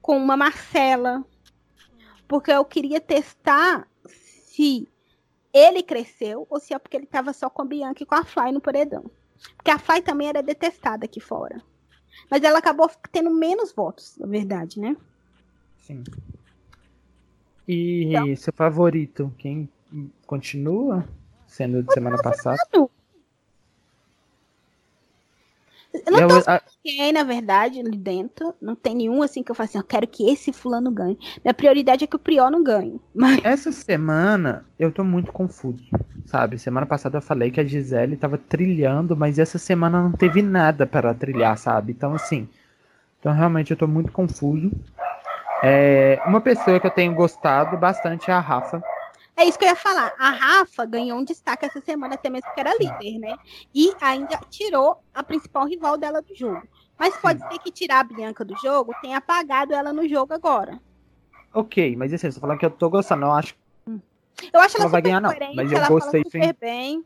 Com 0.00 0.16
uma 0.16 0.36
Marcela. 0.36 1.24
Porque 2.28 2.52
eu 2.52 2.64
queria 2.64 3.00
testar 3.00 3.88
se 4.06 4.86
ele 5.52 5.82
cresceu 5.82 6.46
ou 6.48 6.60
se 6.60 6.74
é 6.74 6.78
porque 6.78 6.96
ele 6.96 7.06
tava 7.06 7.32
só 7.32 7.48
com 7.48 7.62
a 7.62 7.64
Bianca 7.64 8.02
e 8.02 8.06
com 8.06 8.14
a 8.14 8.24
Fly 8.24 8.52
no 8.52 8.60
paredão. 8.60 9.10
Porque 9.56 9.70
a 9.70 9.78
Fly 9.78 10.02
também 10.02 10.28
era 10.28 10.42
detestada 10.42 11.06
aqui 11.06 11.20
fora. 11.20 11.62
Mas 12.30 12.42
ela 12.42 12.58
acabou 12.58 12.90
tendo 13.10 13.30
menos 13.30 13.72
votos, 13.72 14.16
na 14.18 14.26
verdade, 14.26 14.78
né? 14.78 14.96
Sim. 15.78 16.04
E 17.66 18.04
então, 18.04 18.36
seu 18.36 18.52
favorito, 18.52 19.32
quem 19.38 19.68
continua 20.26 21.08
sendo 21.46 21.82
de 21.82 21.92
semana 21.92 22.18
passada? 22.20 22.58
Eu 25.94 26.12
não 26.12 26.28
tô 26.28 26.50
a... 26.50 26.60
ninguém, 26.84 27.12
na 27.12 27.22
verdade, 27.22 27.80
ali 27.80 27.96
dentro. 27.96 28.54
Não 28.60 28.74
tem 28.74 28.94
nenhum 28.94 29.22
assim 29.22 29.42
que 29.42 29.50
eu 29.50 29.54
faço 29.54 29.70
assim, 29.70 29.78
eu 29.78 29.84
quero 29.84 30.06
que 30.06 30.28
esse 30.30 30.52
fulano 30.52 30.90
ganhe. 30.90 31.18
Minha 31.44 31.54
prioridade 31.54 32.04
é 32.04 32.06
que 32.06 32.16
o 32.16 32.18
Prior 32.18 32.50
não 32.50 32.62
ganhe. 32.62 33.00
Mas... 33.14 33.42
Essa 33.44 33.72
semana 33.72 34.64
eu 34.78 34.92
tô 34.92 35.02
muito 35.02 35.32
confuso, 35.32 35.82
sabe? 36.26 36.58
Semana 36.58 36.86
passada 36.86 37.18
eu 37.18 37.22
falei 37.22 37.50
que 37.50 37.60
a 37.60 37.64
Gisele 37.64 38.16
tava 38.16 38.38
trilhando, 38.38 39.16
mas 39.16 39.38
essa 39.38 39.58
semana 39.58 40.00
não 40.02 40.12
teve 40.12 40.40
nada 40.42 40.86
para 40.86 41.12
trilhar, 41.14 41.56
sabe? 41.58 41.92
Então, 41.92 42.14
assim. 42.14 42.48
Então, 43.18 43.32
realmente, 43.32 43.70
eu 43.72 43.76
tô 43.76 43.86
muito 43.86 44.12
confuso. 44.12 44.70
É, 45.62 46.20
uma 46.26 46.40
pessoa 46.40 46.78
que 46.78 46.86
eu 46.86 46.90
tenho 46.90 47.14
gostado 47.14 47.76
bastante 47.76 48.30
é 48.30 48.34
a 48.34 48.40
Rafa. 48.40 48.82
É 49.38 49.44
isso 49.44 49.56
que 49.56 49.64
eu 49.64 49.68
ia 49.68 49.76
falar. 49.76 50.12
A 50.18 50.30
Rafa 50.30 50.84
ganhou 50.84 51.16
um 51.16 51.22
destaque 51.22 51.64
essa 51.64 51.80
semana, 51.80 52.16
até 52.16 52.28
mesmo 52.28 52.44
porque 52.46 52.60
era 52.60 52.76
líder, 52.76 53.20
né? 53.20 53.36
E 53.72 53.92
ainda 54.00 54.36
tirou 54.50 55.00
a 55.14 55.22
principal 55.22 55.64
rival 55.64 55.96
dela 55.96 56.20
do 56.20 56.34
jogo. 56.34 56.66
Mas 56.98 57.16
pode 57.18 57.40
ser 57.46 57.58
que 57.60 57.70
tirar 57.70 58.00
a 58.00 58.02
Bianca 58.04 58.44
do 58.44 58.56
jogo 58.58 58.92
tenha 59.00 59.18
apagado 59.18 59.72
ela 59.72 59.92
no 59.92 60.08
jogo 60.08 60.34
agora. 60.34 60.80
Ok, 61.54 61.94
mas 61.94 62.12
assim, 62.12 62.32
você 62.32 62.40
falando 62.40 62.58
que 62.58 62.66
eu 62.66 62.70
tô 62.70 62.90
gostando, 62.90 63.26
eu 63.26 63.32
acho. 63.32 63.54
Eu 64.52 64.60
acho 64.60 64.76
ela, 64.76 64.84
ela 64.84 64.88
vai 64.88 65.02
ganhar, 65.02 65.20
não. 65.20 65.32
Mas 65.54 65.70
eu 65.70 65.86
gostei 65.86 66.24
super 66.24 66.56
bem. 66.60 67.04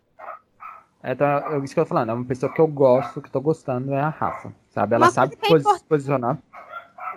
É, 1.03 1.13
então, 1.13 1.27
é 1.27 1.59
isso 1.59 1.75
que 1.75 1.81
eu 1.81 1.85
tô 1.85 1.91
falando. 1.91 2.11
É 2.11 2.15
uma 2.15 2.25
pessoa 2.25 2.51
que 2.51 2.63
eu 2.63 2.67
gosto, 2.67 3.21
que 3.21 3.29
eu 3.29 3.33
tô 3.33 3.43
gostando, 3.43 3.93
é 3.93 4.01
a 4.01 4.09
Rafa. 4.09 4.55
Sabe? 4.71 4.95
Ela 4.95 5.11
sabe 5.11 5.37
é 5.43 5.59
se 5.59 5.85
posicionar 5.85 6.39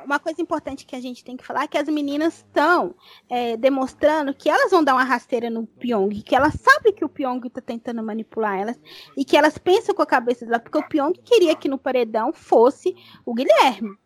uma 0.06 0.20
coisa 0.20 0.42
importante 0.42 0.86
que 0.86 0.96
a 0.96 1.02
gente 1.02 1.24
tem 1.24 1.36
que 1.36 1.46
falar 1.46 1.64
é 1.64 1.68
que 1.68 1.78
as 1.78 1.88
meninas 1.88 2.38
estão 2.38 2.96
é, 3.30 3.58
demonstrando 3.58 4.34
que 4.34 4.50
elas 4.50 4.72
vão 4.72 4.84
dar 4.84 4.94
uma 4.94 5.04
rasteira 5.04 5.50
no 5.50 5.66
Pyong, 5.66 6.22
que 6.22 6.36
elas 6.36 6.54
sabem 6.54 6.94
que 6.94 7.04
o 7.04 7.10
Pyong 7.10 7.46
está 7.46 7.60
tentando 7.60 8.02
manipular 8.04 8.60
elas 8.60 8.80
e 9.18 9.26
que 9.26 9.36
elas 9.36 9.58
pensam 9.58 9.96
com 9.96 10.02
a 10.02 10.06
cabeça 10.06 10.46
dela, 10.46 10.60
porque 10.60 10.78
o 10.78 10.88
Pyong 10.88 11.14
queria 11.24 11.56
que 11.56 11.68
no 11.68 11.78
paredão 11.78 12.32
fosse 12.32 12.96
o 13.26 13.34
Guilherme. 13.34 13.98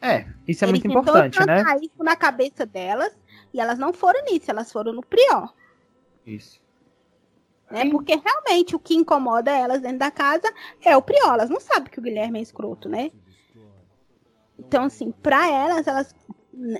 É, 0.00 0.26
isso 0.48 0.64
é 0.64 0.68
Ele 0.68 0.80
muito 0.80 0.88
importante, 0.88 1.38
né? 1.46 1.62
isso 1.80 2.02
na 2.02 2.16
cabeça 2.16 2.66
delas 2.66 3.16
e 3.54 3.60
elas 3.60 3.78
não 3.78 3.92
foram 3.92 4.24
nisso, 4.24 4.50
elas 4.50 4.72
foram 4.72 4.92
no 4.92 5.02
Prior. 5.02 5.54
Isso. 6.26 6.60
Né? 7.70 7.88
Porque 7.88 8.16
realmente 8.16 8.76
o 8.76 8.78
que 8.78 8.94
incomoda 8.94 9.50
elas 9.50 9.80
dentro 9.80 9.98
da 9.98 10.10
casa 10.10 10.52
é 10.84 10.94
o 10.96 11.00
Prior. 11.00 11.32
Elas 11.32 11.48
não 11.48 11.58
sabem 11.58 11.90
que 11.90 11.98
o 11.98 12.02
Guilherme 12.02 12.38
é 12.38 12.42
escroto, 12.42 12.86
né? 12.88 13.10
Então, 14.66 14.84
assim, 14.84 15.10
pra 15.10 15.50
elas, 15.50 15.86
elas 15.86 16.14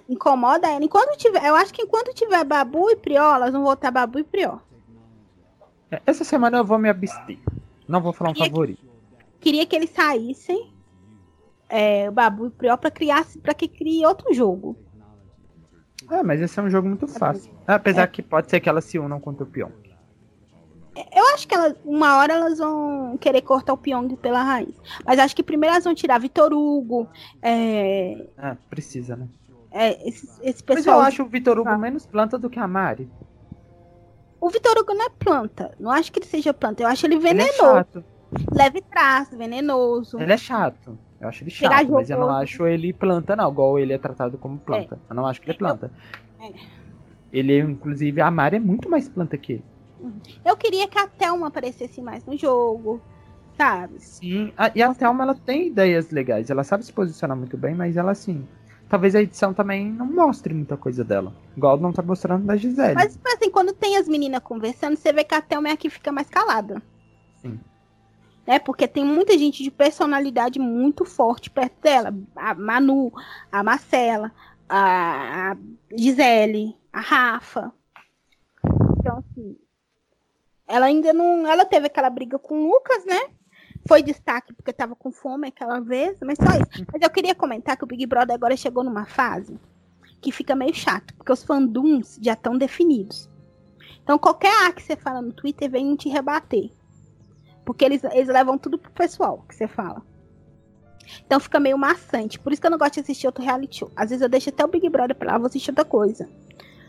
incomoda 0.08 0.68
ela. 0.68 0.84
Enquanto 0.84 1.16
tiver, 1.18 1.44
eu 1.44 1.54
acho 1.54 1.72
que 1.72 1.82
enquanto 1.82 2.14
tiver 2.14 2.44
Babu 2.44 2.90
e 2.90 2.96
Prió, 2.96 3.34
elas 3.34 3.52
vão 3.52 3.62
voltar 3.62 3.90
Babu 3.90 4.18
e 4.18 4.24
Prió. 4.24 4.58
É, 5.90 6.00
essa 6.06 6.24
semana 6.24 6.58
eu 6.58 6.64
vou 6.64 6.78
me 6.78 6.88
abster. 6.88 7.38
Não 7.88 8.00
vou 8.00 8.12
falar 8.12 8.30
um 8.30 8.34
queria 8.34 8.50
favorito. 8.50 8.80
Que, 8.80 9.40
queria 9.40 9.66
que 9.66 9.76
eles 9.76 9.90
saíssem, 9.90 10.72
é, 11.68 12.10
Babu 12.10 12.46
e 12.46 12.50
Prió, 12.50 12.76
pra 12.76 12.90
criar, 12.90 13.26
para 13.42 13.54
que 13.54 13.66
crie 13.66 14.06
outro 14.06 14.32
jogo. 14.32 14.76
Ah, 16.08 16.22
mas 16.22 16.40
esse 16.40 16.58
é 16.58 16.62
um 16.62 16.70
jogo 16.70 16.88
muito 16.88 17.08
fácil. 17.08 17.52
Apesar 17.66 18.02
é. 18.02 18.06
que 18.06 18.22
pode 18.22 18.50
ser 18.50 18.60
que 18.60 18.68
elas 18.68 18.84
se 18.84 18.98
unam 18.98 19.20
contra 19.20 19.44
o 19.44 19.46
Pion. 19.46 19.70
Eu 20.94 21.24
acho 21.34 21.48
que 21.48 21.54
ela, 21.54 21.74
uma 21.84 22.18
hora 22.18 22.34
elas 22.34 22.58
vão 22.58 23.16
querer 23.16 23.40
cortar 23.42 23.72
o 23.72 23.78
Pyong 23.78 24.14
pela 24.16 24.42
raiz. 24.42 24.74
Mas 25.06 25.18
acho 25.18 25.34
que 25.34 25.42
primeiro 25.42 25.74
elas 25.74 25.84
vão 25.84 25.94
tirar 25.94 26.18
Vitor 26.18 26.52
Hugo. 26.52 27.08
É... 27.40 28.26
Ah, 28.36 28.56
precisa, 28.68 29.16
né? 29.16 29.26
É, 29.70 30.06
esse, 30.06 30.28
esse 30.42 30.62
pessoal. 30.62 30.98
Mas 30.98 31.04
eu 31.04 31.08
acho 31.08 31.22
o 31.22 31.26
Vitor 31.26 31.58
Hugo 31.58 31.70
ah. 31.70 31.78
menos 31.78 32.04
planta 32.04 32.38
do 32.38 32.50
que 32.50 32.58
a 32.58 32.68
Mari. 32.68 33.08
O 34.38 34.50
Vitor 34.50 34.76
Hugo 34.76 34.92
não 34.92 35.06
é 35.06 35.10
planta. 35.10 35.74
Não 35.80 35.90
acho 35.90 36.12
que 36.12 36.18
ele 36.18 36.26
seja 36.26 36.52
planta. 36.52 36.82
Eu 36.82 36.88
acho 36.88 37.06
ele 37.06 37.18
venenoso. 37.18 37.52
Ele 37.52 37.70
é 37.70 37.74
chato. 37.74 38.04
Leve 38.52 38.80
traço, 38.82 39.36
venenoso. 39.36 40.20
Ele 40.20 40.32
é 40.32 40.36
chato. 40.36 40.98
Eu 41.20 41.28
acho 41.28 41.44
ele 41.44 41.50
chato, 41.50 41.90
mas 41.90 42.10
eu 42.10 42.18
não 42.18 42.30
acho 42.30 42.66
ele 42.66 42.92
planta, 42.92 43.36
não. 43.36 43.50
Igual 43.50 43.78
ele 43.78 43.92
é 43.92 43.98
tratado 43.98 44.36
como 44.36 44.58
planta. 44.58 44.96
É. 44.96 45.12
Eu 45.12 45.16
não 45.16 45.26
acho 45.26 45.40
que 45.40 45.46
ele 45.46 45.54
é 45.54 45.58
planta. 45.58 45.90
É. 46.40 46.52
Ele, 47.32 47.58
inclusive, 47.60 48.20
a 48.20 48.30
Mari 48.30 48.56
é 48.56 48.60
muito 48.60 48.90
mais 48.90 49.08
planta 49.08 49.38
que 49.38 49.54
ele. 49.54 49.71
Eu 50.44 50.56
queria 50.56 50.88
que 50.88 50.98
a 50.98 51.06
Thelma 51.06 51.48
aparecesse 51.48 52.00
mais 52.02 52.24
no 52.24 52.36
jogo, 52.36 53.00
sabe? 53.56 54.00
Sim, 54.00 54.52
e 54.74 54.82
a 54.82 54.94
Thelma 54.94 55.24
ela 55.24 55.34
tem 55.34 55.68
ideias 55.68 56.10
legais, 56.10 56.50
ela 56.50 56.64
sabe 56.64 56.84
se 56.84 56.92
posicionar 56.92 57.36
muito 57.36 57.56
bem, 57.56 57.74
mas 57.74 57.96
ela 57.96 58.12
assim. 58.12 58.46
Talvez 58.88 59.14
a 59.14 59.22
edição 59.22 59.54
também 59.54 59.90
não 59.90 60.04
mostre 60.04 60.52
muita 60.52 60.76
coisa 60.76 61.02
dela. 61.02 61.32
Igual 61.56 61.78
não 61.78 61.94
tá 61.94 62.02
mostrando 62.02 62.44
da 62.44 62.56
Gisele. 62.56 62.94
Mas 62.94 63.18
assim, 63.24 63.50
quando 63.50 63.72
tem 63.72 63.96
as 63.96 64.06
meninas 64.06 64.42
conversando, 64.42 64.96
você 64.96 65.14
vê 65.14 65.24
que 65.24 65.34
a 65.34 65.40
Thelma 65.40 65.70
é 65.70 65.72
a 65.72 65.76
que 65.78 65.88
fica 65.88 66.12
mais 66.12 66.28
calada. 66.28 66.82
Sim. 67.40 67.58
Né? 68.46 68.58
Porque 68.58 68.86
tem 68.86 69.02
muita 69.02 69.38
gente 69.38 69.62
de 69.62 69.70
personalidade 69.70 70.58
muito 70.58 71.06
forte 71.06 71.48
perto 71.48 71.80
dela. 71.80 72.14
A 72.36 72.54
Manu, 72.54 73.10
a 73.50 73.62
Marcela, 73.62 74.30
a 74.68 75.56
Gisele, 75.96 76.76
a 76.92 77.00
Rafa. 77.00 77.72
Então, 78.98 79.18
assim, 79.18 79.56
ela 80.72 80.86
ainda 80.86 81.12
não. 81.12 81.46
Ela 81.46 81.66
teve 81.66 81.86
aquela 81.86 82.08
briga 82.08 82.38
com 82.38 82.54
o 82.54 82.72
Lucas, 82.72 83.04
né? 83.04 83.20
Foi 83.86 84.02
destaque 84.02 84.54
porque 84.54 84.72
tava 84.72 84.96
com 84.96 85.12
fome 85.12 85.48
aquela 85.48 85.80
vez, 85.80 86.16
mas 86.22 86.38
só 86.38 86.56
isso. 86.56 86.86
Mas 86.90 87.02
eu 87.02 87.10
queria 87.10 87.34
comentar 87.34 87.76
que 87.76 87.84
o 87.84 87.86
Big 87.86 88.06
Brother 88.06 88.34
agora 88.34 88.56
chegou 88.56 88.82
numa 88.82 89.04
fase 89.04 89.58
que 90.20 90.32
fica 90.32 90.54
meio 90.54 90.72
chato, 90.72 91.12
porque 91.14 91.32
os 91.32 91.42
fandoms 91.42 92.18
já 92.22 92.32
estão 92.32 92.56
definidos. 92.56 93.28
Então 94.02 94.18
qualquer 94.18 94.66
A 94.66 94.72
que 94.72 94.82
você 94.82 94.96
fala 94.96 95.20
no 95.20 95.32
Twitter 95.32 95.70
vem 95.70 95.94
te 95.94 96.08
rebater. 96.08 96.70
Porque 97.66 97.84
eles, 97.84 98.02
eles 98.04 98.28
levam 98.28 98.56
tudo 98.56 98.78
pro 98.78 98.90
pessoal 98.92 99.44
que 99.48 99.54
você 99.54 99.68
fala. 99.68 100.02
Então 101.26 101.38
fica 101.38 101.60
meio 101.60 101.76
maçante. 101.76 102.38
Por 102.38 102.52
isso 102.52 102.62
que 102.62 102.66
eu 102.66 102.70
não 102.70 102.78
gosto 102.78 102.94
de 102.94 103.00
assistir 103.00 103.26
outro 103.26 103.44
reality 103.44 103.80
show. 103.80 103.90
Às 103.94 104.08
vezes 104.08 104.22
eu 104.22 104.28
deixo 104.28 104.48
até 104.48 104.64
o 104.64 104.68
Big 104.68 104.88
Brother 104.88 105.16
pra 105.16 105.32
lá, 105.32 105.38
vou 105.38 105.48
assistir 105.48 105.70
outra 105.70 105.84
coisa. 105.84 106.28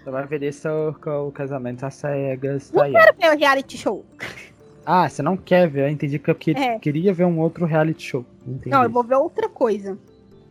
Você 0.03 0.11
vai 0.11 0.27
ver 0.27 0.43
esse 0.43 0.67
o 0.67 1.31
casamento 1.31 1.85
às 1.85 1.95
cegas. 1.95 2.71
Não 2.73 2.91
quero 2.91 3.17
ver 3.17 3.33
o 3.33 3.39
reality 3.39 3.77
show. 3.77 4.05
Ah, 4.85 5.07
você 5.07 5.21
não 5.21 5.37
quer 5.37 5.69
ver? 5.69 5.83
Eu 5.83 5.89
entendi 5.89 6.19
que 6.19 6.29
eu 6.29 6.35
que... 6.35 6.51
é. 6.51 6.77
queria 6.77 7.13
ver 7.13 7.23
um 7.23 7.39
outro 7.39 7.65
reality 7.65 8.03
show. 8.03 8.25
Entendi. 8.45 8.69
Não, 8.69 8.83
eu 8.83 8.89
vou 8.89 9.01
ver 9.01 9.15
outra 9.15 9.47
coisa. 9.47 9.97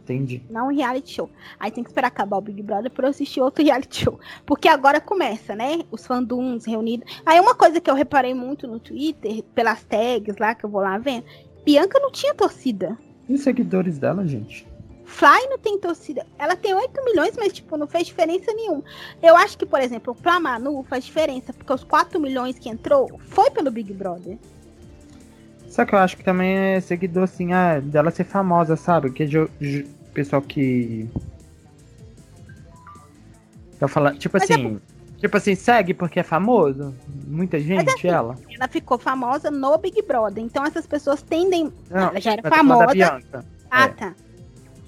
Entendi. 0.02 0.42
Não 0.48 0.68
um 0.68 0.74
reality 0.74 1.16
show. 1.16 1.30
Aí 1.60 1.70
tem 1.70 1.84
que 1.84 1.90
esperar 1.90 2.08
acabar 2.08 2.38
o 2.38 2.40
Big 2.40 2.62
Brother 2.62 2.90
pra 2.90 3.06
eu 3.06 3.10
assistir 3.10 3.42
outro 3.42 3.62
reality 3.62 4.04
show. 4.04 4.18
Porque 4.46 4.68
agora 4.68 5.02
começa, 5.02 5.54
né? 5.54 5.80
Os 5.90 6.06
fandoms 6.06 6.64
reunidos. 6.64 7.06
Aí 7.26 7.38
uma 7.38 7.54
coisa 7.54 7.78
que 7.78 7.90
eu 7.90 7.94
reparei 7.94 8.32
muito 8.32 8.66
no 8.66 8.80
Twitter, 8.80 9.42
pelas 9.54 9.84
tags 9.84 10.38
lá 10.38 10.54
que 10.54 10.64
eu 10.64 10.70
vou 10.70 10.80
lá 10.80 10.96
vendo, 10.96 11.24
Bianca 11.62 12.00
não 12.00 12.10
tinha 12.10 12.34
torcida. 12.34 12.96
E 13.28 13.34
os 13.34 13.42
seguidores 13.42 13.98
dela, 13.98 14.26
gente? 14.26 14.66
Fly 15.12 15.46
não 15.50 15.58
tem 15.58 15.78
torcida. 15.78 16.26
Ela 16.38 16.56
tem 16.56 16.74
8 16.74 17.04
milhões, 17.04 17.36
mas, 17.36 17.52
tipo, 17.52 17.76
não 17.76 17.86
fez 17.86 18.06
diferença 18.06 18.50
nenhuma. 18.54 18.82
Eu 19.22 19.36
acho 19.36 19.58
que, 19.58 19.66
por 19.66 19.78
exemplo, 19.78 20.14
pra 20.14 20.40
Manu 20.40 20.82
faz 20.88 21.04
diferença, 21.04 21.52
porque 21.52 21.70
os 21.70 21.84
4 21.84 22.18
milhões 22.18 22.58
que 22.58 22.70
entrou 22.70 23.20
foi 23.28 23.50
pelo 23.50 23.70
Big 23.70 23.92
Brother. 23.92 24.38
Só 25.68 25.84
que 25.84 25.94
eu 25.94 25.98
acho 25.98 26.16
que 26.16 26.24
também 26.24 26.56
é 26.56 26.80
seguidor, 26.80 27.24
assim, 27.24 27.52
ah, 27.52 27.78
dela 27.78 28.10
ser 28.10 28.24
famosa, 28.24 28.74
sabe? 28.74 29.12
Que 29.12 29.24
é 29.24 29.26
pessoal 30.14 30.40
que. 30.40 31.06
Eu 33.78 33.88
falo, 33.88 34.14
tipo 34.14 34.38
mas 34.38 34.48
é 34.48 34.54
assim. 34.54 34.80
É... 34.88 35.18
Tipo 35.18 35.36
assim, 35.36 35.54
segue 35.54 35.94
porque 35.94 36.20
é 36.20 36.22
famoso? 36.22 36.94
Muita 37.26 37.60
gente, 37.60 37.88
assim, 37.88 38.08
ela? 38.08 38.34
Ela 38.50 38.66
ficou 38.66 38.98
famosa 38.98 39.50
no 39.50 39.76
Big 39.78 40.02
Brother. 40.02 40.42
Então 40.42 40.64
essas 40.64 40.86
pessoas 40.86 41.22
tendem. 41.22 41.72
Não, 41.90 42.08
ela 42.08 42.20
já 42.20 42.32
era 42.32 42.50
famosa. 42.50 43.20
Ah, 43.70 43.84
é. 43.84 43.88
tá. 43.88 44.14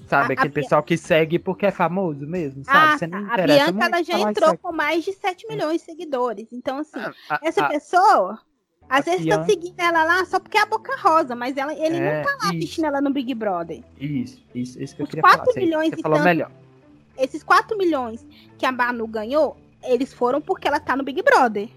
Sabe, 0.07 0.33
a, 0.33 0.33
aquele 0.33 0.49
a 0.49 0.51
pessoal 0.51 0.83
que 0.83 0.97
segue 0.97 1.39
porque 1.39 1.65
é 1.65 1.71
famoso 1.71 2.27
mesmo, 2.27 2.63
sabe? 2.63 2.77
Ah, 2.77 2.97
Você 2.97 3.07
não 3.07 3.25
tá. 3.25 3.33
A 3.33 3.47
Bianca 3.47 3.85
ela 3.85 4.03
já 4.03 4.19
entrou 4.19 4.57
com 4.57 4.71
mais 4.71 5.03
de 5.03 5.13
7 5.13 5.47
milhões 5.47 5.81
de 5.81 5.85
seguidores. 5.85 6.47
Então, 6.51 6.79
assim, 6.79 6.99
ah, 7.29 7.39
essa 7.41 7.67
pessoa, 7.67 8.39
às 8.87 9.05
vezes 9.05 9.25
tá 9.25 9.43
seguindo 9.45 9.79
ela 9.79 10.03
lá 10.03 10.25
só 10.25 10.39
porque 10.39 10.57
é 10.57 10.61
a 10.61 10.65
boca 10.65 10.95
rosa, 10.97 11.35
mas 11.35 11.57
ela, 11.57 11.73
ele 11.73 11.97
é, 11.97 12.17
não 12.17 12.23
tá 12.23 12.29
lá 12.43 12.45
isso. 12.53 12.57
assistindo 12.57 12.85
ela 12.85 13.01
no 13.01 13.09
Big 13.11 13.33
Brother. 13.33 13.81
Isso, 13.99 14.43
isso, 14.53 14.81
isso 14.81 14.95
que 14.95 15.01
eu 15.01 15.05
Os 15.05 15.09
queria 15.09 15.23
4 15.23 15.45
falar. 15.45 15.55
milhões 15.65 15.89
Você, 15.89 15.95
você 15.95 16.01
falou 16.01 16.17
tanto, 16.17 16.25
melhor. 16.27 16.51
Esses 17.17 17.43
4 17.43 17.77
milhões 17.77 18.25
que 18.57 18.65
a 18.65 18.71
Manu 18.71 19.07
ganhou, 19.07 19.57
eles 19.83 20.13
foram 20.13 20.39
porque 20.39 20.67
ela 20.67 20.79
tá 20.79 20.95
no 20.95 21.03
Big 21.03 21.21
Brother. 21.23 21.69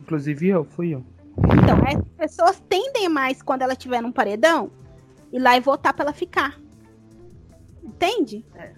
Inclusive 0.00 0.48
eu, 0.48 0.64
fui 0.64 0.94
eu. 0.94 1.04
Então, 1.38 1.78
as 1.86 2.08
pessoas 2.16 2.62
tendem 2.68 3.08
mais 3.08 3.42
quando 3.42 3.62
ela 3.62 3.74
tiver 3.74 4.00
num 4.00 4.12
paredão 4.12 4.70
ir 5.32 5.40
lá 5.40 5.56
e 5.56 5.60
votar 5.60 5.92
pra 5.92 6.04
ela 6.04 6.12
ficar. 6.12 6.60
Entende? 7.84 8.44
É. 8.54 8.72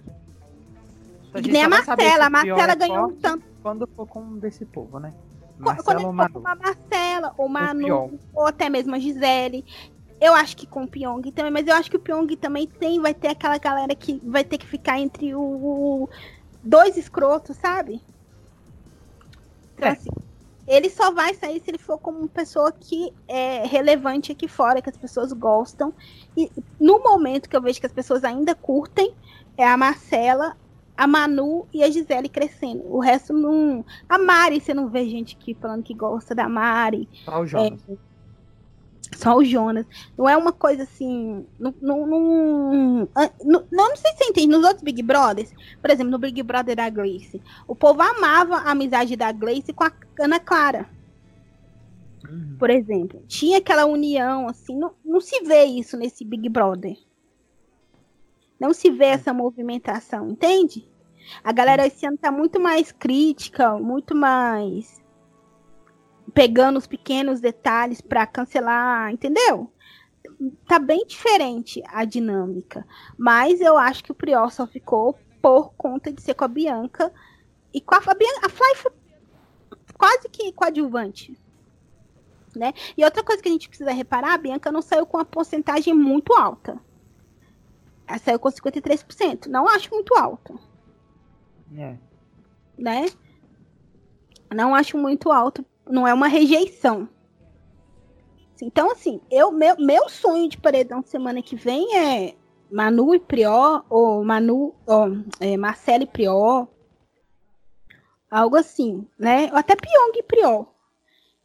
A 1.33 1.41
nem 1.41 1.63
a 1.63 1.69
Marcela. 1.69 2.25
A 2.25 2.29
Marcela 2.29 2.75
ganhou 2.75 3.07
um 3.07 3.15
tanto. 3.15 3.45
Quando 3.61 3.87
for 3.87 4.07
com 4.07 4.19
um 4.19 4.37
desse 4.37 4.65
povo, 4.65 4.99
né? 4.99 5.13
Marcela 5.57 5.83
quando 5.83 6.05
ou 6.05 6.13
Manu. 6.13 6.39
uma 6.39 6.55
Marcela, 6.55 7.33
ou 7.37 7.49
Manu, 7.49 8.19
ou 8.33 8.45
até 8.45 8.69
mesmo 8.69 8.95
a 8.95 8.99
Gisele. 8.99 9.65
Eu 10.19 10.33
acho 10.33 10.57
que 10.57 10.65
com 10.65 10.83
o 10.83 10.87
Pyong 10.87 11.31
também, 11.31 11.51
mas 11.51 11.67
eu 11.67 11.75
acho 11.75 11.89
que 11.89 11.97
o 11.97 11.99
Pyong 11.99 12.27
também 12.37 12.67
tem, 12.67 12.99
vai 12.99 13.13
ter 13.13 13.29
aquela 13.29 13.57
galera 13.57 13.95
que 13.95 14.19
vai 14.23 14.43
ter 14.43 14.57
que 14.57 14.65
ficar 14.65 14.99
entre 14.99 15.35
o, 15.35 15.41
o 15.41 16.09
dois 16.63 16.97
escrotos, 16.97 17.55
sabe? 17.57 18.01
Então, 19.75 19.89
é. 19.89 19.91
assim, 19.91 20.09
ele 20.67 20.89
só 20.89 21.11
vai 21.11 21.33
sair 21.33 21.61
se 21.61 21.71
ele 21.71 21.77
for 21.77 21.97
como 21.97 22.19
uma 22.19 22.27
pessoa 22.27 22.71
que 22.71 23.13
é 23.27 23.65
relevante 23.65 24.31
aqui 24.31 24.47
fora, 24.47 24.81
que 24.81 24.89
as 24.89 24.97
pessoas 24.97 25.31
gostam. 25.31 25.93
E 26.35 26.51
no 26.79 26.99
momento 26.99 27.49
que 27.49 27.55
eu 27.55 27.61
vejo 27.61 27.79
que 27.79 27.85
as 27.85 27.93
pessoas 27.93 28.23
ainda 28.23 28.53
curtem, 28.53 29.13
é 29.57 29.65
a 29.65 29.77
Marcela, 29.77 30.57
a 30.97 31.07
Manu 31.07 31.67
e 31.73 31.83
a 31.83 31.89
Gisele 31.89 32.27
crescendo. 32.27 32.83
O 32.85 32.99
resto 32.99 33.31
não. 33.31 33.85
A 34.09 34.17
Mari, 34.17 34.59
você 34.59 34.73
não 34.73 34.89
vê 34.89 35.07
gente 35.07 35.37
aqui 35.39 35.53
falando 35.53 35.83
que 35.83 35.93
gosta 35.93 36.35
da 36.35 36.49
Mari. 36.49 37.07
Só 37.23 37.39
o 37.39 37.45
Jonas. 37.45 37.79
É, 37.87 37.93
só 39.15 39.35
o 39.35 39.43
Jonas. 39.43 39.85
Não 40.17 40.27
é 40.27 40.35
uma 40.35 40.51
coisa 40.51 40.83
assim. 40.83 41.45
Não, 41.59 41.73
não, 41.81 42.07
não, 42.07 43.09
não, 43.43 43.67
não 43.71 43.95
sei 43.95 44.11
se 44.11 44.17
você 44.17 44.23
entende. 44.25 44.47
Nos 44.47 44.63
outros 44.63 44.83
Big 44.83 45.01
Brothers, 45.01 45.53
por 45.81 45.89
exemplo, 45.89 46.11
no 46.11 46.17
Big 46.17 46.41
Brother 46.43 46.75
da 46.75 46.89
Grace, 46.89 47.41
o 47.67 47.75
povo 47.75 48.01
amava 48.01 48.57
a 48.57 48.71
amizade 48.71 49.15
da 49.15 49.31
Grace 49.31 49.73
com 49.73 49.83
a 49.83 49.91
Ana 50.19 50.39
Clara. 50.39 50.89
Uhum. 52.29 52.55
Por 52.59 52.69
exemplo. 52.69 53.23
Tinha 53.27 53.59
aquela 53.59 53.85
união, 53.85 54.47
assim. 54.47 54.77
Não, 54.77 54.93
não 55.03 55.21
se 55.21 55.41
vê 55.43 55.63
isso 55.65 55.97
nesse 55.97 56.25
Big 56.25 56.49
Brother. 56.49 56.97
Não 58.59 58.73
se 58.73 58.89
vê 58.89 59.05
essa 59.05 59.33
movimentação, 59.33 60.29
entende? 60.29 60.87
A 61.43 61.51
galera 61.51 61.85
esse 61.85 62.05
ano 62.05 62.17
tá 62.17 62.31
muito 62.31 62.59
mais 62.59 62.91
crítica, 62.91 63.77
muito 63.77 64.15
mais 64.15 64.99
pegando 66.37 66.77
os 66.77 66.85
pequenos 66.85 67.41
detalhes 67.41 67.99
para 67.99 68.27
cancelar, 68.27 69.11
entendeu? 69.11 69.73
Tá 70.67 70.77
bem 70.77 71.03
diferente 71.03 71.81
a 71.87 72.05
dinâmica. 72.05 72.85
Mas 73.17 73.59
eu 73.59 73.75
acho 73.75 74.03
que 74.03 74.11
o 74.11 74.15
Prior 74.15 74.51
só 74.51 74.67
ficou 74.67 75.17
por 75.41 75.73
conta 75.73 76.13
de 76.13 76.21
ser 76.21 76.35
com 76.35 76.43
a 76.43 76.47
Bianca. 76.47 77.11
E 77.73 77.81
com 77.81 77.95
a, 77.95 77.97
a 77.97 78.13
Bianca, 78.13 78.45
a 78.45 78.49
Fly 78.49 78.75
foi 78.75 78.91
quase 79.97 80.29
que 80.29 80.51
coadjuvante. 80.51 81.35
Né? 82.55 82.71
E 82.95 83.03
outra 83.03 83.23
coisa 83.23 83.41
que 83.41 83.49
a 83.49 83.51
gente 83.51 83.67
precisa 83.67 83.91
reparar, 83.91 84.35
a 84.35 84.37
Bianca 84.37 84.71
não 84.71 84.83
saiu 84.83 85.07
com 85.07 85.17
uma 85.17 85.25
porcentagem 85.25 85.95
muito 85.95 86.35
alta. 86.35 86.79
Ela 88.05 88.19
saiu 88.19 88.37
com 88.37 88.49
53%. 88.49 89.47
Não 89.47 89.67
acho 89.67 89.89
muito 89.89 90.13
alto. 90.13 90.59
É. 91.75 91.97
Né? 92.77 93.07
Não 94.53 94.75
acho 94.75 94.99
muito 94.99 95.31
alto 95.31 95.65
não 95.89 96.07
é 96.07 96.13
uma 96.13 96.27
rejeição. 96.27 97.09
Então, 98.61 98.91
assim, 98.91 99.21
eu, 99.29 99.51
meu, 99.51 99.75
meu 99.77 100.09
sonho 100.09 100.49
de 100.49 100.57
paredão 100.57 101.01
semana 101.03 101.41
que 101.41 101.55
vem 101.55 101.95
é 101.95 102.35
Manu 102.71 103.13
e 103.13 103.19
Prior, 103.19 103.85
ou 103.89 104.23
Manu, 104.23 104.73
ou, 104.85 105.17
é, 105.39 105.55
Marcelo 105.55 106.03
e 106.03 106.07
Prior, 106.07 106.67
algo 108.29 108.55
assim, 108.55 109.07
né? 109.17 109.49
Ou 109.51 109.57
até 109.57 109.75
Pyong 109.75 110.11
e 110.15 110.23
Prior. 110.23 110.67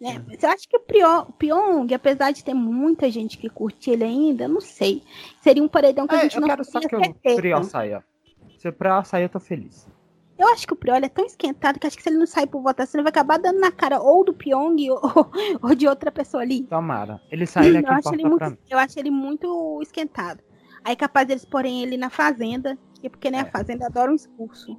Né? 0.01 0.17
Uhum. 0.17 0.25
Mas 0.29 0.43
eu 0.43 0.51
acho 0.51 0.69
que 0.69 0.77
o, 0.77 0.81
Prior, 0.81 1.29
o 1.29 1.33
Pyong, 1.33 1.95
apesar 1.95 2.33
de 2.33 2.43
ter 2.43 2.55
muita 2.55 3.11
gente 3.11 3.39
que 3.39 3.49
curte 3.49 3.91
ele 3.91 4.05
ainda, 4.05 4.49
não 4.49 4.61
sei. 4.61 5.03
Seria 5.41 5.63
um 5.63 5.69
paredão 5.69 6.07
que 6.07 6.15
é, 6.15 6.19
a 6.19 6.23
gente 6.23 6.35
eu 6.37 6.41
não 6.41 6.49
quero 6.49 6.65
só 6.65 6.81
que 6.81 6.97
o 6.97 7.37
Prior 7.37 7.63
saia. 7.63 8.05
Se 8.59 8.69
o 8.69 8.73
Prior 8.73 9.05
sair, 9.05 9.25
eu 9.25 9.29
tô 9.29 9.39
feliz. 9.39 9.87
Eu 10.43 10.49
acho 10.49 10.67
que 10.67 10.73
o 10.73 10.77
Priol 10.77 10.97
é 10.97 11.09
tão 11.09 11.25
esquentado 11.25 11.79
que 11.79 11.87
acho 11.87 11.97
que 11.97 12.03
se 12.03 12.09
ele 12.09 12.19
não 12.19 12.27
sair 12.27 12.49
por 12.49 12.61
votação, 12.61 12.99
ele 12.99 13.05
vai 13.05 13.11
acabar 13.11 13.39
dando 13.39 13.61
na 13.61 13.71
cara 13.71 14.01
ou 14.01 14.25
do 14.25 14.35
Pyong 14.35 14.77
ou, 14.91 15.31
ou 15.63 15.73
de 15.73 15.87
outra 15.87 16.11
pessoa 16.11 16.43
ali. 16.43 16.65
Tomara. 16.65 17.23
Ele 17.31 17.47
sai 17.47 17.73
daqui 17.73 17.89
eu 17.89 17.95
acho 17.95 18.13
ele 18.13 18.29
muito, 18.29 18.59
Eu 18.69 18.79
acho 18.79 18.99
ele 18.99 19.11
muito 19.13 19.79
esquentado. 19.81 20.43
Aí 20.85 20.97
capaz 20.97 21.29
deles 21.29 21.45
porem 21.45 21.85
ele 21.85 21.97
na 21.97 22.11
fazenda, 22.11 22.77
porque 23.01 23.31
né, 23.31 23.39
é. 23.39 23.41
a 23.43 23.45
fazenda 23.53 23.87
adora 23.87 24.11
um 24.11 24.17
expulso. 24.17 24.77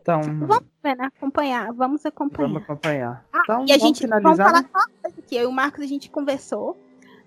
Então, 0.00 0.22
vamos 0.22 0.64
né? 0.82 0.96
Acompanhar, 1.00 1.72
vamos 1.74 2.06
acompanhar. 2.06 2.48
Vamos 2.48 2.62
acompanhar. 2.62 3.26
Ah, 3.30 3.40
então, 3.42 3.66
e 3.68 3.72
a 3.72 3.78
gente 3.78 4.06
vamos 4.06 4.38
falar 4.38 4.62
só 4.62 4.86
coisa 5.02 5.18
aqui. 5.18 5.36
Eu 5.36 5.42
e 5.42 5.46
o 5.46 5.52
Marcos 5.52 5.82
a 5.82 5.86
gente 5.86 6.10
conversou 6.10 6.78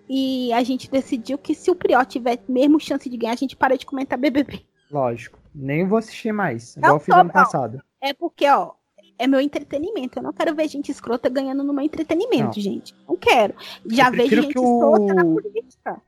e 0.10 0.52
a 0.52 0.64
gente 0.64 0.90
decidiu 0.90 1.38
que 1.38 1.54
se 1.54 1.70
o 1.70 1.76
Priol 1.76 2.06
tiver 2.06 2.40
mesmo 2.50 2.80
chance 2.80 3.08
de 3.08 3.18
ganhar, 3.18 3.34
a 3.34 3.38
gente 3.38 3.56
para 3.56 3.78
de 3.78 3.86
comentar 3.86 4.18
BBB. 4.18 4.66
Lógico. 4.90 5.38
Nem 5.60 5.88
vou 5.88 5.98
assistir 5.98 6.32
mais, 6.32 6.76
não 6.76 6.84
igual 6.84 6.96
eu 6.96 7.00
fiz 7.00 7.16
ano 7.16 7.32
passado. 7.32 7.82
É 8.00 8.14
porque, 8.14 8.48
ó, 8.48 8.74
é 9.18 9.28
meu 9.28 9.40
entretenimento. 9.42 10.20
Eu 10.20 10.24
não 10.24 10.34
quero 10.34 10.54
ver 10.56 10.68
gente 10.68 10.92
escrota 10.92 11.30
ganhando 11.30 11.64
no 11.64 11.74
meu 11.74 11.84
entretenimento, 11.84 12.58
não. 12.58 12.64
gente. 12.64 12.96
Não 13.08 13.16
quero. 13.18 13.54
Já 13.90 14.10
vejo 14.10 14.42
gente 14.44 14.58
o... 14.58 14.62
escrota 14.62 15.14
na 15.14 15.24
política. 15.24 16.02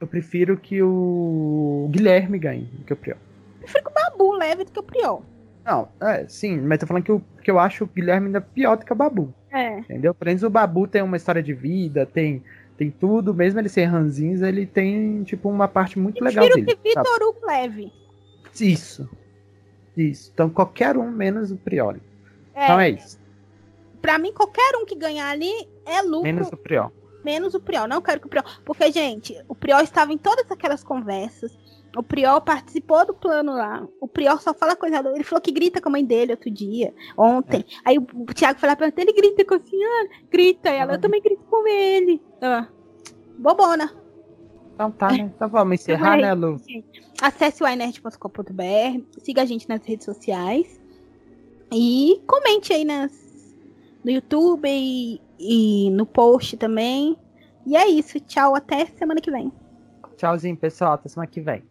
Eu 0.00 0.06
prefiro 0.06 0.56
que 0.56 0.82
o 0.82 1.88
Guilherme 1.90 2.38
ganhe 2.38 2.64
do 2.64 2.84
que 2.84 2.92
o 2.92 2.96
Priol. 2.96 3.18
prefiro 3.58 3.84
que 3.84 3.90
o 3.90 3.94
Babu 3.94 4.32
leve 4.32 4.64
do 4.64 4.72
que 4.72 4.78
o 4.78 4.82
Priol. 4.82 5.22
Não, 5.64 5.88
é, 6.00 6.26
sim, 6.28 6.58
mas 6.60 6.78
tô 6.78 6.86
falando 6.86 7.02
que, 7.02 7.12
o, 7.12 7.20
que 7.42 7.50
eu 7.50 7.58
acho 7.58 7.84
o 7.84 7.86
Guilherme 7.86 8.26
ainda 8.26 8.40
pior 8.40 8.76
do 8.76 8.86
que 8.86 8.92
o 8.92 8.96
Babu. 8.96 9.34
É. 9.50 9.80
Entendeu? 9.80 10.14
Por 10.14 10.26
exemplo, 10.28 10.46
o 10.46 10.50
Babu 10.50 10.86
tem 10.86 11.02
uma 11.02 11.16
história 11.16 11.42
de 11.42 11.52
vida, 11.52 12.06
tem, 12.06 12.42
tem 12.76 12.90
tudo, 12.90 13.34
mesmo 13.34 13.60
ele 13.60 13.68
ser 13.68 13.84
ranzinhos, 13.84 14.40
ele 14.40 14.64
tem, 14.64 15.22
tipo, 15.24 15.48
uma 15.48 15.68
parte 15.68 15.98
muito 15.98 16.22
legal 16.24 16.44
dele. 16.44 16.64
Prefiro 16.64 16.80
que 16.82 16.88
Vitor 16.88 17.28
Hugo 17.28 17.46
leve. 17.46 17.92
Isso. 18.60 19.08
Isso. 19.96 20.30
Então 20.32 20.48
qualquer 20.48 20.96
um 20.96 21.10
menos 21.10 21.50
o 21.50 21.56
Prioli. 21.56 22.00
É, 22.54 22.64
então 22.64 22.80
é 22.80 22.90
isso. 22.90 23.18
Pra 24.00 24.18
mim, 24.18 24.32
qualquer 24.32 24.76
um 24.76 24.84
que 24.84 24.94
ganhar 24.94 25.28
ali 25.28 25.52
é 25.84 26.02
lucro. 26.02 26.22
Menos 26.22 26.48
o 26.52 26.56
Priol. 26.56 26.92
Menos 27.24 27.54
o 27.54 27.60
Priol. 27.60 27.88
Não 27.88 28.00
quero 28.00 28.20
que 28.20 28.26
o 28.26 28.30
Priol. 28.30 28.44
Porque, 28.64 28.90
gente, 28.92 29.36
o 29.48 29.54
Priol 29.54 29.80
estava 29.80 30.12
em 30.12 30.18
todas 30.18 30.50
aquelas 30.50 30.84
conversas. 30.84 31.56
O 31.96 32.02
Priol 32.02 32.40
participou 32.40 33.04
do 33.04 33.14
plano 33.14 33.52
lá. 33.52 33.86
O 34.00 34.06
Priol 34.06 34.38
só 34.38 34.54
fala 34.54 34.76
coisa. 34.76 34.98
Ele 35.14 35.24
falou 35.24 35.40
que 35.40 35.50
grita 35.50 35.80
com 35.80 35.88
a 35.88 35.92
mãe 35.92 36.04
dele 36.04 36.32
outro 36.32 36.50
dia, 36.50 36.94
ontem. 37.16 37.64
É. 37.68 37.90
Aí 37.90 37.98
o, 37.98 38.06
Thiago 38.32 38.60
foi 38.60 38.68
lá 38.68 38.76
pra 38.76 38.92
ele 38.96 39.12
grita 39.12 39.44
com 39.44 39.54
a 39.54 39.60
senhora. 39.60 40.08
Grita 40.30 40.68
ela. 40.68 40.94
Eu 40.94 41.00
também 41.00 41.20
grito 41.20 41.42
com 41.50 41.66
ele. 41.66 42.22
Ah, 42.40 42.68
bobona. 43.38 43.90
Então 44.78 44.92
tá, 44.92 45.08
né? 45.08 45.32
Então 45.34 45.48
vamos 45.48 45.80
encerrar, 45.80 46.16
né, 46.16 46.32
Lu? 46.32 46.60
Acesse 47.20 47.64
o 47.64 47.66
inerd.com.br, 47.66 49.02
siga 49.20 49.42
a 49.42 49.44
gente 49.44 49.68
nas 49.68 49.84
redes 49.84 50.04
sociais 50.04 50.80
e 51.72 52.22
comente 52.28 52.72
aí 52.72 52.84
nas, 52.84 53.10
no 54.04 54.12
YouTube 54.12 54.68
e, 54.68 55.20
e 55.36 55.90
no 55.90 56.06
post 56.06 56.56
também. 56.56 57.16
E 57.66 57.76
é 57.76 57.88
isso. 57.88 58.20
Tchau, 58.20 58.54
até 58.54 58.86
semana 58.86 59.20
que 59.20 59.32
vem. 59.32 59.52
Tchauzinho, 60.16 60.56
pessoal. 60.56 60.92
Até 60.92 61.08
semana 61.08 61.26
que 61.26 61.40
vem. 61.40 61.64